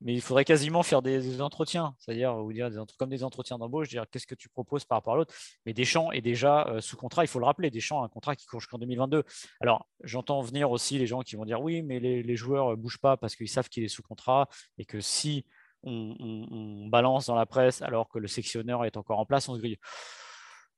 mais 0.01 0.15
il 0.15 0.21
faudrait 0.21 0.45
quasiment 0.45 0.83
faire 0.83 1.03
des, 1.03 1.41
entretiens, 1.41 1.95
c'est-à-dire 1.99 2.37
ou 2.37 2.53
dire 2.53 2.71
comme 2.99 3.11
des 3.11 3.23
entretiens 3.23 3.59
d'embauche, 3.59 3.89
dire 3.89 4.07
qu'est-ce 4.11 4.27
que 4.27 4.35
tu 4.35 4.49
proposes 4.49 4.85
par 4.85 4.99
rapport 4.99 5.15
à 5.15 5.17
l'autre. 5.17 5.35
Mais 5.67 5.75
Deschamps 5.75 6.11
est 6.13 6.23
déjà 6.23 6.67
euh, 6.69 6.81
sous 6.81 6.97
contrat, 6.97 7.25
il 7.25 7.29
faut 7.29 7.39
le 7.39 7.45
rappeler. 7.45 7.71
Deschamps 7.71 8.03
a 8.03 8.07
un 8.07 8.09
contrat 8.09 8.35
qui 8.35 8.47
court 8.47 8.61
jusqu'en 8.61 8.79
2022. 8.79 9.25
Alors 9.61 9.87
j'entends 10.03 10.41
venir 10.41 10.71
aussi 10.71 10.99
les 10.99 11.07
gens 11.07 11.21
qui 11.21 11.37
vont 11.37 11.45
dire 11.45 11.61
oui, 11.61 11.83
mais 11.83 12.01
les, 12.01 12.37
joueurs 12.37 12.71
ne 12.71 12.77
bougent 12.77 13.01
pas 13.01 13.17
parce 13.17 13.37
qu'ils 13.37 13.49
savent 13.49 13.69
qu'il 13.69 13.85
est 13.85 13.89
sous 13.89 14.03
contrat 14.03 14.49
et 14.79 14.85
que 14.85 15.01
si 15.01 15.45
on, 15.83 16.87
balance 16.89 17.27
dans 17.27 17.35
la 17.35 17.47
presse 17.47 17.83
alors 17.83 18.09
que 18.09 18.19
le 18.19 18.29
sectionneur 18.29 18.85
est 18.85 18.97
encore 18.97 19.19
en 19.19 19.27
place, 19.27 19.49
on 19.49 19.55
se 19.55 19.61
grille. 19.61 19.79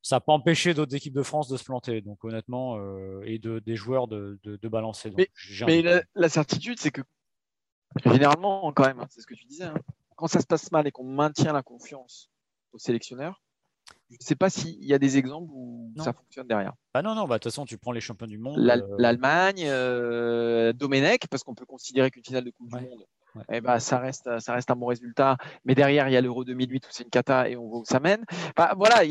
Ça 0.04 0.16
n'a 0.16 0.20
pas 0.20 0.32
empêché 0.32 0.74
d'autres 0.74 0.96
équipes 0.96 1.14
de 1.14 1.22
France 1.22 1.48
de 1.48 1.56
se 1.56 1.62
planter, 1.62 2.00
donc 2.00 2.24
honnêtement, 2.24 2.76
euh, 2.78 3.22
et 3.24 3.38
de, 3.38 3.60
des 3.60 3.76
joueurs 3.76 4.08
de, 4.08 4.36
balancer. 4.64 5.12
mais, 5.66 5.84
la 6.16 6.28
certitude, 6.28 6.80
c'est 6.80 6.90
que 6.90 7.02
Généralement, 8.04 8.72
quand 8.72 8.84
même, 8.84 9.04
c'est 9.10 9.20
ce 9.20 9.26
que 9.26 9.34
tu 9.34 9.44
disais, 9.44 9.64
hein. 9.64 9.74
quand 10.16 10.26
ça 10.26 10.40
se 10.40 10.46
passe 10.46 10.70
mal 10.72 10.86
et 10.86 10.90
qu'on 10.90 11.04
maintient 11.04 11.52
la 11.52 11.62
confiance 11.62 12.30
au 12.72 12.78
sélectionneur, 12.78 13.40
je 14.10 14.16
ne 14.20 14.24
sais 14.24 14.36
pas 14.36 14.50
s'il 14.50 14.84
y 14.84 14.92
a 14.92 14.98
des 14.98 15.16
exemples 15.16 15.50
où 15.52 15.92
ça 15.96 16.12
fonctionne 16.12 16.46
derrière. 16.46 16.74
Bah 16.92 17.02
non, 17.02 17.14
non, 17.14 17.26
bah, 17.26 17.36
de 17.36 17.42
toute 17.42 17.50
façon, 17.50 17.64
tu 17.64 17.78
prends 17.78 17.92
les 17.92 18.00
champions 18.00 18.26
du 18.26 18.38
monde. 18.38 18.58
Euh, 18.58 18.96
L'Allemagne, 18.98 19.64
euh, 19.64 20.72
Domenech, 20.74 21.28
parce 21.28 21.42
qu'on 21.42 21.54
peut 21.54 21.64
considérer 21.64 22.10
qu'une 22.10 22.24
finale 22.24 22.44
de 22.44 22.50
Coupe 22.50 22.68
du 22.68 22.74
Monde, 22.74 23.06
eh 23.50 23.62
bah, 23.62 23.80
ça, 23.80 23.98
reste, 23.98 24.38
ça 24.38 24.52
reste 24.52 24.70
un 24.70 24.76
bon 24.76 24.86
résultat. 24.86 25.38
Mais 25.64 25.74
derrière, 25.74 26.08
il 26.08 26.12
y 26.12 26.16
a 26.16 26.20
l'Euro 26.20 26.44
2008 26.44 26.86
où 26.86 26.88
c'est 26.90 27.04
une 27.04 27.10
cata 27.10 27.48
et 27.48 27.56
on 27.56 27.68
voit 27.68 27.78
où 27.80 27.84
ça 27.86 28.00
mène. 28.00 28.24
Bah, 28.54 28.74
voilà, 28.76 29.02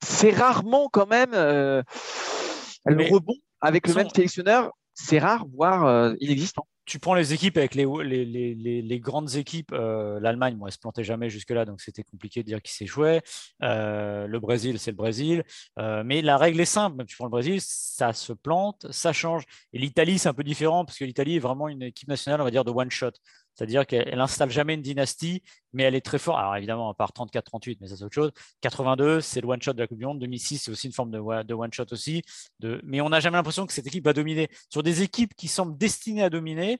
c'est 0.00 0.30
rarement 0.30 0.88
quand 0.92 1.08
même 1.08 1.32
euh, 1.34 1.82
le 2.86 3.12
rebond 3.12 3.36
avec 3.60 3.88
le 3.88 3.94
même 3.94 4.08
sélectionneur. 4.10 4.70
C'est 4.94 5.18
rare, 5.18 5.44
voire 5.52 6.14
inexistant 6.20 6.68
tu 6.86 6.98
prends 6.98 7.14
les 7.14 7.32
équipes 7.32 7.56
avec 7.56 7.74
les, 7.74 9.00
grandes 9.00 9.34
équipes, 9.36 9.72
euh, 9.72 10.20
l'Allemagne, 10.20 10.56
moi, 10.56 10.68
elle 10.68 10.74
se 10.74 10.78
plantait 10.78 11.04
jamais 11.04 11.30
jusque-là, 11.30 11.64
donc 11.64 11.80
c'était 11.80 12.02
compliqué 12.02 12.42
de 12.42 12.46
dire 12.46 12.60
qui 12.62 12.72
s'échouait. 12.72 13.22
Euh, 13.62 14.26
le 14.26 14.40
Brésil, 14.40 14.78
c'est 14.78 14.90
le 14.90 14.96
Brésil. 14.96 15.44
Euh, 15.78 16.02
mais 16.04 16.20
la 16.22 16.36
règle 16.36 16.60
est 16.60 16.66
simple, 16.66 17.04
tu 17.06 17.16
prends 17.16 17.24
le 17.24 17.30
Brésil, 17.30 17.58
ça 17.60 18.12
se 18.12 18.32
plante, 18.32 18.86
ça 18.90 19.12
change. 19.12 19.44
Et 19.72 19.78
l'Italie, 19.78 20.18
c'est 20.18 20.28
un 20.28 20.34
peu 20.34 20.44
différent, 20.44 20.84
parce 20.84 20.98
que 20.98 21.04
l'Italie 21.04 21.36
est 21.36 21.40
vraiment 21.40 21.68
une 21.68 21.82
équipe 21.82 22.08
nationale, 22.08 22.40
on 22.40 22.44
va 22.44 22.50
dire, 22.50 22.64
de 22.64 22.70
one-shot. 22.70 23.12
C'est-à-dire 23.54 23.86
qu'elle 23.86 24.16
n'installe 24.16 24.50
jamais 24.50 24.74
une 24.74 24.82
dynastie, 24.82 25.42
mais 25.72 25.84
elle 25.84 25.94
est 25.94 26.04
très 26.04 26.18
forte. 26.18 26.38
Alors 26.38 26.56
évidemment, 26.56 26.90
à 26.90 26.94
part 26.94 27.12
34-38, 27.12 27.78
mais 27.80 27.88
ça 27.88 27.96
c'est 27.96 28.04
autre 28.04 28.14
chose. 28.14 28.32
82, 28.62 29.20
c'est 29.20 29.40
le 29.40 29.48
one-shot 29.48 29.72
de 29.72 29.80
la 29.80 29.86
Coupe 29.86 29.98
du 29.98 30.04
Monde. 30.04 30.18
2006, 30.18 30.58
c'est 30.58 30.70
aussi 30.70 30.88
une 30.88 30.92
forme 30.92 31.10
de, 31.10 31.54
one-shot 31.54 31.86
aussi. 31.92 32.22
Mais 32.82 33.00
on 33.00 33.08
n'a 33.08 33.20
jamais 33.20 33.36
l'impression 33.36 33.66
que 33.66 33.72
cette 33.72 33.86
équipe 33.86 34.04
va 34.04 34.12
dominer. 34.12 34.48
Sur 34.70 34.82
des 34.82 35.02
équipes 35.02 35.34
qui 35.34 35.48
semblent 35.48 35.76
destinées 35.78 36.24
à 36.24 36.30
dominer, 36.30 36.78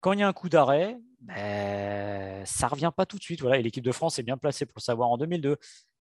quand 0.00 0.12
il 0.12 0.20
y 0.20 0.22
a 0.22 0.28
un 0.28 0.32
coup 0.32 0.48
d'arrêt, 0.48 0.98
ben, 1.20 2.44
ça 2.46 2.66
ne 2.66 2.70
revient 2.70 2.92
pas 2.96 3.04
tout 3.04 3.18
de 3.18 3.22
suite. 3.22 3.42
Et 3.42 3.62
l'équipe 3.62 3.84
de 3.84 3.92
France 3.92 4.18
est 4.18 4.22
bien 4.22 4.38
placée 4.38 4.64
pour 4.64 4.76
le 4.76 4.82
savoir 4.82 5.10
en 5.10 5.18
2002. 5.18 5.56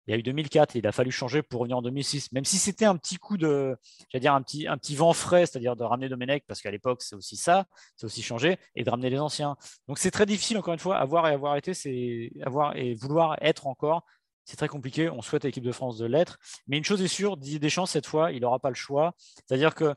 Il 0.08 0.12
y 0.12 0.14
a 0.14 0.18
eu 0.18 0.24
2004, 0.24 0.76
il 0.76 0.86
a 0.86 0.92
fallu 0.92 1.12
changer 1.12 1.42
pour 1.42 1.62
revenir 1.62 1.78
en 1.78 1.82
2006. 1.82 2.32
Même 2.32 2.46
si 2.46 2.58
c'était 2.58 2.86
un 2.86 2.96
petit 2.96 3.18
coup 3.18 3.38
de, 3.38 3.76
dire 4.14 4.34
un 4.34 4.42
petit, 4.42 4.68
un 4.68 4.78
petit 4.78 4.96
vent 4.96 5.14
frais, 5.14 5.46
c'est-à-dire 5.46 5.76
de 5.76 5.84
ramener 5.84 6.10
Domenech, 6.10 6.44
parce 6.48 6.62
qu'à 6.62 6.72
l'époque 6.72 7.02
c'est 7.02 7.16
aussi 7.16 7.38
ça, 7.38 7.66
c'est 7.96 8.06
aussi 8.06 8.22
changé, 8.22 8.58
et 8.76 8.84
de 8.84 8.90
ramener 8.90 9.10
les 9.10 9.20
anciens. 9.20 9.56
Donc 9.88 9.98
c'est 9.98 10.12
très 10.12 10.26
difficile 10.26 10.58
encore 10.58 10.74
une 10.74 10.80
fois, 10.80 10.98
avoir 10.98 11.28
et 11.28 11.34
avoir 11.34 11.56
été, 11.56 11.74
c'est 11.74 12.32
avoir 12.44 12.76
et 12.76 12.94
vouloir 12.94 13.36
être 13.42 13.68
encore, 13.68 14.04
c'est 14.44 14.58
très 14.58 14.68
compliqué. 14.68 15.10
On 15.10 15.22
souhaite 15.22 15.44
à 15.44 15.48
l'équipe 15.48 15.64
de 15.64 15.72
France 15.72 15.98
de 15.98 16.06
l'être, 16.06 16.38
mais 16.68 16.78
une 16.78 16.86
chose 16.86 17.02
est 17.02 17.08
sûre, 17.08 17.36
Didier 17.38 17.60
Deschamps 17.60 17.88
cette 17.88 18.06
fois, 18.06 18.32
il 18.32 18.42
n'aura 18.42 18.60
pas 18.60 18.70
le 18.70 18.76
choix. 18.76 19.14
C'est-à-dire 19.48 19.74
que 19.74 19.96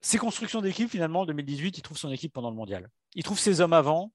ses 0.00 0.18
constructions 0.18 0.60
d'équipe, 0.60 0.90
finalement, 0.90 1.20
en 1.20 1.26
2018, 1.26 1.78
il 1.78 1.82
trouve 1.82 1.96
son 1.96 2.10
équipe 2.10 2.32
pendant 2.32 2.50
le 2.50 2.56
mondial. 2.56 2.88
Il 3.14 3.22
trouve 3.22 3.38
ses 3.38 3.60
hommes 3.60 3.72
avant, 3.72 4.10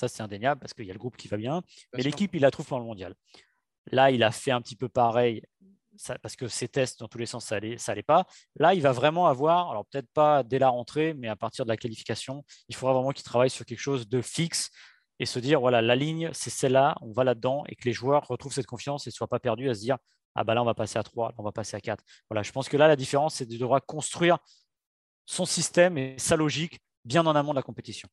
ça, 0.00 0.08
c'est 0.08 0.22
indéniable 0.22 0.60
parce 0.60 0.74
qu'il 0.74 0.86
y 0.86 0.90
a 0.90 0.92
le 0.92 0.98
groupe 0.98 1.16
qui 1.16 1.28
va 1.28 1.36
bien. 1.36 1.62
mais 1.94 2.02
l'équipe, 2.02 2.34
il 2.34 2.40
la 2.40 2.50
trouve 2.50 2.66
pendant 2.66 2.80
le 2.80 2.86
mondial. 2.86 3.14
Là, 3.92 4.10
il 4.10 4.22
a 4.22 4.30
fait 4.30 4.50
un 4.50 4.60
petit 4.60 4.76
peu 4.76 4.88
pareil 4.88 5.42
parce 6.22 6.36
que 6.36 6.48
ses 6.48 6.68
tests, 6.68 7.00
dans 7.00 7.08
tous 7.08 7.18
les 7.18 7.26
sens, 7.26 7.44
ça 7.44 7.60
n'allait 7.60 8.02
pas. 8.02 8.26
Là, 8.56 8.74
il 8.74 8.80
va 8.80 8.92
vraiment 8.92 9.26
avoir, 9.26 9.70
alors 9.70 9.84
peut-être 9.86 10.08
pas 10.14 10.42
dès 10.42 10.58
la 10.58 10.70
rentrée, 10.70 11.12
mais 11.14 11.28
à 11.28 11.36
partir 11.36 11.66
de 11.66 11.70
la 11.70 11.76
qualification, 11.76 12.44
il 12.68 12.74
faudra 12.74 12.94
vraiment 12.94 13.10
qu'il 13.10 13.24
travaille 13.24 13.50
sur 13.50 13.66
quelque 13.66 13.80
chose 13.80 14.08
de 14.08 14.22
fixe 14.22 14.70
et 15.18 15.26
se 15.26 15.38
dire, 15.38 15.60
voilà, 15.60 15.82
la 15.82 15.96
ligne, 15.96 16.30
c'est 16.32 16.48
celle-là, 16.48 16.96
on 17.02 17.12
va 17.12 17.24
là-dedans 17.24 17.64
et 17.68 17.76
que 17.76 17.84
les 17.84 17.92
joueurs 17.92 18.26
retrouvent 18.26 18.54
cette 18.54 18.66
confiance 18.66 19.06
et 19.06 19.10
ne 19.10 19.12
soient 19.12 19.28
pas 19.28 19.40
perdus 19.40 19.68
à 19.68 19.74
se 19.74 19.80
dire, 19.80 19.98
ah 20.34 20.44
bah 20.44 20.54
là, 20.54 20.62
on 20.62 20.64
va 20.64 20.74
passer 20.74 20.98
à 20.98 21.02
3, 21.02 21.34
on 21.36 21.42
va 21.42 21.52
passer 21.52 21.76
à 21.76 21.80
4. 21.80 22.02
Voilà, 22.30 22.42
je 22.42 22.52
pense 22.52 22.68
que 22.68 22.78
là, 22.78 22.88
la 22.88 22.96
différence, 22.96 23.34
c'est 23.34 23.46
de 23.46 23.58
devoir 23.58 23.84
construire 23.84 24.38
son 25.26 25.44
système 25.44 25.98
et 25.98 26.14
sa 26.18 26.36
logique 26.36 26.80
bien 27.04 27.26
en 27.26 27.36
amont 27.36 27.50
de 27.50 27.56
la 27.56 27.62
compétition 27.62 28.08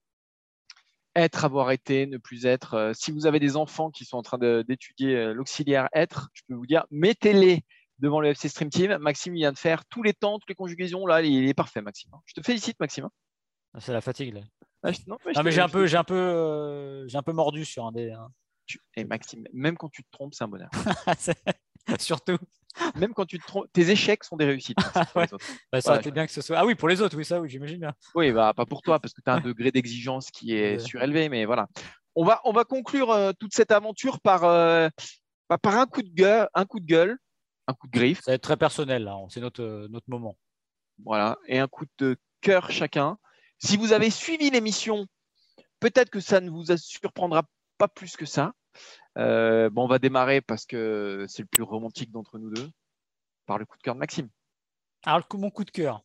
être, 1.18 1.44
avoir 1.44 1.72
été, 1.72 2.06
ne 2.06 2.18
plus 2.18 2.46
être. 2.46 2.76
Euh, 2.76 2.92
si 2.94 3.12
vous 3.12 3.26
avez 3.26 3.40
des 3.40 3.58
enfants 3.58 3.90
qui 3.90 4.06
sont 4.06 4.18
en 4.18 4.22
train 4.22 4.38
d'étudier 4.38 5.16
euh, 5.16 5.34
l'auxiliaire 5.34 5.90
être, 5.94 6.30
je 6.34 6.44
peux 6.48 6.54
vous 6.54 6.66
dire, 6.66 6.86
mettez-les 6.92 7.64
devant 8.00 8.22
le 8.22 8.30
FC 8.30 8.48
Stream 8.48 8.70
Team. 8.70 8.98
Maxime 8.98 9.34
vient 9.34 9.52
de 9.52 9.58
faire 9.58 9.84
tous 9.86 10.04
les 10.04 10.14
temps, 10.14 10.40
toutes 10.40 10.50
les 10.50 10.56
conjugaisons. 10.56 11.06
Là, 11.06 11.22
il 11.22 11.50
est 11.50 11.54
parfait, 11.54 11.82
Maxime. 11.82 12.12
Je 12.26 12.34
te 12.34 12.46
félicite, 12.46 12.80
Maxime. 12.80 13.10
Ah, 13.74 13.80
c'est 13.80 13.94
la 13.94 14.02
fatigue. 14.02 14.36
Là. 14.36 14.42
Ah, 14.84 14.92
non, 15.08 15.18
mais, 15.26 15.52
j'ai 15.52 15.62
un 15.62 15.70
peu, 15.70 15.88
j'ai 15.88 15.98
un 15.98 16.04
peu, 16.04 16.16
euh, 16.16 17.08
j'ai 17.08 17.18
un 17.18 17.24
peu 17.24 17.34
mordu 17.34 17.66
sur 17.66 17.86
un 17.86 17.92
des. 17.92 18.12
Hein. 18.12 18.30
Et 18.96 19.04
Maxime, 19.04 19.48
même 19.54 19.78
quand 19.78 19.90
tu 19.90 20.04
te 20.04 20.12
trompes, 20.12 20.36
c'est 20.36 20.44
un 20.44 20.48
bonheur. 20.48 20.70
Surtout. 22.00 22.38
Même 22.96 23.13
quand 23.13 23.26
tu 23.26 23.40
te 23.40 23.46
trompes, 23.46 23.68
tes 23.74 23.90
échecs 23.90 24.24
sont 24.24 24.38
des 24.38 24.46
réussites. 24.46 24.78
Bah, 25.72 25.82
ça 25.82 25.92
aurait 25.92 26.00
été 26.00 26.12
bien 26.12 26.26
que 26.26 26.32
ce 26.32 26.42
soit. 26.42 26.58
Ah 26.58 26.66
oui, 26.66 26.76
pour 26.76 26.88
les 26.88 27.02
autres, 27.02 27.18
oui, 27.18 27.26
ça, 27.26 27.42
oui, 27.42 27.50
j'imagine 27.50 27.80
bien. 27.80 27.94
Oui, 28.16 28.32
bah, 28.32 28.54
pas 28.56 28.66
pour 28.66 28.82
toi, 28.82 29.00
parce 29.00 29.13
que 29.13 29.22
tu 29.22 29.30
as 29.30 29.36
un 29.36 29.42
degré 29.42 29.72
d'exigence 29.72 30.32
qui 30.32 30.54
est 30.54 30.80
surélevé, 30.80 31.30
mais 31.30 31.46
voilà. 31.46 31.68
On 32.16 32.26
va, 32.26 32.42
on 32.46 32.52
va 32.52 32.63
conclure 32.63 33.12
euh, 33.12 33.32
toute 33.40 33.54
cette 33.54 33.72
aventure 33.72 34.20
par, 34.20 34.44
euh, 34.44 34.90
bah, 35.50 35.58
par 35.58 35.78
un 35.78 35.86
coup 35.86 36.02
de 36.02 36.10
gueule, 36.10 36.48
un 36.54 36.66
coup 36.66 36.80
de 36.80 36.86
gueule, 36.86 37.18
un 37.68 37.74
coup 37.74 37.88
de 37.88 37.92
griffe. 37.92 38.22
Ça 38.22 38.32
va 38.32 38.36
être 38.36 38.42
très 38.42 38.58
personnel 38.58 39.04
là, 39.04 39.16
c'est 39.30 39.42
notre, 39.42 39.62
euh, 39.62 39.88
notre 39.90 40.10
moment. 40.10 40.38
Voilà, 41.06 41.38
et 41.48 41.60
un 41.60 41.68
coup 41.68 41.86
de 42.00 42.18
cœur 42.42 42.72
chacun. 42.72 43.18
Si 43.60 43.78
vous 43.78 43.94
avez 43.94 44.10
suivi 44.10 44.50
l'émission, 44.50 45.06
peut-être 45.80 46.10
que 46.10 46.20
ça 46.20 46.40
ne 46.42 46.50
vous 46.50 46.66
surprendra 46.78 47.44
pas 47.78 47.88
plus 47.88 48.16
que 48.18 48.26
ça. 48.26 48.54
Euh, 49.18 49.70
bon, 49.70 49.86
on 49.86 49.88
va 49.88 50.00
démarrer 50.00 50.42
parce 50.42 50.66
que 50.66 51.26
c'est 51.28 51.42
le 51.42 51.48
plus 51.48 51.63
romantique 51.63 52.12
d'entre 52.12 52.38
nous 52.38 52.50
deux, 52.50 52.70
par 53.46 53.58
le 53.58 53.66
coup 53.66 53.78
de 53.78 53.84
cœur 53.84 53.96
de 53.96 54.00
Maxime. 54.00 54.30
Alors, 55.04 55.26
mon 55.34 55.50
coup 55.50 55.63
de 55.63 55.72
cœur. 55.72 56.04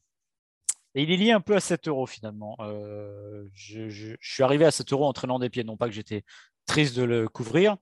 Et 0.94 1.02
il 1.02 1.10
est 1.10 1.16
lié 1.16 1.32
un 1.32 1.40
peu 1.40 1.56
à 1.56 1.60
7 1.60 1.88
euros 1.88 2.06
finalement. 2.06 2.56
Euh, 2.60 3.48
je, 3.54 3.88
je, 3.88 4.14
suis 4.20 4.42
arrivé 4.42 4.64
à 4.64 4.70
7 4.70 4.92
euros 4.92 5.06
en 5.06 5.12
traînant 5.12 5.38
des 5.38 5.48
pieds, 5.48 5.64
non 5.64 5.76
pas 5.76 5.86
que 5.86 5.94
j'étais 5.94 6.24
triste 6.66 6.96
de 6.96 7.02
le 7.02 7.28
couvrir, 7.28 7.76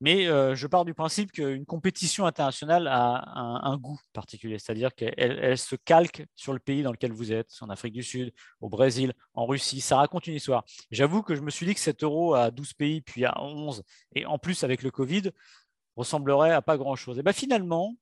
mais 0.00 0.26
euh, 0.26 0.54
je 0.54 0.66
pars 0.66 0.84
du 0.84 0.94
principe 0.94 1.32
qu'une 1.32 1.64
compétition 1.64 2.26
internationale 2.26 2.86
a 2.88 3.22
un, 3.64 3.76
goût 3.76 3.98
particulier, 4.12 4.58
c'est-à-dire 4.58 4.94
qu'elle 4.94 5.58
se 5.58 5.76
calque 5.76 6.26
sur 6.34 6.52
le 6.52 6.58
pays 6.58 6.82
dans 6.82 6.92
lequel 6.92 7.12
vous 7.12 7.32
êtes, 7.32 7.50
en 7.60 7.70
Afrique 7.70 7.92
du 7.92 8.02
Sud, 8.02 8.32
au 8.60 8.68
Brésil, 8.68 9.12
en 9.34 9.46
Russie. 9.46 9.80
Ça 9.80 9.96
raconte 9.96 10.26
une 10.26 10.34
histoire. 10.34 10.64
J'avoue 10.90 11.22
que 11.22 11.34
je 11.34 11.40
me 11.40 11.50
suis 11.50 11.66
dit 11.66 11.74
que 11.74 11.80
7 11.80 12.02
euros 12.04 12.34
à 12.34 12.50
12 12.50 12.72
pays, 12.74 13.00
puis 13.00 13.24
à 13.24 13.40
11, 13.40 13.82
et 14.14 14.26
en 14.26 14.38
plus 14.38 14.64
avec 14.64 14.82
le 14.82 14.90
Covid, 14.90 15.30
ressemblerait 15.96 16.52
à 16.52 16.62
pas 16.62 16.76
grand-chose. 16.76 17.18
Et 17.18 17.22
bien 17.22 17.32
finalement, 17.32 17.94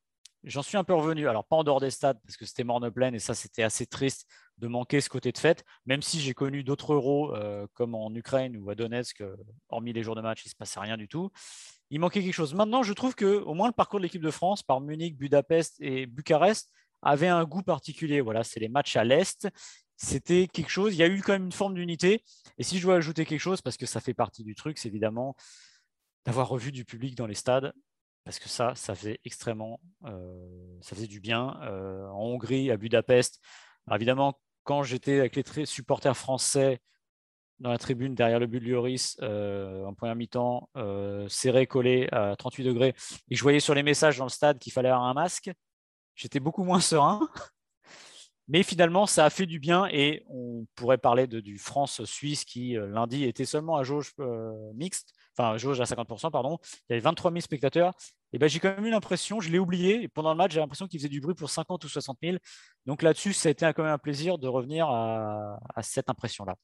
j'en 0.45 0.63
suis 0.63 0.77
un 0.77 0.85
peu 0.85 0.95
revenu. 0.95 1.29
Alors, 1.29 1.45
pas 1.45 1.57
en 1.57 1.65
dehors 1.65 1.81
des 1.81 1.91
stades, 1.91 2.21
parce 2.25 2.37
que 2.37 2.45
c'était 2.45 2.65
morne 2.65 2.91
pleine, 2.91 3.15
et 3.15 3.19
ça, 3.19 3.35
c'était 3.35 3.63
assez 3.63 3.87
triste 3.87 4.27
de 4.59 4.69
manquer 4.69 5.01
ce 5.01 5.09
côté 5.09 5.33
de 5.33 5.39
fête, 5.39 5.65
même 5.87 6.03
si 6.03 6.21
j'ai 6.21 6.35
connu 6.35 6.63
d'autres 6.63 6.93
euros, 6.93 7.35
euh, 7.35 7.67
comme 7.75 7.95
en 7.95 8.15
Ukraine 8.15 8.57
ou 8.57 8.71
à 8.71 8.75
Donetsk, 8.75 9.21
euh, 9.21 9.37
hormis 9.71 9.93
les 9.93 10.03
jours 10.03 10.15
de 10.15 10.21
match, 10.21 10.45
il 10.45 10.49
ne 10.49 10.51
se 10.51 10.57
passait 10.57 10.81
rien 10.81 10.97
du 10.97 11.09
tout 11.09 11.31
il 11.93 12.01
manquait 12.01 12.23
quelque 12.23 12.33
chose. 12.33 12.55
Maintenant, 12.55 12.83
je 12.83 12.95
trouve 12.95 13.15
que 13.15 13.43
au 13.43 13.53
moins 13.53 13.69
le 13.69 13.75
parcours 13.75 14.01
de 14.01 14.05
l'équipe 14.05 14.23
de 14.23 14.31
France 14.31 14.63
par 14.63 14.81
Munich, 14.81 15.15
Budapest 15.15 15.77
et 15.79 16.07
Bucarest 16.07 16.73
avait 17.03 17.29
un 17.29 17.45
goût 17.45 17.63
particulier. 17.63 18.23
Voilà, 18.23 18.45
c'est 18.45 18.61
les 18.61 18.71
matchs 18.71 18.97
à 18.97 19.05
l'est. 19.05 19.47
C'était 19.99 20.49
quelque 20.49 20.71
chose. 20.71 20.95
Il 20.95 20.99
y 20.99 21.03
a 21.03 21.07
eu 21.07 21.21
quand 21.21 21.35
même 21.35 21.45
une 21.45 21.53
forme 21.53 21.75
d'unité. 21.75 22.25
Et 22.57 22.63
si 22.63 22.79
je 22.79 22.85
dois 22.85 22.97
ajouter 22.97 23.27
quelque 23.27 23.41
chose, 23.41 23.61
parce 23.61 23.77
que 23.77 23.85
ça 23.85 24.01
fait 24.01 24.15
partie 24.15 24.43
du 24.43 24.55
truc, 24.55 24.79
c'est 24.79 24.89
évidemment 24.89 25.37
d'avoir 26.25 26.49
revu 26.49 26.73
du 26.73 26.87
public 26.87 27.15
dans 27.15 27.27
les 27.27 27.35
stades, 27.35 27.75
parce 28.25 28.39
que 28.39 28.49
ça, 28.49 28.75
ça 28.75 28.95
faisait 28.95 29.21
extrêmement, 29.25 29.81
euh, 30.05 30.79
ça 30.81 30.95
faisait 30.95 31.07
du 31.07 31.21
bien. 31.21 31.59
Euh, 31.63 32.07
en 32.09 32.27
Hongrie, 32.27 32.71
à 32.71 32.77
Budapest, 32.77 33.41
évidemment, 33.91 34.39
quand 34.65 34.83
j'étais 34.83 35.19
avec 35.19 35.35
les 35.35 35.67
supporters 35.67 36.17
français 36.17 36.81
dans 37.59 37.71
la 37.71 37.79
tribune 37.79 38.15
derrière 38.15 38.41
le 38.41 38.47
but 38.47 38.61
de 38.61 38.67
Lloris 38.67 39.17
euh, 39.23 39.85
en 39.85 39.95
première 39.95 40.17
mi-temps, 40.17 40.69
serré, 41.29 41.67
collé 41.67 42.09
à 42.13 42.35
38 42.37 42.65
degrés, 42.65 42.95
et 43.29 43.35
je 43.35 43.43
voyais 43.43 43.61
sur 43.61 43.75
les 43.75 43.83
messages 43.83 44.19
dans 44.19 44.25
le 44.25 44.31
stade 44.31 44.59
qu'il 44.59 44.73
fallait 44.73 44.89
avoir 44.89 45.05
un 45.05 45.15
masque, 45.15 45.51
j'étais 46.15 46.41
beaucoup 46.41 46.65
moins 46.65 46.81
serein. 46.81 47.29
Mais 48.49 48.65
finalement, 48.65 49.07
ça 49.07 49.25
a 49.25 49.31
fait 49.31 49.47
du 49.47 49.61
bien 49.61 49.87
et 49.87 50.25
on 50.29 50.67
pourrait 50.75 50.99
parler 50.99 51.29
de, 51.29 51.41
du 51.41 51.59
France-Suisse 51.59 52.45
qui, 52.45 52.75
lundi, 52.75 53.25
était 53.25 53.45
seulement 53.45 53.77
à 53.77 53.85
jauge 53.85 54.13
mixte, 54.75 55.15
enfin 55.37 55.57
jauge 55.59 55.81
à 55.81 55.85
50%, 55.85 56.31
pardon. 56.31 56.59
Il 56.89 56.93
y 56.93 56.95
avait 56.95 57.01
23 57.01 57.31
000 57.31 57.41
spectateurs. 57.41 57.93
Et 58.33 58.39
ben, 58.39 58.49
j'ai 58.49 58.61
quand 58.61 58.75
même 58.75 58.87
eu 58.87 58.91
l'impression, 58.91 59.41
je 59.41 59.51
l'ai 59.51 59.59
oublié, 59.59 60.09
pendant 60.09 60.31
le 60.31 60.37
match, 60.37 60.53
j'ai 60.53 60.61
l'impression 60.61 60.87
qu'il 60.87 60.99
faisait 61.01 61.09
du 61.09 61.21
bruit 61.21 61.35
pour 61.35 61.51
50 61.51 61.85
ou 61.85 61.89
60 61.89 62.19
000. 62.23 62.37
Donc 62.87 63.03
là-dessus, 63.03 63.33
ça 63.33 63.49
a 63.49 63.53
été 63.53 63.71
quand 63.75 63.83
même 63.83 63.93
un 63.93 63.99
plaisir 63.99 64.39
de 64.39 64.49
revenir 64.49 64.89
à 64.89 65.83
cette 65.83 66.09
impression-là. 66.09 66.57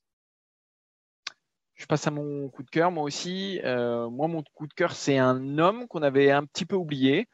Je 1.78 1.86
passe 1.86 2.06
à 2.08 2.10
mon 2.10 2.48
coup 2.50 2.64
de 2.64 2.70
cœur, 2.70 2.90
moi 2.90 3.04
aussi. 3.04 3.60
Euh, 3.64 4.10
moi, 4.10 4.26
mon 4.26 4.42
coup 4.54 4.66
de 4.66 4.74
cœur, 4.74 4.92
c'est 4.92 5.16
un 5.16 5.58
homme 5.58 5.86
qu'on 5.86 6.02
avait 6.02 6.32
un 6.32 6.44
petit 6.44 6.66
peu 6.66 6.74
oublié. 6.74 7.28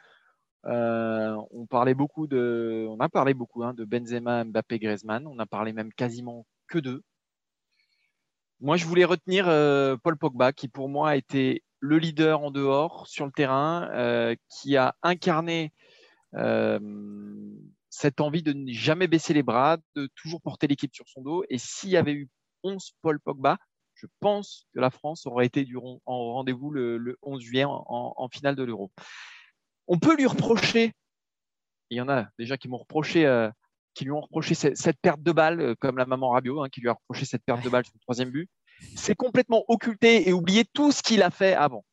Euh, 0.66 1.34
on 1.50 1.66
parlait 1.66 1.94
beaucoup 1.94 2.26
de, 2.26 2.86
on 2.90 3.00
a 3.00 3.08
parlé 3.08 3.32
beaucoup 3.32 3.64
hein, 3.64 3.72
de 3.72 3.84
Benzema, 3.86 4.44
Mbappé, 4.44 4.78
Griezmann. 4.78 5.26
On 5.26 5.38
a 5.38 5.46
parlé 5.46 5.72
même 5.72 5.92
quasiment 5.94 6.46
que 6.68 6.78
d'eux. 6.78 7.02
Moi, 8.64 8.78
je 8.78 8.86
voulais 8.86 9.04
retenir 9.04 9.46
euh, 9.46 9.98
Paul 10.02 10.16
Pogba, 10.16 10.54
qui 10.54 10.68
pour 10.68 10.88
moi 10.88 11.10
a 11.10 11.16
été 11.16 11.62
le 11.80 11.98
leader 11.98 12.40
en 12.40 12.50
dehors, 12.50 13.06
sur 13.06 13.26
le 13.26 13.30
terrain, 13.30 13.90
qui 14.48 14.78
a 14.78 14.96
incarné 15.02 15.74
cette 17.90 18.22
envie 18.22 18.42
de 18.42 18.54
ne 18.54 18.72
jamais 18.72 19.06
baisser 19.06 19.34
les 19.34 19.42
bras, 19.42 19.76
de 19.96 20.08
toujours 20.14 20.40
porter 20.40 20.66
l'équipe 20.66 20.94
sur 20.94 21.06
son 21.10 21.20
dos. 21.20 21.44
Et 21.50 21.58
s'il 21.58 21.90
y 21.90 21.98
avait 21.98 22.14
eu 22.14 22.30
11 22.62 22.92
Paul 23.02 23.20
Pogba, 23.20 23.58
je 23.96 24.06
pense 24.20 24.66
que 24.72 24.80
la 24.80 24.88
France 24.88 25.26
aurait 25.26 25.44
été 25.44 25.68
en 25.76 26.32
rendez-vous 26.32 26.70
le, 26.70 27.18
11 27.20 27.42
juillet 27.42 27.66
en, 27.66 28.28
finale 28.32 28.56
de 28.56 28.62
l'Euro. 28.62 28.90
On 29.88 29.98
peut 29.98 30.16
lui 30.16 30.24
reprocher, 30.24 30.94
il 31.90 31.98
y 31.98 32.00
en 32.00 32.08
a 32.08 32.28
déjà 32.38 32.56
qui 32.56 32.68
m'ont 32.68 32.78
reproché, 32.78 33.26
euh, 33.26 33.50
qui 33.94 34.04
lui 34.04 34.12
ont 34.12 34.20
reproché 34.20 34.54
cette, 34.54 35.00
perte 35.00 35.22
de 35.22 35.32
balle, 35.32 35.60
euh, 35.60 35.74
comme 35.78 35.98
la 35.98 36.06
maman 36.06 36.30
Rabiot, 36.30 36.62
hein, 36.62 36.68
qui 36.68 36.80
lui 36.80 36.88
a 36.88 36.94
reproché 36.94 37.24
cette 37.24 37.44
perte 37.44 37.64
de 37.64 37.68
balle 37.68 37.84
sur 37.84 37.94
le 37.94 38.00
troisième 38.00 38.30
but. 38.30 38.48
C'est 38.96 39.14
complètement 39.14 39.64
occulté 39.68 40.28
et 40.28 40.32
oublié 40.32 40.64
tout 40.64 40.92
ce 40.92 41.02
qu'il 41.02 41.22
a 41.22 41.30
fait 41.30 41.54
avant. 41.54 41.84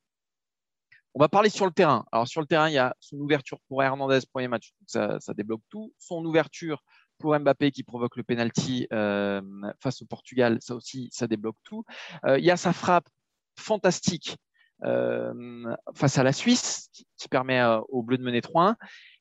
On 1.13 1.19
va 1.19 1.29
parler 1.29 1.49
sur 1.49 1.65
le 1.65 1.71
terrain. 1.71 2.05
Alors 2.11 2.27
sur 2.27 2.41
le 2.41 2.47
terrain, 2.47 2.69
il 2.69 2.73
y 2.73 2.77
a 2.77 2.95
son 2.99 3.17
ouverture 3.17 3.59
pour 3.67 3.83
Hernandez, 3.83 4.19
premier 4.31 4.47
match, 4.47 4.73
ça, 4.87 5.19
ça 5.19 5.33
débloque 5.33 5.61
tout. 5.69 5.93
Son 5.99 6.23
ouverture 6.25 6.81
pour 7.21 7.39
Mbappé 7.39 7.71
qui 7.71 7.83
provoque 7.83 8.17
le 8.17 8.23
penalty 8.23 8.87
euh, 8.91 9.41
face 9.79 10.01
au 10.01 10.05
Portugal, 10.05 10.57
ça 10.59 10.75
aussi, 10.75 11.07
ça 11.13 11.27
débloque 11.27 11.57
tout. 11.63 11.85
Euh, 12.25 12.37
il 12.37 12.43
y 12.43 12.51
a 12.51 12.57
sa 12.57 12.73
frappe 12.73 13.07
fantastique 13.57 14.35
euh, 14.83 15.75
face 15.93 16.17
à 16.17 16.23
la 16.23 16.33
Suisse 16.33 16.89
qui, 16.91 17.05
permet 17.29 17.63
au 17.89 18.01
Bleu 18.01 18.17
de 18.17 18.23
mener 18.23 18.41
3-1. 18.41 18.75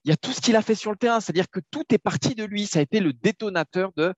Il 0.04 0.10
y 0.10 0.12
a 0.12 0.16
tout 0.16 0.32
ce 0.32 0.40
qu'il 0.40 0.56
a 0.56 0.62
fait 0.62 0.74
sur 0.74 0.90
le 0.90 0.96
terrain, 0.96 1.20
c'est-à-dire 1.20 1.50
que 1.50 1.60
tout 1.70 1.84
est 1.90 1.98
parti 1.98 2.34
de 2.34 2.44
lui. 2.44 2.66
Ça 2.66 2.78
a 2.78 2.82
été 2.82 3.00
le 3.00 3.12
détonateur 3.12 3.92
de 3.96 4.14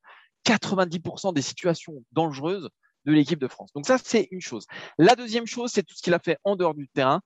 90% 0.46 1.32
des 1.34 1.42
situations 1.42 2.04
dangereuses 2.12 2.68
de 3.04 3.12
l'équipe 3.12 3.38
de 3.38 3.48
France. 3.48 3.72
Donc 3.74 3.86
ça, 3.86 3.98
c'est 4.02 4.28
une 4.30 4.40
chose. 4.40 4.66
La 4.98 5.16
deuxième 5.16 5.46
chose, 5.46 5.72
c'est 5.72 5.82
tout 5.82 5.94
ce 5.96 6.02
qu'il 6.02 6.14
a 6.14 6.20
fait 6.20 6.38
en 6.44 6.56
dehors 6.56 6.74
du 6.74 6.88
terrain, 6.88 7.20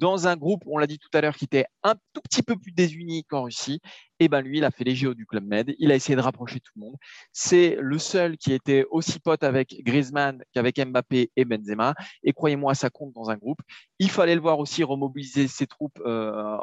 dans 0.00 0.26
un 0.26 0.36
groupe, 0.36 0.62
on 0.66 0.78
l'a 0.78 0.86
dit 0.86 0.98
tout 0.98 1.10
à 1.12 1.20
l'heure, 1.20 1.36
qui 1.36 1.44
était 1.44 1.66
un 1.82 1.94
tout 2.14 2.22
petit 2.22 2.42
peu 2.42 2.56
plus 2.56 2.72
désuni 2.72 3.22
qu'en 3.24 3.42
Russie. 3.42 3.80
Et 4.18 4.28
ben 4.28 4.40
lui, 4.40 4.58
il 4.58 4.64
a 4.64 4.70
fait 4.70 4.82
les 4.82 4.94
JO 4.96 5.12
du 5.12 5.26
Club 5.26 5.44
Med. 5.44 5.74
Il 5.78 5.92
a 5.92 5.94
essayé 5.94 6.16
de 6.16 6.22
rapprocher 6.22 6.58
tout 6.58 6.72
le 6.76 6.80
monde. 6.80 6.96
C'est 7.32 7.76
le 7.78 7.98
seul 7.98 8.38
qui 8.38 8.54
était 8.54 8.86
aussi 8.90 9.20
pote 9.20 9.44
avec 9.44 9.76
Griezmann 9.84 10.42
qu'avec 10.52 10.78
Mbappé 10.78 11.30
et 11.36 11.44
Benzema. 11.44 11.94
Et 12.22 12.32
croyez-moi, 12.32 12.74
ça 12.74 12.88
compte 12.88 13.12
dans 13.12 13.28
un 13.28 13.36
groupe. 13.36 13.60
Il 13.98 14.10
fallait 14.10 14.34
le 14.34 14.40
voir 14.40 14.58
aussi 14.58 14.82
remobiliser 14.84 15.48
ses 15.48 15.66
troupes 15.66 16.00
euh, 16.00 16.56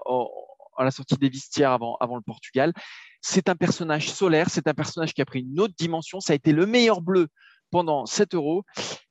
à 0.77 0.83
la 0.83 0.91
sortie 0.91 1.15
des 1.15 1.29
vestiaires 1.29 1.71
avant, 1.71 1.97
avant 1.99 2.15
le 2.15 2.21
Portugal. 2.21 2.73
C'est 3.21 3.49
un 3.49 3.55
personnage 3.55 4.09
solaire, 4.09 4.49
c'est 4.49 4.67
un 4.67 4.73
personnage 4.73 5.13
qui 5.13 5.21
a 5.21 5.25
pris 5.25 5.41
une 5.41 5.59
autre 5.59 5.73
dimension. 5.77 6.19
Ça 6.19 6.33
a 6.33 6.35
été 6.35 6.51
le 6.51 6.65
meilleur 6.65 7.01
bleu 7.01 7.27
pendant 7.71 8.05
7 8.05 8.35
euros. 8.35 8.63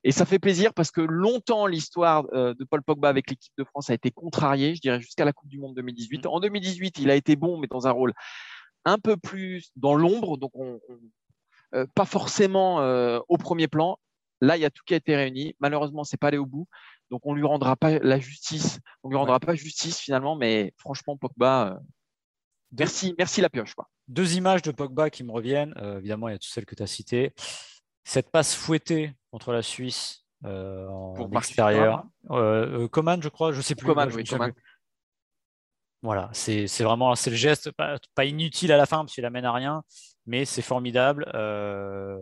Et 0.03 0.11
ça 0.11 0.25
fait 0.25 0.39
plaisir 0.39 0.73
parce 0.73 0.91
que 0.91 1.01
longtemps, 1.01 1.67
l'histoire 1.67 2.25
euh, 2.33 2.53
de 2.53 2.63
Paul 2.63 2.81
Pogba 2.81 3.09
avec 3.09 3.29
l'équipe 3.29 3.53
de 3.57 3.63
France 3.63 3.89
a 3.89 3.93
été 3.93 4.11
contrariée, 4.11 4.75
je 4.75 4.81
dirais, 4.81 5.01
jusqu'à 5.01 5.25
la 5.25 5.33
Coupe 5.33 5.49
du 5.49 5.59
Monde 5.59 5.75
2018. 5.75 6.25
Mm. 6.25 6.29
En 6.29 6.39
2018, 6.39 6.99
il 6.99 7.11
a 7.11 7.15
été 7.15 7.35
bon, 7.35 7.57
mais 7.57 7.67
dans 7.67 7.87
un 7.87 7.91
rôle 7.91 8.13
un 8.85 8.99
peu 8.99 9.17
plus 9.17 9.71
dans 9.75 9.95
l'ombre, 9.95 10.37
donc 10.37 10.53
euh, 11.75 11.85
pas 11.93 12.05
forcément 12.05 12.79
euh, 12.81 13.19
au 13.27 13.37
premier 13.37 13.67
plan. 13.67 13.99
Là, 14.39 14.55
il 14.55 14.61
y 14.61 14.65
a 14.65 14.69
tout 14.69 14.83
qui 14.85 14.93
a 14.93 14.97
été 14.97 15.15
réuni. 15.15 15.55
Malheureusement, 15.59 16.03
c'est 16.03 16.17
pas 16.17 16.27
allé 16.27 16.37
au 16.37 16.45
bout. 16.45 16.67
Donc, 17.11 17.21
on 17.25 17.33
lui 17.33 17.45
rendra 17.45 17.75
pas 17.75 17.99
la 17.99 18.19
justice. 18.19 18.79
On 19.03 19.09
lui 19.09 19.17
rendra 19.17 19.39
pas 19.39 19.55
justice 19.55 19.99
finalement, 19.99 20.35
mais 20.35 20.73
franchement, 20.77 21.17
Pogba, 21.17 21.79
merci, 22.77 23.15
merci 23.17 23.41
la 23.41 23.49
pioche. 23.49 23.73
Quoi. 23.73 23.87
Deux 24.07 24.35
images 24.35 24.61
de 24.61 24.71
Pogba 24.71 25.09
qui 25.09 25.23
me 25.23 25.31
reviennent. 25.31 25.73
évidemment, 25.99 26.27
il 26.27 26.31
y 26.31 26.35
a 26.35 26.37
toutes 26.37 26.51
celles 26.51 26.65
que 26.65 26.75
tu 26.75 26.83
as 26.83 26.87
citées 26.87 27.33
cette 28.07 28.31
passe 28.31 28.55
fouettée 28.55 29.13
contre 29.31 29.51
la 29.51 29.61
Suisse 29.61 30.23
euh, 30.45 30.87
en 30.87 31.29
extérieur. 31.33 32.05
Euh, 32.31 32.83
euh, 32.83 32.87
Coman, 32.87 33.21
je 33.21 33.27
crois, 33.27 33.51
je 33.51 33.59
sais 33.59 33.75
plus. 33.75 33.85
Coman, 33.85 34.09
oui, 34.13 34.23
Voilà, 36.01 36.29
c'est 36.31 36.67
vraiment 36.83 37.15
c'est 37.15 37.31
le 37.31 37.35
geste, 37.35 37.69
pas, 37.73 38.25
inutile 38.25 38.71
à 38.71 38.77
la 38.77 38.85
fin 38.85 38.99
parce 38.99 39.13
qu'il 39.13 39.25
amène 39.25 39.43
à 39.43 39.51
rien, 39.51 39.83
mais 40.27 40.45
c'est 40.45 40.61
formidable. 40.61 41.23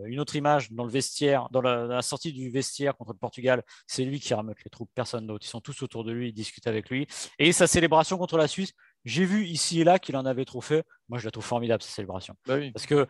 une 0.06 0.20
autre 0.20 0.36
image 0.36 0.72
dans 0.72 0.84
le 0.84 0.90
vestiaire, 0.90 1.48
dans 1.50 1.60
la, 1.60 2.02
sortie 2.02 2.32
du 2.32 2.50
vestiaire 2.50 2.96
contre 2.96 3.12
le 3.12 3.18
Portugal, 3.18 3.62
c'est 3.86 4.04
lui 4.04 4.20
qui 4.20 4.32
remeute 4.32 4.62
les 4.64 4.70
troupes, 4.70 4.90
personne 4.94 5.26
d'autre. 5.26 5.44
Ils 5.44 5.50
sont 5.50 5.60
tous 5.60 5.82
autour 5.82 6.04
de 6.04 6.12
lui, 6.12 6.30
ils 6.30 6.32
discutent 6.32 6.66
avec 6.66 6.88
lui. 6.88 7.06
Et 7.38 7.52
sa 7.52 7.66
célébration 7.66 8.16
contre 8.16 8.38
la 8.38 8.48
Suisse, 8.48 8.72
j'ai 9.04 9.24
vu 9.24 9.44
ici 9.44 9.80
et 9.80 9.84
là 9.84 9.98
qu'il 9.98 10.16
en 10.16 10.24
avait 10.24 10.44
trop 10.44 10.60
fait. 10.60 10.84
Moi, 11.08 11.18
je 11.18 11.24
la 11.26 11.30
trouve 11.30 11.44
formidable, 11.44 11.82
cette 11.82 11.94
célébration. 11.94 12.34
Bah 12.46 12.58
parce 12.72 12.86
que 12.86 13.06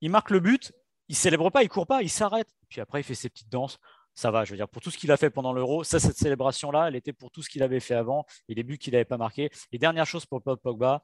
il 0.00 0.10
marque 0.10 0.30
le 0.30 0.40
but 0.40 0.72
il 1.12 1.14
célèbre 1.14 1.50
pas, 1.50 1.62
il 1.62 1.68
court 1.68 1.86
pas, 1.86 2.02
il 2.02 2.08
s'arrête. 2.08 2.48
Puis 2.70 2.80
après, 2.80 3.00
il 3.00 3.02
fait 3.02 3.14
ses 3.14 3.28
petites 3.28 3.50
danses. 3.50 3.78
Ça 4.14 4.30
va, 4.30 4.44
je 4.44 4.50
veux 4.50 4.56
dire, 4.56 4.68
pour 4.68 4.80
tout 4.80 4.90
ce 4.90 4.96
qu'il 4.96 5.12
a 5.12 5.18
fait 5.18 5.28
pendant 5.28 5.52
l'Euro, 5.52 5.84
ça, 5.84 6.00
cette 6.00 6.16
célébration-là, 6.16 6.88
elle 6.88 6.96
était 6.96 7.12
pour 7.12 7.30
tout 7.30 7.42
ce 7.42 7.50
qu'il 7.50 7.62
avait 7.62 7.80
fait 7.80 7.94
avant 7.94 8.24
et 8.48 8.54
les 8.54 8.62
buts 8.62 8.78
qu'il 8.78 8.92
n'avait 8.92 9.04
pas 9.04 9.18
marqués. 9.18 9.50
Et 9.72 9.78
dernière 9.78 10.06
chose 10.06 10.24
pour 10.24 10.42
Pogba, 10.42 11.02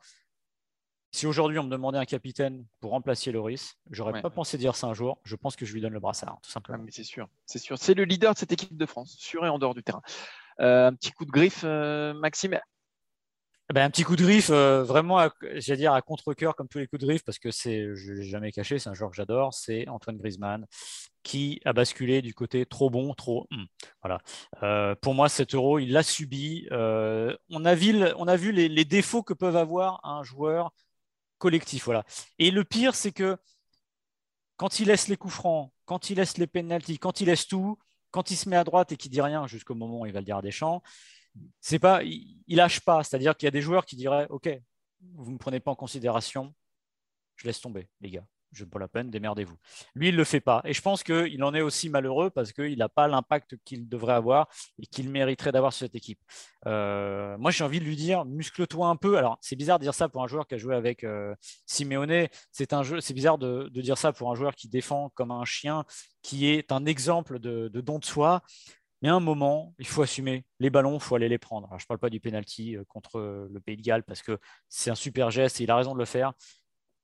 si 1.10 1.26
aujourd'hui 1.26 1.58
on 1.58 1.64
me 1.64 1.70
demandait 1.70 1.98
un 1.98 2.04
capitaine 2.04 2.64
pour 2.80 2.90
remplacer 2.90 3.32
Loris, 3.32 3.76
j'aurais 3.90 4.10
n'aurais 4.10 4.22
pas 4.22 4.30
pensé 4.30 4.58
dire 4.58 4.76
ça 4.76 4.86
un 4.86 4.94
jour. 4.94 5.18
Je 5.24 5.36
pense 5.36 5.56
que 5.56 5.64
je 5.64 5.72
lui 5.72 5.80
donne 5.80 5.92
le 5.92 6.00
brassard, 6.00 6.38
tout 6.42 6.50
simplement. 6.50 6.82
mais 6.82 6.90
c'est 6.90 7.04
sûr, 7.04 7.28
c'est 7.46 7.58
sûr. 7.58 7.78
C'est 7.78 7.94
le 7.94 8.04
leader 8.04 8.34
de 8.34 8.38
cette 8.38 8.52
équipe 8.52 8.76
de 8.76 8.86
France, 8.86 9.16
sur 9.18 9.44
et 9.44 9.48
en 9.48 9.58
dehors 9.58 9.74
du 9.74 9.82
terrain. 9.82 10.02
Euh, 10.60 10.88
un 10.88 10.94
petit 10.94 11.12
coup 11.12 11.24
de 11.24 11.30
griffe, 11.30 11.62
euh, 11.64 12.12
Maxime? 12.14 12.58
eh 13.70 13.74
ben, 13.74 13.84
un 13.84 13.90
petit 13.90 14.02
coup 14.02 14.16
de 14.16 14.22
griffe, 14.22 14.48
euh, 14.48 14.82
vraiment, 14.82 15.28
j'allais 15.56 15.76
dire 15.76 15.92
à 15.92 16.00
contre-coeur 16.00 16.56
comme 16.56 16.68
tous 16.68 16.78
les 16.78 16.86
coups 16.86 17.02
de 17.02 17.06
griffe, 17.06 17.22
parce 17.22 17.38
que 17.38 17.50
c'est, 17.50 17.94
je 17.94 18.12
l'ai 18.14 18.22
jamais 18.22 18.50
caché, 18.50 18.78
c'est 18.78 18.88
un 18.88 18.94
joueur 18.94 19.10
que 19.10 19.16
j'adore, 19.16 19.52
c'est 19.52 19.86
Antoine 19.88 20.16
Griezmann 20.16 20.66
qui 21.28 21.60
a 21.66 21.74
basculé 21.74 22.22
du 22.22 22.32
côté 22.32 22.64
trop 22.64 22.88
bon, 22.88 23.12
trop. 23.12 23.46
Hmm, 23.50 23.64
voilà. 24.02 24.20
Euh, 24.62 24.94
pour 24.94 25.12
moi, 25.12 25.28
cet 25.28 25.54
euro, 25.54 25.78
il 25.78 25.92
l'a 25.92 26.02
subi. 26.02 26.66
Euh, 26.72 27.36
on 27.50 27.66
a 27.66 27.74
vu, 27.74 28.02
on 28.16 28.26
a 28.26 28.36
vu 28.36 28.50
les, 28.50 28.84
défauts 28.86 29.22
que 29.22 29.34
peuvent 29.34 29.56
avoir 29.56 30.00
un 30.04 30.22
joueur 30.22 30.72
collectif. 31.38 31.84
Voilà. 31.84 32.04
Et 32.38 32.50
le 32.50 32.64
pire, 32.64 32.94
c'est 32.94 33.12
que 33.12 33.36
quand 34.56 34.80
il 34.80 34.88
laisse 34.88 35.08
les 35.08 35.16
coups 35.16 35.34
francs, 35.34 35.72
quand 35.84 36.10
il 36.10 36.16
laisse 36.16 36.36
les 36.36 36.46
pénalties, 36.46 36.98
quand 36.98 37.20
il 37.20 37.26
laisse 37.26 37.46
tout, 37.46 37.78
quand 38.10 38.30
il 38.30 38.36
se 38.36 38.48
met 38.48 38.56
à 38.56 38.64
droite 38.64 38.92
et 38.92 38.96
qu'il 38.96 39.10
dit 39.10 39.20
rien 39.20 39.46
jusqu'au 39.46 39.74
moment 39.74 40.00
où 40.00 40.06
il 40.06 40.12
va 40.12 40.20
le 40.20 40.24
dire 40.24 40.36
à 40.36 40.42
Deschamps, 40.42 40.82
c'est 41.60 41.78
pas, 41.78 42.02
il, 42.02 42.42
lâche 42.48 42.80
pas. 42.80 43.04
C'est-à-dire 43.04 43.36
qu'il 43.36 43.46
y 43.46 43.48
a 43.48 43.52
des 43.52 43.62
joueurs 43.62 43.86
qui 43.86 43.96
diraient, 43.96 44.26
ok, 44.30 44.48
vous 45.14 45.26
ne 45.26 45.32
me 45.32 45.38
prenez 45.38 45.60
pas 45.60 45.70
en 45.70 45.76
considération, 45.76 46.54
je 47.36 47.46
laisse 47.46 47.60
tomber, 47.60 47.88
les 48.00 48.10
gars. 48.10 48.26
Je 48.52 48.64
pas 48.64 48.78
la 48.78 48.88
peine, 48.88 49.10
démerdez-vous. 49.10 49.56
Lui, 49.94 50.08
il 50.08 50.12
ne 50.12 50.18
le 50.18 50.24
fait 50.24 50.40
pas. 50.40 50.62
Et 50.64 50.72
je 50.72 50.80
pense 50.80 51.02
qu'il 51.02 51.42
en 51.44 51.54
est 51.54 51.60
aussi 51.60 51.88
malheureux 51.90 52.30
parce 52.30 52.52
qu'il 52.52 52.78
n'a 52.78 52.88
pas 52.88 53.08
l'impact 53.08 53.56
qu'il 53.64 53.88
devrait 53.88 54.14
avoir 54.14 54.48
et 54.78 54.86
qu'il 54.86 55.10
mériterait 55.10 55.52
d'avoir 55.52 55.72
sur 55.72 55.86
cette 55.86 55.94
équipe. 55.94 56.20
Euh, 56.66 57.36
moi, 57.38 57.50
j'ai 57.50 57.64
envie 57.64 57.80
de 57.80 57.84
lui 57.84 57.96
dire, 57.96 58.24
muscle-toi 58.24 58.86
un 58.86 58.96
peu. 58.96 59.18
Alors, 59.18 59.38
c'est 59.40 59.56
bizarre 59.56 59.78
de 59.78 59.84
dire 59.84 59.94
ça 59.94 60.08
pour 60.08 60.22
un 60.22 60.26
joueur 60.28 60.46
qui 60.46 60.54
a 60.54 60.58
joué 60.58 60.74
avec 60.74 61.04
euh. 61.04 61.34
C'est 61.66 61.84
bizarre 63.14 63.38
de, 63.38 63.68
dire 63.68 63.98
ça 63.98 64.12
pour 64.12 64.30
un 64.30 64.34
joueur 64.34 64.54
qui 64.54 64.68
défend 64.68 65.10
comme 65.14 65.30
un 65.30 65.44
chien, 65.44 65.84
qui 66.22 66.46
est 66.46 66.72
un 66.72 66.86
exemple 66.86 67.38
de, 67.38 67.68
de 67.68 67.80
don 67.80 67.98
de 67.98 68.04
soi. 68.04 68.42
Mais 69.02 69.08
à 69.08 69.14
un 69.14 69.20
moment, 69.20 69.74
il 69.78 69.86
faut 69.86 70.02
assumer 70.02 70.44
les 70.58 70.70
ballons, 70.70 70.94
il 70.94 71.00
faut 71.00 71.14
aller 71.14 71.28
les 71.28 71.38
prendre. 71.38 71.68
je 71.78 71.84
ne 71.84 71.86
parle 71.86 72.00
pas 72.00 72.10
du 72.10 72.20
penalty 72.20 72.76
euh, 72.76 72.84
contre 72.88 73.18
euh, 73.18 73.48
le 73.52 73.60
Pays 73.60 73.76
de 73.76 73.82
Galles 73.82 74.02
parce 74.02 74.22
que 74.22 74.38
c'est 74.68 74.90
un 74.90 74.96
super 74.96 75.30
geste 75.30 75.60
et 75.60 75.64
il 75.64 75.70
a 75.70 75.76
raison 75.76 75.94
de 75.94 75.98
le 75.98 76.04
faire. 76.04 76.32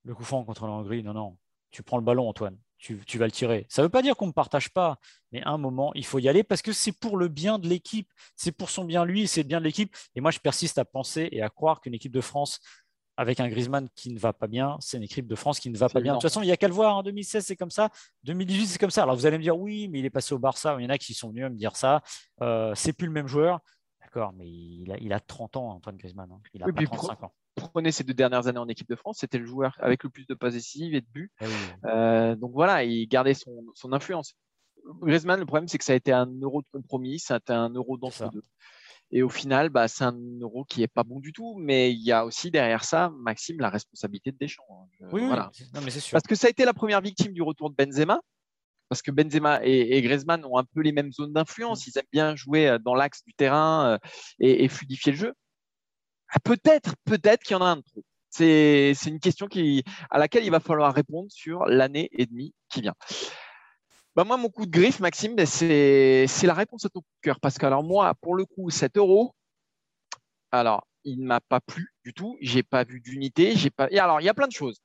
Le 0.05 0.15
coup 0.15 0.23
franc 0.23 0.43
contre 0.43 0.65
la 0.65 0.71
Hongrie, 0.71 1.03
non, 1.03 1.13
non. 1.13 1.37
Tu 1.71 1.83
prends 1.83 1.97
le 1.97 2.03
ballon, 2.03 2.29
Antoine. 2.29 2.57
Tu, 2.77 3.17
vas 3.17 3.25
le 3.25 3.31
tirer. 3.31 3.65
Ça 3.67 3.81
ne 3.81 3.87
veut 3.87 3.91
pas 3.91 4.03
dire 4.03 4.15
qu'on 4.15 4.27
ne 4.27 4.31
partage 4.31 4.69
pas, 4.69 4.99
mais 5.31 5.41
à 5.41 5.49
un 5.49 5.57
moment, 5.57 5.91
il 5.95 6.05
faut 6.05 6.19
y 6.19 6.29
aller 6.29 6.43
parce 6.43 6.61
que 6.61 6.71
c'est 6.71 6.91
pour 6.91 7.17
le 7.17 7.27
bien 7.29 7.57
de 7.57 7.67
l'équipe. 7.67 8.11
C'est 8.35 8.51
pour 8.51 8.69
son 8.69 8.85
bien 8.85 9.05
lui, 9.05 9.27
c'est 9.27 9.41
le 9.41 9.47
bien 9.47 9.59
de 9.59 9.65
l'équipe. 9.65 9.95
Et 10.13 10.21
moi, 10.21 10.29
je 10.29 10.37
persiste 10.37 10.77
à 10.77 10.85
penser 10.85 11.29
et 11.31 11.41
à 11.41 11.49
croire 11.49 11.81
qu'une 11.81 11.95
équipe 11.95 12.11
de 12.11 12.21
France 12.21 12.59
avec 13.17 13.39
un 13.39 13.47
Griezmann 13.47 13.87
qui 13.95 14.11
ne 14.11 14.19
va 14.19 14.33
pas 14.33 14.47
bien, 14.47 14.77
c'est 14.81 14.97
une 14.97 15.03
équipe 15.03 15.25
de 15.25 15.35
France 15.35 15.59
qui 15.59 15.69
ne 15.69 15.77
va 15.77 15.89
pas 15.89 16.01
bien. 16.01 16.13
De 16.13 16.17
toute 16.17 16.29
façon, 16.29 16.41
il 16.41 16.45
n'y 16.45 16.51
a 16.51 16.57
qu'à 16.57 16.67
le 16.67 16.73
voir. 16.73 16.97
En 16.97 17.03
2016, 17.03 17.45
c'est 17.45 17.55
comme 17.55 17.71
ça. 17.71 17.89
2018, 18.23 18.67
c'est 18.67 18.77
comme 18.77 18.91
ça. 18.91 19.03
Alors 19.03 19.15
vous 19.15 19.25
allez 19.25 19.37
me 19.37 19.43
dire, 19.43 19.57
oui, 19.57 19.87
mais 19.87 19.99
il 19.99 20.05
est 20.05 20.09
passé 20.09 20.35
au 20.35 20.39
Barça. 20.39 20.75
Il 20.79 20.83
y 20.83 20.85
en 20.85 20.89
a 20.89 20.97
qui 20.97 21.13
sont 21.13 21.29
venus 21.29 21.45
à 21.45 21.49
me 21.49 21.55
dire 21.55 21.75
ça. 21.75 22.03
Euh, 22.41 22.75
c'est 22.75 22.93
plus 22.93 23.07
le 23.07 23.13
même 23.13 23.27
joueur. 23.27 23.61
D'accord, 24.01 24.33
mais 24.33 24.47
il 24.47 25.13
a, 25.13 25.19
30 25.19 25.57
ans, 25.57 25.69
Antoine 25.71 25.97
Griezmann. 25.97 26.29
Hein. 26.31 26.41
Il 26.53 26.61
a 26.61 26.67
pas 26.67 26.83
35 26.83 27.23
ans. 27.23 27.33
Prenez 27.55 27.91
ces 27.91 28.03
deux 28.03 28.13
dernières 28.13 28.47
années 28.47 28.59
en 28.59 28.67
équipe 28.67 28.89
de 28.89 28.95
France, 28.95 29.17
c'était 29.19 29.37
le 29.37 29.45
joueur 29.45 29.77
avec 29.79 30.03
le 30.03 30.09
plus 30.09 30.25
de 30.27 30.33
passes 30.33 30.53
décisives 30.53 30.93
et 30.93 31.01
de 31.01 31.07
buts. 31.07 31.31
Eh 31.41 31.45
euh, 31.85 32.35
donc 32.35 32.51
voilà, 32.53 32.83
il 32.83 33.07
gardait 33.07 33.33
son, 33.33 33.93
influence. 33.93 34.33
Griezmann, 35.01 35.39
le 35.39 35.45
problème, 35.45 35.67
c'est 35.67 35.77
que 35.77 35.85
ça 35.85 35.93
a 35.93 35.95
été 35.95 36.11
un 36.11 36.27
euro 36.41 36.61
de 36.61 36.67
compromis, 36.71 37.19
ça 37.19 37.35
a 37.35 37.37
été 37.37 37.53
un 37.53 37.69
euro 37.69 37.97
d'entre 37.97 38.29
deux. 38.29 38.43
Et 39.11 39.23
au 39.23 39.29
final, 39.29 39.69
bah, 39.69 39.87
c'est 39.87 40.03
un 40.03 40.17
euro 40.41 40.65
qui 40.65 40.81
n'est 40.81 40.87
pas 40.87 41.03
bon 41.03 41.19
du 41.19 41.31
tout. 41.31 41.55
Mais 41.57 41.91
il 41.91 42.01
y 42.01 42.11
a 42.11 42.25
aussi 42.25 42.51
derrière 42.51 42.83
ça, 42.83 43.11
Maxime, 43.17 43.59
la 43.59 43.69
responsabilité 43.69 44.31
de 44.31 44.37
Deschamps. 44.37 44.63
Hein. 44.69 45.07
oui, 45.11 45.25
voilà. 45.25 45.51
mais 45.83 45.91
sûr. 45.91 46.11
Parce 46.11 46.25
que 46.25 46.35
ça 46.35 46.47
a 46.47 46.49
été 46.49 46.65
la 46.65 46.73
première 46.73 47.01
victime 47.01 47.33
du 47.33 47.41
retour 47.41 47.69
de 47.69 47.75
Benzema. 47.75 48.19
Parce 48.89 49.01
que 49.01 49.11
Benzema 49.11 49.61
et, 49.63 50.01
Griezmann 50.01 50.45
ont 50.45 50.57
un 50.57 50.63
peu 50.63 50.81
les 50.81 50.91
mêmes 50.91 51.11
zones 51.11 51.33
d'influence. 51.33 51.85
Mm. 51.85 51.89
Ils 51.89 51.99
aiment 51.99 52.05
bien 52.11 52.35
jouer 52.35 52.67
euh, 52.67 52.77
dans 52.77 52.95
l'axe 52.95 53.23
du 53.23 53.33
terrain 53.33 53.93
euh, 53.93 53.97
et, 54.39 54.67
fluidifier 54.67 55.11
le 55.11 55.17
jeu. 55.17 55.33
Ah, 56.29 56.39
peut-être, 56.43 56.95
peut-être 57.05 57.43
qu'il 57.43 57.55
y 57.55 57.57
en 57.57 57.61
a 57.61 57.69
un 57.69 57.77
de 57.77 57.81
trop. 57.81 58.03
C'est 58.29 58.93
une 59.05 59.19
question 59.19 59.47
à 60.09 60.19
laquelle 60.19 60.43
il 60.43 60.51
va 60.51 60.59
falloir 60.59 60.93
répondre 60.93 61.31
sur 61.31 61.65
l'année 61.65 62.09
et 62.11 62.25
demie 62.25 62.53
qui 62.67 62.81
vient. 62.81 62.95
Bah 64.15 64.23
moi, 64.25 64.35
mon 64.37 64.49
coup 64.49 64.65
de 64.65 64.71
griffe, 64.71 64.99
Maxime, 64.99 65.35
ben, 65.35 65.45
c'est 65.45 66.27
la 66.43 66.53
réponse 66.53 66.85
à 66.85 66.89
ton 66.89 67.01
cœur. 67.21 67.39
Parce 67.39 67.57
que, 67.57 67.65
alors, 67.65 67.83
moi, 67.83 68.13
pour 68.21 68.35
le 68.35 68.45
coup, 68.45 68.69
7 68.69 68.97
euros, 68.97 69.33
alors, 70.51 70.85
il 71.05 71.19
ne 71.19 71.25
m'a 71.25 71.39
pas 71.41 71.61
plu 71.61 71.93
du 72.03 72.13
tout. 72.13 72.37
J'ai 72.41 72.63
pas 72.63 72.83
vu 72.83 72.99
d'unité. 72.99 73.53
Pas. 73.75 73.87
Et 73.91 73.99
alors, 73.99 74.19
il 74.21 74.25
y 74.25 74.29
a 74.29 74.33
plein 74.33 74.47
de 74.47 74.53
choses. 74.53 74.81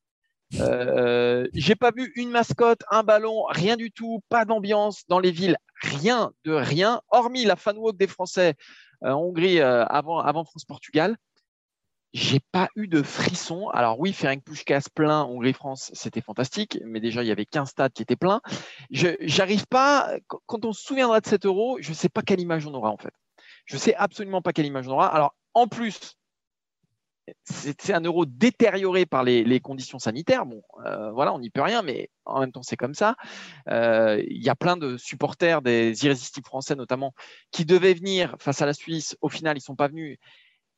Euh, 0.58 1.46
j'ai 1.54 1.76
pas 1.76 1.92
vu 1.92 2.12
une 2.16 2.30
mascotte, 2.30 2.82
un 2.90 3.04
ballon, 3.04 3.44
rien 3.48 3.76
du 3.76 3.92
tout, 3.92 4.20
pas 4.28 4.44
d'ambiance 4.44 5.04
dans 5.06 5.20
les 5.20 5.30
villes, 5.30 5.56
rien 5.80 6.32
de 6.44 6.52
rien, 6.52 7.00
hormis 7.10 7.44
la 7.44 7.54
fan 7.54 7.78
walk 7.78 7.96
des 7.96 8.08
Français 8.08 8.54
euh, 9.04 9.12
en 9.12 9.20
Hongrie 9.20 9.60
euh, 9.60 9.84
avant 9.84 10.44
France-Portugal 10.44 11.16
j'ai 12.12 12.40
pas 12.52 12.68
eu 12.76 12.88
de 12.88 13.02
frisson. 13.02 13.68
Alors 13.68 14.00
oui, 14.00 14.12
faire 14.12 14.30
Ferenc 14.30 14.64
casse 14.64 14.88
plein 14.88 15.24
Hongrie-France, 15.24 15.90
c'était 15.94 16.20
fantastique, 16.20 16.78
mais 16.84 17.00
déjà 17.00 17.22
il 17.22 17.28
y 17.28 17.32
avait 17.32 17.46
15 17.46 17.70
stades 17.70 17.92
qui 17.92 18.02
étaient 18.02 18.16
pleins. 18.16 18.40
Je 18.90 19.08
j'arrive 19.20 19.66
pas, 19.66 20.10
quand 20.46 20.64
on 20.64 20.72
se 20.72 20.82
souviendra 20.82 21.20
de 21.20 21.26
7 21.26 21.46
euros, 21.46 21.78
je 21.80 21.92
sais 21.92 22.08
pas 22.08 22.22
quelle 22.22 22.40
image 22.40 22.66
on 22.66 22.74
aura 22.74 22.90
en 22.90 22.96
fait. 22.96 23.12
Je 23.64 23.76
sais 23.76 23.94
absolument 23.94 24.42
pas 24.42 24.52
quelle 24.52 24.66
image 24.66 24.88
on 24.88 24.92
aura. 24.92 25.06
Alors 25.06 25.34
en 25.54 25.68
plus, 25.68 26.16
c'est 27.44 27.92
un 27.92 28.00
euro 28.00 28.26
détérioré 28.26 29.06
par 29.06 29.24
les, 29.24 29.60
conditions 29.60 29.98
sanitaires. 29.98 30.46
Bon, 30.46 30.62
euh, 30.86 31.10
voilà, 31.12 31.32
on 31.32 31.38
n'y 31.38 31.50
peut 31.50 31.62
rien, 31.62 31.82
mais 31.82 32.10
en 32.24 32.40
même 32.40 32.52
temps, 32.52 32.62
c'est 32.62 32.76
comme 32.76 32.94
ça. 32.94 33.16
Euh, 33.68 34.22
il 34.28 34.42
y 34.42 34.48
a 34.48 34.56
plein 34.56 34.76
de 34.76 34.96
supporters 34.96 35.62
des 35.62 36.04
irrésistibles 36.04 36.46
français, 36.46 36.74
notamment, 36.74 37.14
qui 37.50 37.64
devaient 37.64 37.94
venir 37.94 38.36
face 38.38 38.62
à 38.62 38.66
la 38.66 38.74
Suisse. 38.74 39.16
Au 39.20 39.28
final, 39.28 39.56
ils 39.56 39.62
sont 39.62 39.76
pas 39.76 39.88
venus. 39.88 40.18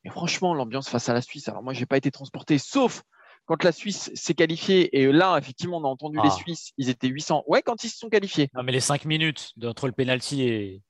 Et 0.04 0.10
franchement, 0.10 0.54
l'ambiance 0.54 0.88
face 0.88 1.08
à 1.08 1.14
la 1.14 1.22
Suisse, 1.22 1.48
alors 1.48 1.62
moi, 1.62 1.72
j'ai 1.72 1.86
pas 1.86 1.96
été 1.96 2.10
transporté, 2.10 2.58
sauf 2.58 3.02
quand 3.46 3.64
la 3.64 3.72
Suisse 3.72 4.10
s'est 4.14 4.34
qualifiée. 4.34 4.96
Et 4.98 5.10
là, 5.10 5.36
effectivement, 5.38 5.78
on 5.78 5.84
a 5.84 5.88
entendu 5.88 6.18
les 6.22 6.28
ah. 6.28 6.36
Suisses, 6.36 6.72
ils 6.76 6.88
étaient 6.88 7.08
800. 7.08 7.44
Ouais, 7.46 7.62
quand 7.62 7.84
ils 7.84 7.88
se 7.88 7.98
sont 7.98 8.08
qualifiés. 8.08 8.48
Non, 8.54 8.62
mais 8.62 8.72
les 8.72 8.80
5 8.80 9.04
minutes 9.04 9.52
entre 9.64 9.86
le 9.86 9.92
penalty 9.92 10.42
et 10.42 10.82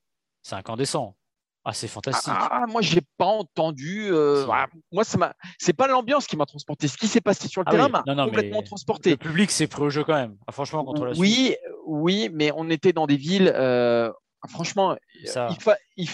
c'est 0.42 0.56
incandescent. 0.56 1.16
Ah, 1.64 1.72
c'est 1.72 1.86
fantastique. 1.86 2.32
Ah, 2.34 2.48
ah 2.50 2.66
moi, 2.66 2.82
j'ai 2.82 3.02
pas 3.18 3.26
entendu. 3.26 4.08
Euh, 4.10 4.44
moi, 4.90 5.04
c'est 5.04 5.72
pas 5.72 5.86
l'ambiance 5.86 6.26
qui 6.26 6.36
m'a 6.36 6.44
transporté. 6.44 6.88
Ce 6.88 6.96
qui 6.96 7.06
s'est 7.06 7.20
passé 7.20 7.46
sur 7.46 7.62
le 7.62 7.70
terrain 7.70 7.88
m'a 7.88 8.02
complètement 8.02 8.62
transporté. 8.62 9.10
Le 9.10 9.16
public 9.16 9.50
s'est 9.50 9.68
pris 9.68 9.82
au 9.82 9.90
jeu 9.90 10.02
quand 10.02 10.14
même. 10.14 10.36
franchement, 10.50 10.84
contre 10.84 11.04
la 11.04 11.14
Suisse. 11.14 11.20
Oui, 11.20 11.56
oui, 11.86 12.30
mais 12.32 12.50
on 12.56 12.68
était 12.68 12.92
dans 12.92 13.06
des 13.06 13.16
villes. 13.16 13.52
Euh, 13.54 14.12
franchement, 14.48 14.96
il, 15.14 15.28
fa 15.28 15.76
il, 15.96 16.08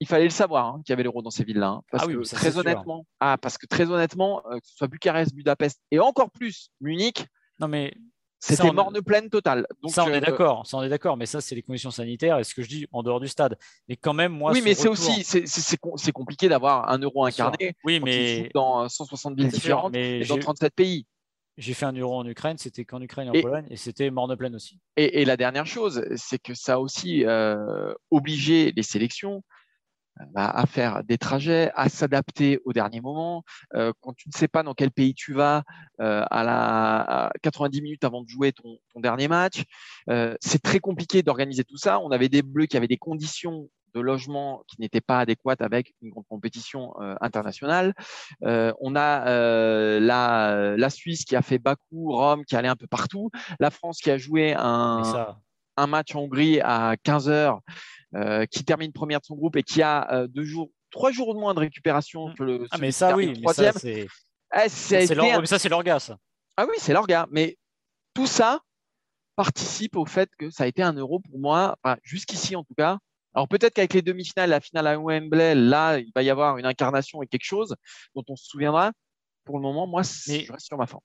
il 0.00 0.06
fallait 0.06 0.24
le 0.24 0.30
savoir 0.30 0.66
hein, 0.66 0.82
qu'il 0.84 0.92
y 0.92 0.94
avait 0.94 1.02
l'euro 1.02 1.22
dans 1.22 1.30
ces 1.30 1.44
villes-là. 1.44 1.68
Hein, 1.68 1.82
parce, 1.90 2.04
ah 2.04 2.12
que, 2.12 2.34
très 2.34 2.58
honnêtement, 2.58 3.06
ah, 3.20 3.36
parce 3.38 3.58
que 3.58 3.66
très 3.66 3.90
honnêtement, 3.90 4.42
euh, 4.50 4.58
que 4.58 4.66
ce 4.66 4.76
soit 4.76 4.88
Bucarest, 4.88 5.34
Budapest 5.34 5.80
et 5.90 6.00
encore 6.00 6.30
plus 6.30 6.70
Munich, 6.80 7.26
non 7.58 7.68
mais 7.68 7.94
c'était 8.40 8.72
morne 8.72 9.00
pleine 9.02 9.28
totale. 9.28 9.66
Donc, 9.82 9.92
ça, 9.92 10.04
on 10.04 10.08
est 10.08 10.16
euh, 10.16 10.20
d'accord. 10.20 10.66
Ça, 10.66 10.78
on 10.78 10.82
est 10.82 10.88
d'accord. 10.88 11.18
Mais 11.18 11.26
ça, 11.26 11.42
c'est 11.42 11.54
les 11.54 11.62
conditions 11.62 11.90
sanitaires 11.90 12.38
et 12.38 12.44
ce 12.44 12.54
que 12.54 12.62
je 12.62 12.68
dis 12.68 12.86
en 12.90 13.02
dehors 13.02 13.20
du 13.20 13.28
stade. 13.28 13.58
Mais 13.86 13.96
quand 13.96 14.14
même, 14.14 14.32
moi. 14.32 14.52
Oui, 14.52 14.62
mais 14.64 14.74
c'est 14.74 14.88
aussi 14.88 15.22
c'est 15.22 16.12
compliqué 16.12 16.48
d'avoir 16.48 16.90
un 16.90 16.98
euro 16.98 17.26
incarné. 17.26 17.74
Oui, 17.84 18.00
mais 18.00 18.48
dans 18.54 18.88
160 18.88 19.36
villes 19.36 19.48
différentes 19.48 19.94
et 19.94 20.24
dans 20.24 20.38
37 20.38 20.74
pays. 20.74 21.06
J'ai 21.58 21.74
fait 21.74 21.84
un 21.84 21.92
euro 21.92 22.16
en 22.16 22.24
Ukraine, 22.24 22.56
c'était 22.56 22.86
qu'en 22.86 23.02
Ukraine 23.02 23.34
et 23.34 23.38
en 23.38 23.42
Pologne, 23.42 23.66
et 23.68 23.76
c'était 23.76 24.10
morne 24.10 24.34
pleine 24.34 24.54
aussi. 24.54 24.78
Et, 24.96 25.26
la 25.26 25.36
dernière 25.36 25.66
chose, 25.66 26.02
c'est 26.16 26.38
que 26.38 26.54
ça 26.54 26.74
a 26.74 26.78
aussi 26.78 27.26
euh, 27.26 27.92
obligé 28.10 28.72
les 28.74 28.82
sélections 28.82 29.42
à 30.34 30.66
faire 30.66 31.04
des 31.04 31.18
trajets, 31.18 31.70
à 31.74 31.88
s'adapter 31.88 32.60
au 32.64 32.72
dernier 32.72 33.00
moment. 33.00 33.44
Euh, 33.74 33.92
quand 34.00 34.12
tu 34.14 34.28
ne 34.28 34.32
sais 34.34 34.48
pas 34.48 34.62
dans 34.62 34.74
quel 34.74 34.90
pays 34.90 35.14
tu 35.14 35.32
vas 35.32 35.62
euh, 36.00 36.24
à 36.30 36.44
la 36.44 37.32
90 37.42 37.82
minutes 37.82 38.04
avant 38.04 38.22
de 38.22 38.28
jouer 38.28 38.52
ton, 38.52 38.78
dernier 38.96 39.28
match, 39.28 39.62
euh, 40.10 40.36
c'est 40.40 40.62
très 40.62 40.78
compliqué 40.78 41.22
d'organiser 41.22 41.64
tout 41.64 41.76
ça. 41.76 42.00
On 42.00 42.10
avait 42.10 42.28
des 42.28 42.42
bleus 42.42 42.66
qui 42.66 42.76
avaient 42.76 42.88
des 42.88 42.98
conditions 42.98 43.68
de 43.94 44.00
logement 44.00 44.62
qui 44.68 44.80
n'étaient 44.80 45.00
pas 45.00 45.20
adéquates 45.20 45.62
avec 45.62 45.94
une 46.00 46.10
grande 46.10 46.26
compétition 46.28 46.94
internationale. 47.20 47.92
on 48.42 48.94
a 48.94 49.98
la, 49.98 50.76
la, 50.76 50.90
Suisse 50.90 51.24
qui 51.24 51.34
a 51.34 51.42
fait 51.42 51.58
Bakou, 51.58 52.12
Rome, 52.12 52.44
qui 52.44 52.54
allait 52.54 52.68
un 52.68 52.76
peu 52.76 52.86
partout. 52.86 53.30
La 53.58 53.70
France 53.70 53.98
qui 53.98 54.12
a 54.12 54.18
joué 54.18 54.54
un, 54.56 55.02
un 55.76 55.86
match 55.88 56.14
en 56.14 56.20
Hongrie 56.20 56.60
à 56.60 56.94
15 57.02 57.28
heures 57.30 57.60
qui 58.50 58.64
termine 58.64 58.92
première 58.92 59.20
de 59.20 59.24
son 59.24 59.36
groupe 59.36 59.56
et 59.56 59.62
qui 59.62 59.82
a 59.82 60.12
euh, 60.12 60.26
deux 60.26 60.44
jours, 60.44 60.70
trois 60.90 61.12
jours 61.12 61.34
de 61.34 61.40
moins 61.40 61.54
de 61.54 61.60
récupération 61.60 62.28
mm. 62.28 62.34
que 62.34 62.42
le. 62.42 62.66
Ah, 62.70 62.78
mais 62.78 62.92
ça, 62.92 63.14
oui, 63.16 63.40
troisième. 63.40 63.72
c'est. 63.76 64.06
Eh, 64.52 64.68
ça, 64.68 65.58
c'est 65.58 65.68
l'orga, 65.68 66.00
ça. 66.00 66.16
Ah 66.56 66.66
oui, 66.68 66.74
c'est 66.78 66.92
l'orga. 66.92 67.26
Mais 67.30 67.56
tout 68.14 68.26
ça 68.26 68.60
participe 69.36 69.96
au 69.96 70.04
fait 70.04 70.28
que 70.36 70.50
ça 70.50 70.64
a 70.64 70.66
été 70.66 70.82
un 70.82 70.92
euro 70.92 71.20
pour 71.20 71.38
moi, 71.38 71.76
jusqu'ici 72.02 72.56
en 72.56 72.64
tout 72.64 72.74
cas. 72.74 72.98
Alors 73.32 73.46
peut-être 73.46 73.74
qu'avec 73.74 73.94
les 73.94 74.02
demi-finales, 74.02 74.50
la 74.50 74.60
finale 74.60 74.88
à 74.88 74.98
Wembley, 74.98 75.54
là, 75.54 75.98
il 75.98 76.10
va 76.14 76.22
y 76.22 76.30
avoir 76.30 76.58
une 76.58 76.66
incarnation 76.66 77.22
et 77.22 77.28
quelque 77.28 77.44
chose 77.44 77.76
dont 78.16 78.24
on 78.28 78.34
se 78.34 78.44
souviendra. 78.46 78.90
Pour 79.44 79.56
le 79.56 79.62
moment, 79.62 79.86
moi, 79.86 80.02
je 80.02 80.50
reste 80.52 80.66
sur 80.66 80.76
ma 80.76 80.86
fin 80.86 80.98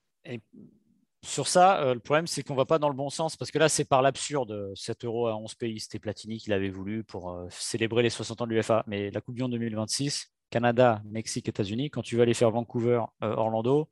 sur 1.26 1.48
ça, 1.48 1.82
euh, 1.82 1.94
le 1.94 2.00
problème, 2.00 2.28
c'est 2.28 2.44
qu'on 2.44 2.54
ne 2.54 2.58
va 2.58 2.66
pas 2.66 2.80
dans 2.80 2.90
le 2.90 2.96
bon 2.96 3.10
sens 3.10 3.36
parce 3.36 3.52
que 3.52 3.58
là, 3.58 3.70
c'est 3.70 3.86
par 3.86 4.02
l'absurde. 4.02 4.74
7 4.76 5.06
euros 5.06 5.28
à 5.28 5.36
11 5.36 5.56
pays, 5.56 5.80
c'était 5.80 6.00
Platini 6.00 6.38
qui 6.38 6.50
l'avait 6.50 6.70
voulu 6.70 7.04
pour 7.04 7.32
euh, 7.32 7.48
célébrer 7.50 8.04
les 8.04 8.10
60 8.10 8.42
ans 8.42 8.48
de 8.48 8.54
l'UFA. 8.54 8.84
Mais 8.88 9.12
la 9.12 9.22
Coupe 9.22 9.36
du 9.36 9.42
Monde 9.42 9.52
2026, 9.52 10.32
Canada, 10.50 11.02
Mexique, 11.06 11.50
États-Unis. 11.50 11.90
Quand 11.90 12.02
tu 12.02 12.16
vas 12.16 12.24
aller 12.24 12.34
faire 12.34 12.52
Vancouver, 12.52 13.02
euh, 13.24 13.34
Orlando, 13.36 13.90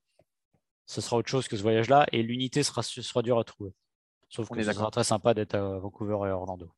ce 0.85 1.01
sera 1.01 1.17
autre 1.17 1.29
chose 1.29 1.47
que 1.47 1.57
ce 1.57 1.61
voyage-là 1.61 2.05
et 2.11 2.23
l'unité 2.23 2.63
sera, 2.63 2.83
sera 2.83 3.21
dure 3.21 3.39
à 3.39 3.43
trouver. 3.43 3.73
Sauf 4.29 4.47
On 4.51 4.55
que 4.55 4.59
est 4.59 4.63
ce 4.63 4.73
sera 4.73 4.91
très 4.91 5.03
sympa 5.03 5.33
d'être 5.33 5.55
à 5.55 5.79
Vancouver 5.79 6.27
et 6.27 6.31
Orlando. 6.31 6.71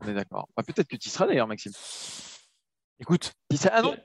On 0.00 0.08
est 0.08 0.14
d'accord. 0.14 0.48
Bah, 0.56 0.62
Peut-être 0.62 0.88
que 0.88 0.96
tu 0.96 1.08
y 1.08 1.10
seras 1.10 1.26
d'ailleurs, 1.26 1.46
Maxime. 1.46 1.72
Écoute, 3.00 3.32
Ah 3.70 3.80
non, 3.82 3.96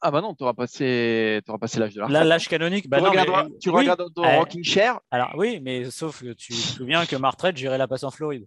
ah, 0.00 0.08
ah 0.08 0.10
bah 0.10 0.20
non, 0.20 0.34
tu 0.34 0.42
auras 0.44 0.54
passé, 0.54 1.40
passé 1.60 1.78
l'âge 1.80 1.94
de 1.94 2.00
la 2.00 2.24
l'âge 2.24 2.48
canonique, 2.48 2.88
bah 2.88 2.98
tu 2.98 3.04
non, 3.04 3.10
mais- 3.12 3.58
tu 3.60 3.70
oui, 3.70 3.76
regardes 3.80 4.12
ton 4.14 4.24
euh, 4.24 4.38
rocking 4.38 4.62
chair. 4.64 5.00
Alors 5.10 5.32
oui, 5.36 5.60
mais 5.62 5.90
sauf 5.90 6.22
que 6.22 6.32
tu 6.32 6.52
te 6.52 6.58
souviens 6.58 7.04
que 7.06 7.16
ma 7.16 7.30
retraite, 7.30 7.56
j'irai 7.56 7.78
la 7.78 7.88
passer 7.88 8.04
en 8.06 8.10
Floride. 8.10 8.46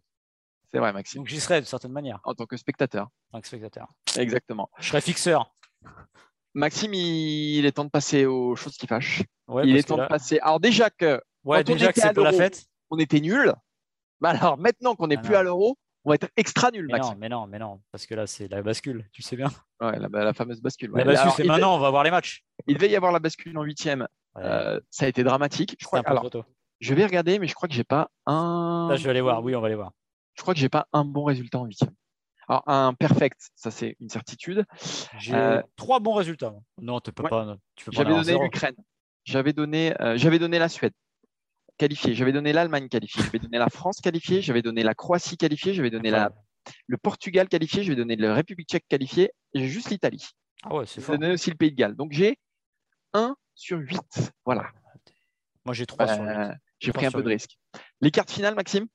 C'est 0.72 0.78
vrai, 0.78 0.94
Maxime. 0.94 1.22
Donc 1.22 1.28
j'y 1.28 1.40
serai 1.40 1.62
de 1.62 1.66
certaine 1.66 1.92
manière, 1.92 2.20
En 2.24 2.34
tant 2.36 2.46
que 2.46 2.56
spectateur. 2.56 3.08
en 3.32 3.38
tant 3.38 3.42
que 3.42 3.48
spectateur. 3.48 3.88
Exactement. 4.18 4.70
Je 4.80 4.88
serai 4.90 5.02
fixeur. 5.02 5.56
Maxime, 6.54 6.94
il 6.94 7.66
est 7.66 7.72
temps 7.72 7.86
de 7.86 7.90
passer 7.90 8.26
aux 8.26 8.56
choses 8.56 8.76
qui 8.78 8.88
fâchent. 8.88 9.24
Ouais, 9.48 9.68
il 9.68 9.76
est 9.76 9.84
que 9.84 9.88
temps 9.88 9.98
là- 9.98 10.04
de 10.04 10.10
passer. 10.10 10.40
Alors 10.40 10.60
déjà 10.60 10.90
que 10.90 11.22
Ouais, 11.44 11.64
quand 11.64 11.72
on 11.72 11.74
déjà 11.76 11.88
que 11.88 11.92
était 12.00 12.02
à 12.02 12.08
c'est 12.10 12.14
pour 12.14 12.24
la 12.24 12.32
l'Euro, 12.32 12.44
fête. 12.44 12.66
on 12.90 12.98
était 13.00 13.20
nul. 13.20 13.54
Bah 14.20 14.30
alors 14.32 14.58
maintenant 14.58 14.96
qu'on 14.96 15.08
n'est 15.08 15.18
Ah 15.18 15.22
plus 15.22 15.36
à 15.36 15.44
l'euro, 15.44 15.78
on 16.06 16.10
va 16.10 16.16
être 16.16 16.30
extra 16.38 16.72
nul, 16.72 16.88
Mais 16.92 17.00
non, 17.00 17.16
mais 17.18 17.30
non, 17.30 17.48
mais 17.48 17.60
non, 17.60 17.82
parce 17.92 18.06
que 18.06 18.16
là, 18.16 18.26
c'est 18.28 18.48
la 18.48 18.62
bascule, 18.62 19.08
tu 19.12 19.22
sais 19.22 19.36
bien. 19.36 19.50
Ouais, 19.82 19.98
la, 20.00 20.10
bah, 20.10 20.24
la 20.24 20.34
fameuse 20.34 20.62
bascule. 20.62 20.92
La 20.94 21.04
bascule, 21.04 21.32
c'est 21.36 21.44
maintenant, 21.44 21.76
on 21.76 21.80
va 21.80 21.90
voir 21.90 22.04
les 22.04 22.12
matchs. 22.12 22.44
il 22.68 22.76
devait 22.76 22.90
y 22.90 22.96
avoir 22.96 23.12
la 23.12 23.20
bascule 23.20 23.58
en 23.58 23.64
huitième. 23.64 24.08
Ouais, 24.36 24.42
Euh, 24.44 24.80
ça 24.90 25.06
a 25.06 25.08
été 25.10 25.24
dramatique. 25.24 25.76
Je 25.80 25.86
crois. 25.86 26.00
un 26.00 26.04
peu 26.04 26.12
Alors, 26.12 26.24
trop 26.24 26.30
tôt. 26.30 26.46
je 26.80 26.94
vais 26.94 27.06
regarder, 27.06 27.40
mais 27.40 27.48
je 27.48 27.54
crois 27.56 27.68
que 27.68 27.76
j'ai 27.76 27.84
pas 27.84 28.10
un. 28.26 28.88
Là, 28.90 28.96
je 28.96 29.04
vais 29.04 29.10
aller 29.10 29.22
voir. 29.22 29.44
Oui, 29.44 29.56
on 29.56 29.62
va 29.62 29.68
aller 29.68 29.76
voir. 29.76 29.92
Je 30.36 30.42
crois 30.42 30.54
que 30.54 30.60
j'ai 30.60 30.70
pas 30.70 30.88
un 30.94 31.04
bon 31.04 31.24
résultat 31.26 31.60
en 31.60 31.66
huitième. 31.66 31.92
Alors 32.48 32.64
un 32.66 32.94
perfect, 32.96 33.50
ça 33.56 33.70
c'est 33.70 33.96
une 34.00 34.10
certitude. 34.10 34.66
J'ai 35.20 35.36
Euh, 35.36 35.62
trois 35.76 36.00
bons 36.00 36.14
résultats. 36.14 36.54
Non, 36.82 37.00
tu 37.00 37.12
peux 37.12 37.24
ouais. 37.24 37.30
pas. 37.30 37.58
Tu 37.76 37.86
peux 37.86 37.92
J'avais 37.92 38.10
donné 38.10 38.40
l'Ukraine. 38.40 38.76
J'avais 39.26 39.54
donné, 39.54 39.94
euh, 40.02 40.18
j'avais 40.18 40.40
donné 40.40 40.58
la 40.58 40.70
Suède 40.70 40.94
qualifiée. 41.80 42.14
J'avais 42.14 42.32
donné 42.32 42.54
l'Allemagne 42.54 42.88
qualifiée. 42.90 43.24
J'avais 43.24 43.40
donné 43.40 43.58
la 43.58 43.70
France 43.70 44.00
qualifiée. 44.02 44.42
J'avais 44.44 44.62
donné 44.62 44.84
la 44.84 44.94
Croatie 44.94 45.38
qualifiée. 45.38 45.74
J'avais 45.74 45.90
donné 45.90 46.12
la, 46.12 46.32
le 46.86 46.98
Portugal 46.98 47.48
qualifié. 47.48 47.82
J'avais 47.82 47.96
donné 47.96 48.16
la 48.16 48.36
République 48.36 48.70
tchèque 48.70 48.86
qualifiée. 48.88 49.32
J'ai 49.56 49.68
juste 49.68 49.90
l'Italie. 49.90 50.28
Ah 50.64 50.76
ouais, 50.76 50.86
c'est 50.86 51.02
J'ai 51.02 51.08
donné 51.18 51.32
aussi 51.32 51.50
le 51.50 51.56
Pays 51.56 51.72
de 51.72 51.76
Galles. 51.76 51.96
Donc 51.96 52.12
j'ai 52.12 52.38
1 53.14 53.36
sur 53.56 53.80
8. 53.80 54.00
Voilà. 54.46 54.68
Moi, 55.66 55.74
j'ai 55.74 55.86
trois 55.88 56.08
sur 56.08 56.22
Euh, 56.24 56.50
huit. 56.50 56.56
j'ai 56.80 56.92
pris 56.92 57.06
un 57.06 57.12
peu 57.12 57.24
de 57.24 57.28
risque. 57.30 57.58
Les 58.02 58.12
cartes 58.12 58.30
finales, 58.32 58.56
Maxime? 58.56 58.86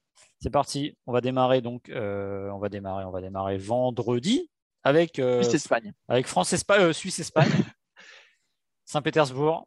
C'est 0.41 0.51
parti. 0.51 0.97
On 1.07 1.13
va 1.13 1.21
démarrer 1.21 1.61
donc. 1.63 1.89
euh, 1.89 2.49
on 2.51 2.59
va 2.59 2.69
démarrer. 2.69 3.05
On 3.05 3.11
va 3.11 3.21
démarrer 3.21 3.57
vendredi 3.59 4.51
avec 4.83 5.19
euh, 5.19 5.43
Suisse 5.43 5.55
Espagne. 5.55 5.93
avec 6.09 6.27
France 6.27 6.53
Espagne, 6.53 6.83
euh, 6.83 6.93
Suisse 6.93 7.19
Espagne, 7.19 7.49
Saint-Pétersbourg. 8.85 9.67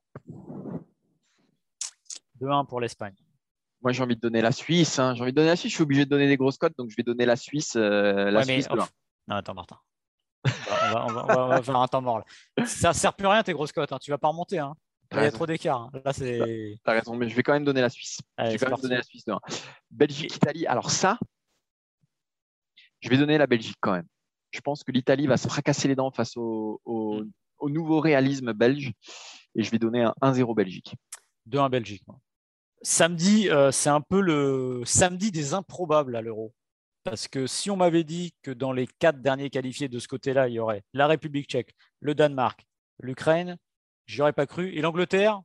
2-1 2.39 2.65
pour 2.67 2.79
l'Espagne. 2.81 3.15
Moi 3.81 3.91
j'ai 3.91 4.01
envie 4.03 4.15
de 4.15 4.21
donner 4.21 4.41
la 4.41 4.51
Suisse. 4.51 4.97
hein. 4.99 5.13
J'ai 5.15 5.21
envie 5.21 5.31
de 5.31 5.35
donner 5.35 5.49
la 5.49 5.55
Suisse. 5.55 5.71
Je 5.71 5.75
suis 5.77 5.83
obligé 5.83 6.05
de 6.05 6.09
donner 6.09 6.27
des 6.27 6.37
grosses 6.37 6.57
cotes. 6.57 6.75
Donc 6.77 6.89
je 6.89 6.95
vais 6.95 7.03
donner 7.03 7.25
la 7.25 7.35
Suisse. 7.35 7.75
euh, 7.75 8.31
la 8.31 8.39
Ouais, 8.39 8.45
mais- 8.47 8.53
Suisse 8.61 8.67
un. 8.71 8.75
Non, 8.75 9.35
attends, 9.35 9.53
Martin. 9.53 9.77
On 10.45 10.49
va, 10.93 11.05
on 11.05 11.07
va- 11.13 11.23
on 11.23 11.27
va- 11.27 11.45
on 11.45 11.49
va 11.49 11.61
faire 11.61 11.75
un 11.75 11.87
temps 11.87 12.01
mort 12.01 12.19
là. 12.19 12.65
Ça 12.65 12.93
sert 12.93 13.13
plus 13.13 13.27
à 13.27 13.31
rien 13.33 13.43
tes 13.43 13.53
grosses 13.53 13.71
cotes. 13.73 13.91
Hein. 13.91 13.99
Tu 14.01 14.11
vas 14.11 14.17
pas 14.17 14.29
remonter. 14.29 14.59
Hein. 14.59 14.73
Il 15.11 15.17
y 15.17 15.21
a 15.21 15.31
trop 15.31 15.45
d'écart. 15.45 15.89
Là, 16.05 16.11
c'est. 16.13 16.77
T'as 16.83 16.93
raison, 16.93 17.15
mais 17.15 17.29
je 17.29 17.35
vais 17.35 17.43
quand 17.43 17.53
même 17.53 17.63
donner 17.65 17.81
la 17.81 17.89
Suisse. 17.89 18.19
Allez, 18.35 18.51
je 18.53 18.57
vais 18.57 18.65
quand 18.65 18.71
même 18.73 18.81
donner 18.81 18.95
la 18.97 19.03
Suisse 19.03 19.23
1. 19.27 19.39
Belgique, 19.91 20.35
Italie. 20.35 20.65
Alors 20.67 20.89
ça, 20.91 21.17
je 22.99 23.09
vais 23.09 23.17
donner 23.17 23.37
la 23.37 23.47
Belgique 23.47 23.77
quand 23.79 23.93
même. 23.93 24.07
Je 24.51 24.59
pense 24.61 24.83
que 24.83 24.91
l'Italie 24.91 25.27
va 25.27 25.37
se 25.37 25.47
fracasser 25.47 25.87
les 25.87 25.95
dents 25.95 26.11
face 26.11 26.35
au, 26.37 26.81
au- 26.85 27.21
Mm. 27.23 27.31
au 27.59 27.69
nouveau 27.69 27.99
réalisme 27.99 28.53
belge. 28.53 28.91
Et 29.55 29.63
je 29.63 29.71
vais 29.71 29.79
donner 29.79 30.03
un 30.03 30.13
1-0 30.21 30.53
Belgique. 30.55 30.95
2-1 31.45 31.69
Belgique. 31.69 32.03
moi. 32.07 32.17
Samedi, 32.81 33.49
euh, 33.49 33.71
c'est 33.71 33.89
un 33.89 34.01
peu 34.01 34.21
le 34.21 34.83
samedi 34.85 35.31
des 35.31 35.53
improbables 35.53 36.15
à 36.15 36.21
l'Euro. 36.21 36.53
Parce 37.03 37.27
que 37.27 37.47
si 37.47 37.71
on 37.71 37.77
m'avait 37.77 38.03
dit 38.03 38.33
que 38.43 38.51
dans 38.51 38.73
les 38.73 38.87
quatre 38.99 39.21
derniers 39.21 39.49
qualifiés 39.49 39.87
de 39.87 39.97
ce 39.97 40.07
côté-là, 40.07 40.49
il 40.49 40.55
y 40.55 40.59
aurait 40.59 40.83
la 40.93 41.07
République 41.07 41.49
tchèque, 41.49 41.73
le 42.01 42.13
Danemark, 42.13 42.67
l'Ukraine, 42.99 43.57
j'y 44.07 44.21
aurais 44.21 44.33
pas 44.33 44.45
cru. 44.45 44.73
Et 44.73 44.81
l'Angleterre, 44.81 45.41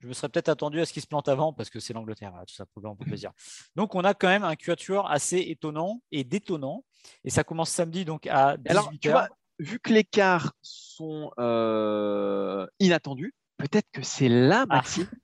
je 0.00 0.08
me 0.08 0.12
serais 0.12 0.28
peut-être 0.28 0.48
attendu 0.48 0.80
à 0.80 0.86
ce 0.86 0.92
qu'il 0.92 1.02
se 1.02 1.06
plante 1.06 1.28
avant 1.28 1.52
parce 1.52 1.70
que 1.70 1.80
c'est 1.80 1.92
l'Angleterre. 1.92 2.30
Voilà, 2.30 2.46
tout 2.46 2.54
ça 2.54 2.66
pour 2.66 2.96
plaisir. 2.98 3.32
Donc 3.76 3.94
on 3.94 4.02
a 4.02 4.14
quand 4.14 4.28
même 4.28 4.44
un 4.44 4.56
quatuor 4.56 5.10
assez 5.10 5.38
étonnant 5.38 6.02
et 6.10 6.24
détonnant. 6.24 6.84
Et 7.24 7.30
ça 7.30 7.44
commence 7.44 7.70
samedi 7.70 8.04
donc 8.04 8.26
à 8.26 8.56
18h. 8.56 8.70
Alors, 8.70 8.92
tu 9.00 9.10
vois, 9.10 9.28
vu 9.58 9.78
que 9.78 9.92
les 9.92 10.04
quarts 10.04 10.52
sont 10.62 11.32
euh, 11.38 12.66
inattendus, 12.80 13.34
peut-être 13.56 13.88
que 13.92 14.02
c'est 14.02 14.28
là, 14.28 14.66
Maxime, 14.66 15.08
Ah. 15.12 15.16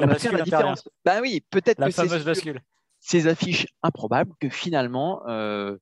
La 0.00 0.06
va 0.06 0.18
faire 0.18 0.32
la 0.32 0.42
différence. 0.42 0.88
Bah 1.04 1.20
oui, 1.20 1.44
peut-être 1.50 1.78
que 1.84 1.90
c'est 1.90 2.54
ces 3.02 3.26
affiches 3.28 3.66
improbables 3.82 4.32
que 4.40 4.48
finalement, 4.50 5.22
euh, 5.26 5.76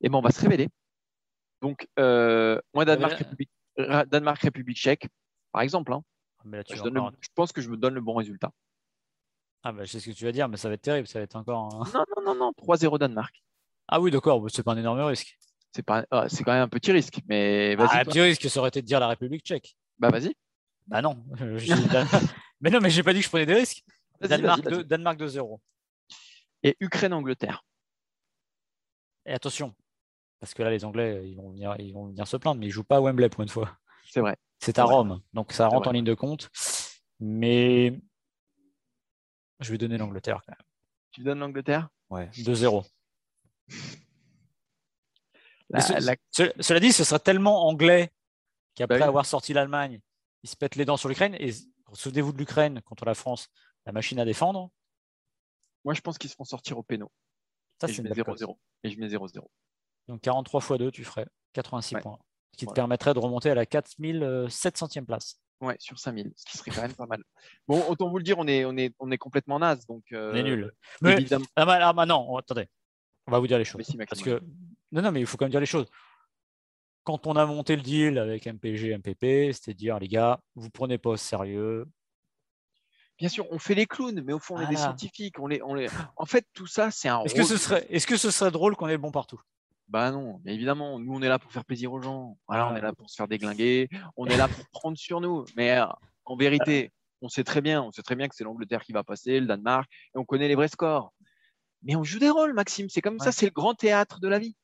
eh 0.00 0.08
ben, 0.08 0.18
on 0.18 0.22
va 0.22 0.30
se 0.30 0.40
révéler. 0.40 0.68
Donc, 1.62 1.88
euh, 1.98 2.60
moi, 2.74 2.84
Danemark. 2.84 3.14
République, 3.14 3.50
Danemark, 4.06 4.40
République 4.40 4.76
tchèque, 4.76 5.08
par 5.50 5.62
exemple, 5.62 5.92
hein, 5.92 6.02
Mais 6.44 6.58
là, 6.58 6.64
tu 6.64 6.76
je, 6.76 6.82
le- 6.84 7.00
pense 7.34 7.52
que 7.52 7.60
je 7.60 7.70
me 7.70 7.76
donne 7.76 7.94
le 7.94 8.00
bon 8.00 8.14
résultat. 8.14 8.50
Ah, 9.62 9.72
bah, 9.72 9.84
je 9.84 9.92
sais 9.92 10.00
ce 10.00 10.10
que 10.10 10.14
tu 10.14 10.24
vas 10.24 10.32
dire, 10.32 10.48
mais 10.48 10.58
ça 10.58 10.68
va 10.68 10.74
être 10.74 10.82
terrible. 10.82 11.08
Ça 11.08 11.18
va 11.18 11.24
être 11.24 11.36
encore. 11.36 11.74
un- 11.74 11.90
Non, 11.98 12.04
non, 12.16 12.22
non, 12.26 12.34
non, 12.34 12.52
3-0 12.52 12.98
Danemark. 12.98 13.42
Ah 13.88 14.00
oui, 14.00 14.10
d'accord. 14.10 14.40
bah, 14.40 14.48
c'est 14.52 14.62
pas 14.62 14.72
un 14.72 14.76
énorme 14.76 15.00
risque. 15.00 15.38
C'est 15.72 15.82
pas, 15.82 16.04
ah, 16.10 16.26
quand 16.44 16.52
même 16.52 16.62
un 16.62 16.68
petit 16.68 16.92
risque, 16.92 17.20
mais 17.26 17.74
vas-y. 17.74 17.88
Ah, 17.90 17.98
un 18.00 18.04
petit 18.04 18.20
risque, 18.20 18.48
ça 18.48 18.60
aurait 18.60 18.68
été 18.68 18.80
de 18.82 18.86
dire 18.86 19.00
la 19.00 19.08
République 19.08 19.42
tchèque. 19.44 19.74
Bah 19.98 20.10
vas-y. 20.10 20.34
Bah 20.86 21.00
non. 21.02 21.24
mais 22.64 22.70
non, 22.70 22.80
mais 22.80 22.88
j'ai 22.90 23.02
pas 23.02 23.12
dit 23.12 23.18
que 23.20 23.24
je 23.26 23.28
prenais 23.30 23.44
des 23.46 23.54
risques. 23.54 23.84
Danemark, 24.20 24.62
Danemark 24.84 25.18
2-0. 25.20 25.60
Et 26.62 26.76
Ukraine-Angleterre. 26.80 27.62
Et 29.26 29.32
attention, 29.34 29.74
parce 30.40 30.54
que 30.54 30.62
là, 30.62 30.70
les 30.70 30.82
Anglais, 30.84 31.28
ils 31.28 31.36
vont 31.36 31.50
venir, 31.50 31.76
ils 31.78 31.92
vont 31.92 32.06
venir 32.06 32.26
se 32.26 32.36
plaindre, 32.38 32.58
mais 32.60 32.66
ils 32.66 32.70
jouent 32.70 32.84
pas 32.84 32.96
à 32.96 33.00
Wembley 33.00 33.28
pour 33.28 33.42
une 33.42 33.48
fois. 33.50 33.76
C'est 34.10 34.20
vrai. 34.20 34.36
C'est 34.60 34.78
à 34.78 34.84
vrai. 34.84 34.94
Rome, 34.94 35.20
donc 35.34 35.52
ça 35.52 35.68
rentre 35.68 35.88
en 35.88 35.92
ligne 35.92 36.04
de 36.04 36.14
compte. 36.14 36.48
Mais 37.20 38.00
je 39.60 39.70
vais 39.70 39.78
donner 39.78 39.98
l'Angleterre 39.98 40.40
quand 40.46 40.52
même. 40.52 40.66
Tu 41.12 41.22
donnes 41.22 41.38
l'Angleterre? 41.40 41.88
Ouais, 42.08 42.30
2-0. 42.38 42.84
La- 45.70 45.78
Mais 45.78 45.80
ce- 45.80 46.06
la- 46.06 46.16
ce- 46.30 46.52
Cela 46.62 46.80
dit, 46.80 46.92
ce 46.92 47.04
serait 47.04 47.18
tellement 47.18 47.66
anglais 47.68 48.10
qu'après 48.74 48.98
Bah 48.98 49.04
oui. 49.04 49.08
avoir 49.08 49.26
sorti 49.26 49.52
l'Allemagne, 49.52 50.00
ils 50.42 50.48
se 50.50 50.56
pètent 50.56 50.76
les 50.76 50.84
dents 50.84 50.96
sur 50.96 51.08
l'Ukraine. 51.08 51.34
Et 51.38 51.52
souvenez-vous 51.94 52.32
de 52.32 52.38
l'Ukraine 52.38 52.80
contre 52.82 53.04
la 53.04 53.14
France, 53.14 53.48
la 53.86 53.92
machine 53.92 54.18
à 54.20 54.24
défendre. 54.24 54.70
Moi, 55.84 55.94
je 55.94 56.00
pense 56.00 56.18
qu'ils 56.18 56.30
se 56.30 56.36
font 56.36 56.44
sortir 56.44 56.78
au 56.78 56.82
péno. 56.82 57.10
Ça, 57.80 57.86
et 57.86 57.90
c'est 57.90 57.96
je 57.96 58.02
mets 58.02 58.10
belle 58.10 58.24
cote. 58.24 58.38
0-0. 58.40 58.58
Et 58.84 58.90
je 58.90 58.98
mets 58.98 59.08
0-0. 59.08 59.46
Donc 60.08 60.20
43 60.20 60.60
x 60.60 60.72
2, 60.78 60.90
tu 60.90 61.04
ferais 61.04 61.26
86 61.54 61.94
Ouais. 61.96 62.00
points. 62.02 62.18
Ce 62.52 62.58
qui 62.58 62.66
te 62.66 62.72
permettrait 62.72 63.14
de 63.14 63.18
remonter 63.18 63.50
à 63.50 63.54
la 63.54 63.66
4700e 63.66 65.04
place. 65.04 65.40
Ouais, 65.60 65.76
sur 65.78 65.98
5000, 65.98 66.32
ce 66.36 66.44
qui 66.44 66.58
serait 66.58 66.70
quand 66.70 66.82
même 66.82 66.94
pas 66.94 67.06
mal. 67.06 67.22
Bon, 67.66 67.82
autant 67.88 68.08
vous 68.08 68.18
le 68.18 68.24
dire, 68.24 68.38
on 68.38 68.46
est, 68.46 68.64
on 68.64 68.76
est, 68.76 68.94
on 68.98 69.10
est 69.10 69.18
complètement 69.18 69.58
naze. 69.58 69.86
Donc, 69.86 70.04
euh, 70.12 70.32
On 70.32 70.36
est 70.36 70.42
nul. 70.42 70.72
Mais, 71.00 71.12
Évidemment. 71.14 71.46
ah, 71.56 71.64
bah, 71.64 71.78
ah, 71.80 71.92
bah, 71.92 72.06
non, 72.06 72.26
on- 72.28 72.36
attendez. 72.36 72.68
On 73.26 73.32
va 73.32 73.38
vous 73.38 73.46
dire 73.46 73.56
les 73.58 73.64
choses. 73.64 73.78
Mais 73.78 73.84
si, 73.84 73.96
Maxime, 73.96 74.24
Parce 74.24 74.40
que, 74.40 74.44
non, 74.92 75.00
non, 75.02 75.10
mais 75.12 75.20
il 75.20 75.26
faut 75.26 75.36
quand 75.36 75.46
même 75.46 75.50
dire 75.52 75.60
les 75.60 75.66
choses. 75.66 75.86
Quand 77.04 77.26
on 77.26 77.36
a 77.36 77.44
monté 77.46 77.76
le 77.76 77.82
deal 77.82 78.18
avec 78.18 78.46
MPG, 78.46 78.96
MPP, 78.96 79.52
c'était 79.52 79.74
dire, 79.74 79.98
les 79.98 80.08
gars, 80.08 80.40
vous 80.54 80.70
prenez 80.70 80.96
pas 80.98 81.10
au 81.10 81.16
sérieux. 81.16 81.86
Bien 83.18 83.28
sûr, 83.28 83.46
on 83.52 83.58
fait 83.58 83.74
les 83.74 83.86
clowns, 83.86 84.22
mais 84.24 84.32
au 84.32 84.38
fond, 84.38 84.56
on 84.56 84.60
est 84.60 84.66
des 84.66 84.74
Voilà. 84.74 84.88
scientifiques. 84.88 85.38
On 85.38 85.46
les, 85.46 85.62
on 85.62 85.74
les... 85.74 85.88
En 86.16 86.24
fait, 86.26 86.46
tout 86.54 86.66
ça, 86.66 86.90
c'est 86.90 87.08
un 87.08 87.22
Est-ce 87.22 87.34
que, 87.34 87.44
ce 87.44 87.56
serait, 87.58 87.86
est-ce 87.90 88.06
que 88.06 88.16
ce 88.16 88.30
serait 88.30 88.50
drôle 88.50 88.74
qu'on 88.74 88.88
ait 88.88 88.92
le 88.92 88.98
bon 88.98 89.12
partout? 89.12 89.40
Bah 89.86 90.10
non, 90.10 90.40
mais 90.44 90.54
évidemment, 90.54 90.98
nous, 90.98 91.14
on 91.14 91.20
est 91.20 91.28
là 91.28 91.38
pour 91.38 91.52
faire 91.52 91.64
plaisir 91.64 91.92
aux 91.92 92.00
gens. 92.00 92.38
Voilà, 92.48 92.68
on 92.68 92.74
Ah. 92.74 92.78
est 92.78 92.80
là 92.80 92.92
pour 92.94 93.10
se 93.10 93.16
faire 93.16 93.28
déglinguer. 93.28 93.88
On 94.16 94.26
est 94.26 94.36
là 94.38 94.48
pour 94.48 94.66
prendre 94.70 94.96
sur 94.96 95.20
nous. 95.20 95.44
Mais 95.56 95.72
euh, 95.78 95.84
en 96.24 96.36
vérité, 96.36 96.90
on 97.20 97.28
sait 97.28 97.44
très 97.44 97.60
bien, 97.60 97.82
on 97.82 97.92
sait 97.92 98.02
très 98.02 98.16
bien 98.16 98.26
que 98.28 98.34
c'est 98.34 98.44
l'Angleterre 98.44 98.82
qui 98.82 98.92
va 98.92 99.04
passer, 99.04 99.38
le 99.40 99.46
Danemark, 99.46 99.88
et 100.14 100.18
on 100.18 100.24
connaît 100.24 100.48
les 100.48 100.54
vrais 100.54 100.68
scores. 100.68 101.12
Mais 101.82 101.96
on 101.96 102.02
joue 102.02 102.18
des 102.18 102.30
rôles, 102.30 102.54
Maxime. 102.54 102.88
C'est 102.88 103.02
comme 103.02 103.18
ça, 103.20 103.30
c'est 103.30 103.44
le 103.46 103.52
grand 103.52 103.74
théâtre 103.74 104.18
de 104.20 104.28
la 104.28 104.38
vie, 104.38 104.56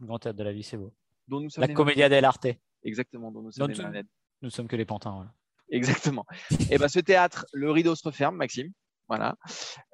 Le 0.00 0.06
grand 0.06 0.20
théâtre 0.20 0.38
de 0.38 0.44
la 0.44 0.52
vie, 0.52 0.62
c'est 0.62 0.76
beau. 0.76 0.94
Dont 1.28 1.40
nous 1.40 1.50
sommes 1.50 1.62
La 1.62 1.66
les 1.68 1.74
commedia 1.74 2.08
dell'arte. 2.08 2.46
Exactement, 2.82 3.30
dont 3.30 3.42
nous 3.42 3.52
sommes 3.52 3.70
les. 3.70 4.02
Nous 4.42 4.50
sommes 4.50 4.68
que 4.68 4.76
les 4.76 4.84
pantins. 4.84 5.12
voilà. 5.12 5.32
Exactement. 5.70 6.26
Et 6.70 6.78
ben 6.78 6.88
ce 6.88 7.00
théâtre, 7.00 7.46
le 7.52 7.70
rideau 7.70 7.94
se 7.94 8.02
referme, 8.06 8.36
Maxime. 8.36 8.72
Voilà. 9.08 9.36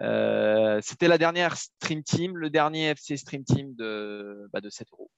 Euh, 0.00 0.80
C'était 0.82 1.08
la 1.08 1.18
dernière 1.18 1.56
Stream 1.56 2.02
Team, 2.02 2.36
le 2.36 2.50
dernier 2.50 2.86
FC 2.90 3.16
Stream 3.16 3.44
Team 3.44 3.74
de, 3.74 4.48
bah, 4.52 4.60
de 4.60 4.70
7 4.70 4.88
euros. 4.92 5.10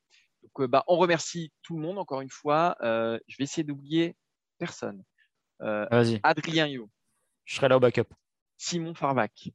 Donc, 0.42 0.60
euh, 0.60 0.66
bah, 0.66 0.82
on 0.86 0.96
remercie 0.96 1.52
tout 1.62 1.76
le 1.76 1.82
monde 1.82 1.98
encore 1.98 2.20
une 2.20 2.30
fois. 2.30 2.76
Euh, 2.82 3.18
je 3.28 3.36
vais 3.38 3.44
essayer 3.44 3.64
d'oublier 3.64 4.16
personne. 4.58 5.02
Euh, 5.62 5.86
Vas-y, 5.90 6.20
Adrien 6.22 6.66
Yo, 6.66 6.90
je 7.44 7.54
serai 7.56 7.68
là 7.68 7.76
au 7.76 7.80
backup. 7.80 8.08
Simon 8.58 8.94
Farvac, 8.94 9.50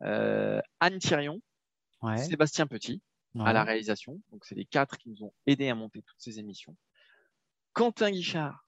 Anne 0.00 0.98
Thirion, 0.98 1.40
Ouais. 2.02 2.16
Sébastien 2.16 2.66
Petit 2.66 3.02
à 3.38 3.52
la 3.52 3.62
réalisation. 3.64 4.20
Donc, 4.32 4.44
c'est 4.44 4.54
les 4.56 4.64
quatre 4.64 4.98
qui 4.98 5.08
nous 5.10 5.22
ont 5.24 5.32
aidés 5.46 5.68
à 5.68 5.74
monter 5.74 6.02
toutes 6.02 6.20
ces 6.20 6.38
émissions. 6.38 6.76
Quentin 7.72 8.10
Guichard 8.10 8.66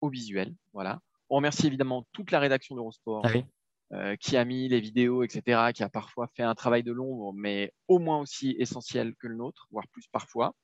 au 0.00 0.08
visuel. 0.08 0.54
Voilà. 0.72 1.00
On 1.30 1.36
remercie 1.36 1.66
évidemment 1.66 2.06
toute 2.12 2.30
la 2.30 2.38
rédaction 2.40 2.74
d'Eurosport 2.74 3.22
Ah 3.24 3.30
oui. 3.34 3.44
euh, 3.92 4.16
qui 4.16 4.36
a 4.36 4.44
mis 4.44 4.68
les 4.68 4.80
vidéos, 4.80 5.22
etc., 5.22 5.70
qui 5.74 5.82
a 5.82 5.88
parfois 5.88 6.28
fait 6.34 6.42
un 6.42 6.54
travail 6.54 6.82
de 6.82 6.92
l'ombre, 6.92 7.32
mais 7.34 7.72
au 7.88 7.98
moins 7.98 8.18
aussi 8.20 8.56
essentiel 8.58 9.14
que 9.16 9.26
le 9.28 9.36
nôtre, 9.36 9.66
voire 9.70 9.86
plus 9.88 10.06
parfois. 10.08 10.54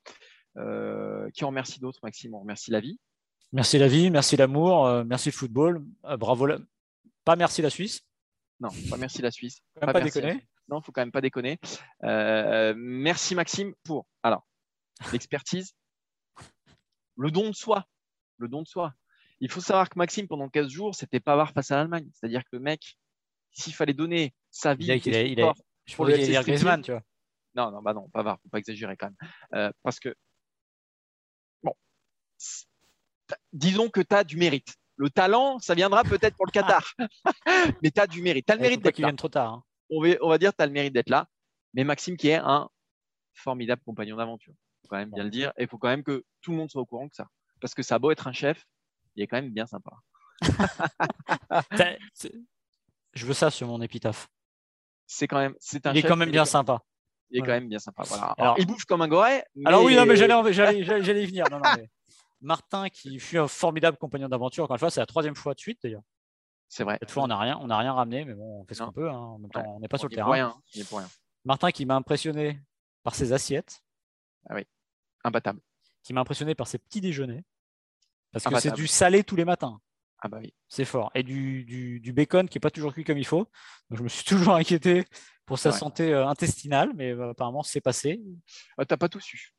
Euh, 0.58 1.30
qui 1.30 1.44
en 1.44 1.48
remercie 1.48 1.80
d'autres, 1.80 2.00
Maxime 2.02 2.34
On 2.34 2.40
remercie 2.40 2.70
la 2.70 2.80
vie. 2.80 2.98
Merci 3.52 3.78
la 3.78 3.88
vie, 3.88 4.10
merci 4.10 4.36
l'amour, 4.36 4.86
euh, 4.86 5.02
merci 5.04 5.28
le 5.30 5.34
football. 5.34 5.84
Bravo. 6.18 6.46
la- 6.46 6.58
Pas 7.24 7.36
merci 7.36 7.62
la 7.62 7.70
Suisse. 7.70 8.02
Non, 8.60 8.68
pas 8.90 8.96
merci 8.96 9.22
la 9.22 9.30
Suisse. 9.30 9.60
Pas 9.80 9.92
merci 9.92 10.20
la 10.20 10.26
déconner. 10.28 10.46
Suisse. 10.72 10.78
Non, 10.78 10.80
faut 10.82 10.92
quand 10.92 11.00
même 11.02 11.12
pas 11.12 11.20
déconner. 11.20 11.58
Euh, 12.04 12.74
merci 12.76 13.34
Maxime 13.34 13.74
pour 13.84 14.06
alors 14.22 14.46
l'expertise, 15.12 15.74
le 17.16 17.30
don 17.30 17.50
de 17.50 17.54
soi, 17.54 17.84
le 18.38 18.48
don 18.48 18.62
de 18.62 18.68
soi. 18.68 18.94
Il 19.40 19.50
faut 19.50 19.60
savoir 19.60 19.88
que 19.88 19.98
Maxime 19.98 20.28
pendant 20.28 20.48
15 20.48 20.68
jours, 20.68 20.94
c'était 20.94 21.18
Pavard 21.20 21.52
face 21.52 21.70
à 21.72 21.76
l'Allemagne. 21.76 22.08
C'est-à-dire 22.14 22.42
que 22.44 22.50
le 22.52 22.60
mec, 22.60 22.96
s'il 23.50 23.74
fallait 23.74 23.92
donner 23.94 24.32
sa 24.50 24.74
vie, 24.74 24.84
Il 24.86 24.90
a- 24.92 24.96
il 24.96 25.14
a- 25.14 25.22
il 25.22 25.40
a- 25.42 25.52
Je 25.84 25.96
Pour 25.96 26.04
le 26.04 26.16
dire 26.16 26.42
Griezmann, 26.44 26.80
tu 26.80 26.92
vois. 26.92 27.02
Non, 27.56 27.72
non, 27.72 27.82
bah 27.82 27.92
non, 27.92 28.08
Pavard, 28.10 28.38
faut 28.40 28.48
pas 28.48 28.58
exagérer 28.58 28.96
quand 28.96 29.06
même. 29.08 29.30
Euh, 29.54 29.70
parce 29.82 29.98
que 29.98 30.14
bon, 31.64 31.74
disons 33.52 33.88
que 33.90 34.00
tu 34.00 34.14
as 34.14 34.22
du 34.24 34.36
mérite. 34.36 34.74
Le 34.96 35.10
talent, 35.10 35.58
ça 35.58 35.74
viendra 35.74 36.04
peut-être 36.04 36.36
pour 36.36 36.46
le 36.46 36.52
Qatar, 36.52 36.94
mais 37.82 37.90
tu 37.90 38.00
as 38.00 38.06
du 38.06 38.22
mérite. 38.22 38.46
Tu 38.46 38.52
as 38.52 38.54
le 38.56 38.60
Il 38.60 38.62
mérite 38.62 38.82
pas 38.82 38.90
d'être 38.90 38.98
là. 39.00 39.08
vienne 39.08 39.16
trop 39.16 39.28
tard. 39.28 39.52
hein. 39.54 39.64
On 39.92 40.02
va, 40.02 40.08
on 40.20 40.28
va 40.28 40.38
dire, 40.38 40.54
tu 40.54 40.62
as 40.62 40.66
le 40.66 40.72
mérite 40.72 40.92
d'être 40.94 41.10
là. 41.10 41.28
Mais 41.74 41.84
Maxime 41.84 42.16
qui 42.16 42.28
est 42.28 42.34
un 42.36 42.68
formidable 43.34 43.82
compagnon 43.84 44.16
d'aventure. 44.16 44.52
faut 44.82 44.88
quand 44.88 44.96
même 44.96 45.10
bien 45.10 45.24
le 45.24 45.30
dire. 45.30 45.52
Et 45.56 45.62
il 45.62 45.68
faut 45.68 45.78
quand 45.78 45.88
même 45.88 46.02
que 46.04 46.24
tout 46.40 46.50
le 46.50 46.56
monde 46.58 46.70
soit 46.70 46.82
au 46.82 46.86
courant 46.86 47.08
que 47.08 47.14
ça. 47.16 47.28
Parce 47.60 47.74
que 47.74 47.82
ça 47.82 47.94
a 47.94 47.98
beau 47.98 48.10
être 48.10 48.26
un 48.26 48.32
chef, 48.32 48.64
il 49.16 49.22
est 49.22 49.26
quand 49.26 49.36
même 49.36 49.50
bien 49.50 49.66
sympa. 49.66 49.92
Je 53.14 53.26
veux 53.26 53.34
ça 53.34 53.50
sur 53.50 53.68
mon 53.68 53.80
épitaphe. 53.82 54.28
C'est 55.06 55.26
quand 55.28 55.38
même, 55.38 55.54
c'est 55.60 55.86
un 55.86 55.92
Il 55.92 55.98
est 55.98 56.00
chef, 56.02 56.10
quand 56.10 56.16
même 56.16 56.30
bien 56.30 56.44
sympa. 56.44 56.80
Il 57.30 57.38
est 57.38 57.40
Ouais. 57.42 57.46
quand 57.46 57.52
même 57.52 57.68
bien 57.68 57.78
sympa. 57.78 58.02
Voilà. 58.04 58.24
Alors, 58.24 58.34
Alors- 58.38 58.58
il 58.58 58.66
bouffe 58.66 58.84
comme 58.84 59.02
un 59.02 59.08
goret. 59.08 59.44
Alors 59.64 59.84
oui, 59.84 59.94
non, 59.96 60.06
mais 60.06 60.16
j'allais, 60.16 60.52
j'allais, 60.52 60.82
j'allais, 60.84 61.02
j'allais 61.04 61.22
y 61.22 61.26
venir. 61.26 61.44
Non, 61.50 61.58
non, 61.58 61.70
mais 61.76 61.88
Martin, 62.40 62.88
qui 62.88 63.18
fut 63.18 63.38
un 63.38 63.48
formidable 63.48 63.96
compagnon 63.98 64.28
d'aventure, 64.28 64.64
encore 64.64 64.74
une 64.76 64.80
fois, 64.80 64.90
c'est 64.90 65.00
la 65.00 65.06
troisième 65.06 65.36
fois 65.36 65.54
de 65.54 65.60
suite 65.60 65.78
d'ailleurs. 65.82 66.02
C'est 66.74 66.84
vrai. 66.84 66.96
Cette 67.00 67.10
fois, 67.10 67.24
on 67.24 67.26
n'a 67.26 67.38
rien, 67.38 67.58
on 67.60 67.66
rien 67.66 67.92
ramené, 67.92 68.24
mais 68.24 68.32
bon, 68.32 68.62
on 68.62 68.64
fait 68.64 68.72
ce 68.72 68.82
qu'on 68.82 68.92
peut. 68.92 69.10
hein. 69.10 69.14
En 69.14 69.38
même 69.38 69.50
temps, 69.50 69.60
Ouais. 69.60 69.66
on 69.68 69.80
n'est 69.80 69.88
pas 69.88 69.98
sur 69.98 70.08
le 70.08 70.12
est 70.12 70.16
terrain. 70.16 70.24
pour 70.26 70.32
rien. 70.32 70.54
Il 70.74 70.80
est 70.80 70.88
pour 70.88 70.98
rien. 71.00 71.08
Martin, 71.44 71.70
qui 71.70 71.84
m'a 71.84 71.96
impressionné 71.96 72.62
par 73.02 73.14
ses 73.14 73.34
assiettes, 73.34 73.82
Imbattable. 75.24 75.60
qui 76.02 76.12
m'a 76.14 76.22
impressionné 76.22 76.54
par 76.54 76.66
ses 76.66 76.78
petits 76.78 77.02
déjeuners, 77.02 77.44
parce 78.32 78.44
que 78.46 78.58
c'est 78.58 78.72
du 78.72 78.86
salé 78.86 79.22
tous 79.22 79.36
les 79.36 79.44
matins. 79.44 79.78
Ah 80.24 80.28
bah 80.28 80.38
oui. 80.40 80.54
C'est 80.68 80.84
fort. 80.86 81.10
Et 81.14 81.22
du, 81.22 81.64
du, 81.64 82.00
du 82.00 82.12
bacon 82.14 82.48
qui 82.48 82.56
n'est 82.56 82.60
pas 82.60 82.70
toujours 82.70 82.94
cuit 82.94 83.04
comme 83.04 83.18
il 83.18 83.26
faut. 83.26 83.44
Donc, 83.90 83.98
je 83.98 84.02
me 84.02 84.08
suis 84.08 84.24
toujours 84.24 84.54
inquiété 84.54 85.04
pour 85.44 85.58
sa 85.58 85.70
Ouais. 85.70 85.76
santé 85.76 86.12
euh, 86.14 86.26
intestinale, 86.26 86.92
mais 86.94 87.10
euh, 87.12 87.30
apparemment, 87.32 87.62
c'est 87.62 87.80
passé. 87.82 88.22
Ah, 88.78 88.86
T'as 88.86 88.96
pas 88.96 89.08
tout 89.10 89.20
su. 89.20 89.52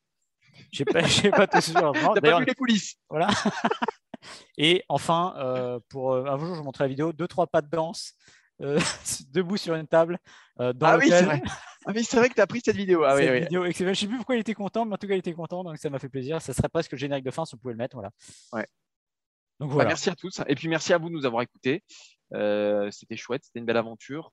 J'ai 0.72 0.86
pas, 0.86 1.02
j'ai 1.04 1.32
pas 1.32 1.48
tout 1.48 1.60
heureusement. 1.76 2.14
T'as 2.14 2.40
vu 2.40 2.46
les 2.46 2.56
coulisses. 2.56 2.96
Voilà. 3.10 3.28
Et 4.58 4.84
enfin, 4.88 5.34
euh, 5.38 5.80
pour 5.90 6.14
euh, 6.14 6.26
un 6.26 6.38
jour, 6.38 6.54
je 6.54 6.60
vous 6.60 6.64
montrerai 6.64 6.86
la 6.86 6.90
vidéo, 6.90 7.12
deux, 7.14 7.28
trois 7.28 7.48
pas 7.48 7.62
de 7.62 7.70
danse 7.70 8.14
euh, 8.62 8.80
debout 9.32 9.58
sur 9.58 9.76
une 9.76 9.88
table 9.88 10.18
euh, 10.60 10.74
dans 10.74 10.88
Ah 10.88 10.98
oui, 10.98 11.10
c'est 11.10 11.24
vrai. 11.24 11.42
Ah 11.86 11.92
oui, 11.94 12.04
c'est 12.04 12.18
vrai 12.18 12.30
que 12.30 12.36
tu 12.36 12.42
as 12.42 12.48
pris 12.48 12.62
cette 12.64 12.76
vidéo. 12.78 13.04
Ah 13.04 13.16
oui, 13.16 13.24
Cette 13.24 13.32
oui. 13.32 13.40
vidéo. 13.42 13.66
Je 13.66 13.94
sais 13.94 14.08
plus 14.08 14.18
pourquoi 14.18 14.36
il 14.36 14.40
était 14.40 14.54
content, 14.54 14.86
mais 14.86 14.94
en 14.94 14.98
tout 14.98 15.08
cas, 15.08 15.16
il 15.16 15.20
était 15.20 15.34
content, 15.34 15.64
donc 15.64 15.78
ça 15.78 15.90
m'a 15.90 16.00
fait 16.00 16.10
plaisir. 16.10 16.42
Ça 16.42 16.54
serait 16.54 16.70
presque 16.70 16.94
le 16.94 16.98
générique 16.98 17.26
de 17.26 17.32
fin 17.32 17.46
si 17.46 17.56
on 17.56 17.58
pouvait 17.58 17.74
le 17.74 17.78
mettre. 17.78 17.96
Voilà. 17.96 18.12
Ouais. 18.54 18.66
Donc 19.60 19.70
Bah, 19.70 19.74
voilà. 19.76 19.90
merci 19.90 20.10
à 20.10 20.16
tous. 20.16 20.42
Et 20.48 20.56
puis 20.56 20.68
merci 20.70 20.94
à 20.94 20.98
vous 20.98 21.10
de 21.10 21.14
nous 21.14 21.26
avoir 21.26 21.42
écoutés. 21.42 21.84
Euh, 22.34 22.90
c'était 22.92 23.18
chouette, 23.18 23.44
c'était 23.44 23.60
une 23.60 23.66
belle 23.66 23.78
aventure. 23.78 24.32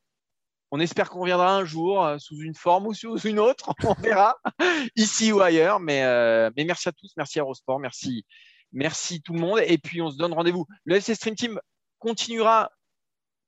On 0.71 0.79
espère 0.81 1.11
qu'on 1.11 1.21
reviendra 1.21 1.57
un 1.57 1.65
jour 1.65 2.05
euh, 2.05 2.19
sous 2.19 2.41
une 2.41 2.55
forme 2.55 2.87
ou 2.87 2.95
sous 2.95 3.19
une 3.21 3.39
autre. 3.39 3.73
On 3.85 3.95
verra 3.95 4.37
ici 4.97 5.33
ou 5.33 5.41
ailleurs. 5.41 5.81
Mais, 5.81 6.05
euh, 6.05 6.51
mais 6.57 6.65
merci 6.65 6.89
à 6.89 6.93
tous. 6.93 7.13
Merci 7.17 7.39
à 7.41 7.43
Eurosport. 7.43 7.81
Merci, 7.81 8.25
merci 8.73 9.21
tout 9.21 9.33
le 9.33 9.41
monde. 9.41 9.61
Et 9.67 9.79
puis 9.79 10.01
on 10.01 10.11
se 10.11 10.17
donne 10.17 10.33
rendez-vous. 10.33 10.67
Le 10.85 10.97
FC 10.97 11.15
Stream 11.15 11.35
Team 11.35 11.61
continuera 11.99 12.71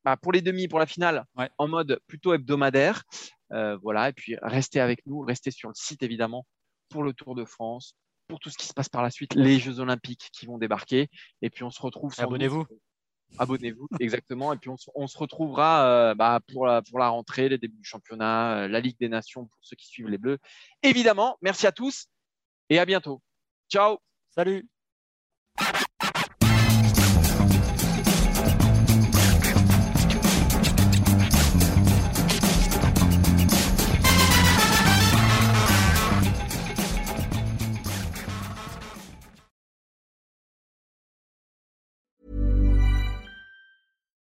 bah, 0.04 0.16
pour 0.16 0.32
les 0.32 0.42
demi, 0.42 0.66
pour 0.66 0.80
la 0.80 0.86
finale, 0.86 1.24
Ouais. 1.36 1.48
en 1.58 1.68
mode 1.68 2.00
plutôt 2.08 2.34
hebdomadaire. 2.34 3.04
Euh, 3.52 3.76
voilà. 3.82 4.08
Et 4.08 4.12
puis 4.12 4.36
restez 4.42 4.80
avec 4.80 5.06
nous. 5.06 5.20
Restez 5.20 5.52
sur 5.52 5.68
le 5.68 5.74
site 5.76 6.02
évidemment 6.02 6.44
pour 6.88 7.04
le 7.04 7.12
Tour 7.12 7.34
de 7.34 7.44
France, 7.44 7.94
pour 8.28 8.40
tout 8.40 8.50
ce 8.50 8.58
qui 8.58 8.66
se 8.66 8.74
passe 8.74 8.88
par 8.88 9.02
la 9.02 9.10
suite, 9.10 9.34
les 9.34 9.58
Jeux 9.58 9.78
Olympiques 9.80 10.28
qui 10.32 10.46
vont 10.46 10.58
débarquer. 10.58 11.08
Et 11.40 11.50
puis 11.50 11.62
on 11.62 11.70
se 11.70 11.80
retrouve. 11.80 12.12
Abonnez-vous. 12.18 12.66
Abonnez-vous, 13.38 13.88
exactement. 14.00 14.52
Et 14.52 14.56
puis 14.58 14.70
on, 14.70 14.76
se- 14.76 14.90
on 14.94 15.06
se 15.06 15.16
retrouvera 15.18 15.86
euh, 15.86 16.14
bah, 16.14 16.40
pour, 16.52 16.66
la, 16.66 16.82
pour 16.82 16.98
la 16.98 17.08
rentrée, 17.08 17.48
les 17.48 17.58
débuts 17.58 17.78
du 17.78 17.84
championnat, 17.84 18.58
euh, 18.64 18.68
la 18.68 18.80
Ligue 18.80 18.98
des 18.98 19.08
Nations 19.08 19.46
pour 19.46 19.58
ceux 19.62 19.76
qui 19.76 19.86
suivent 19.86 20.08
les 20.08 20.18
Bleus. 20.18 20.38
Évidemment, 20.82 21.36
merci 21.40 21.66
à 21.66 21.72
tous 21.72 22.06
et 22.70 22.78
à 22.78 22.84
bientôt. 22.84 23.20
Ciao 23.70 23.98
Salut. 24.34 24.66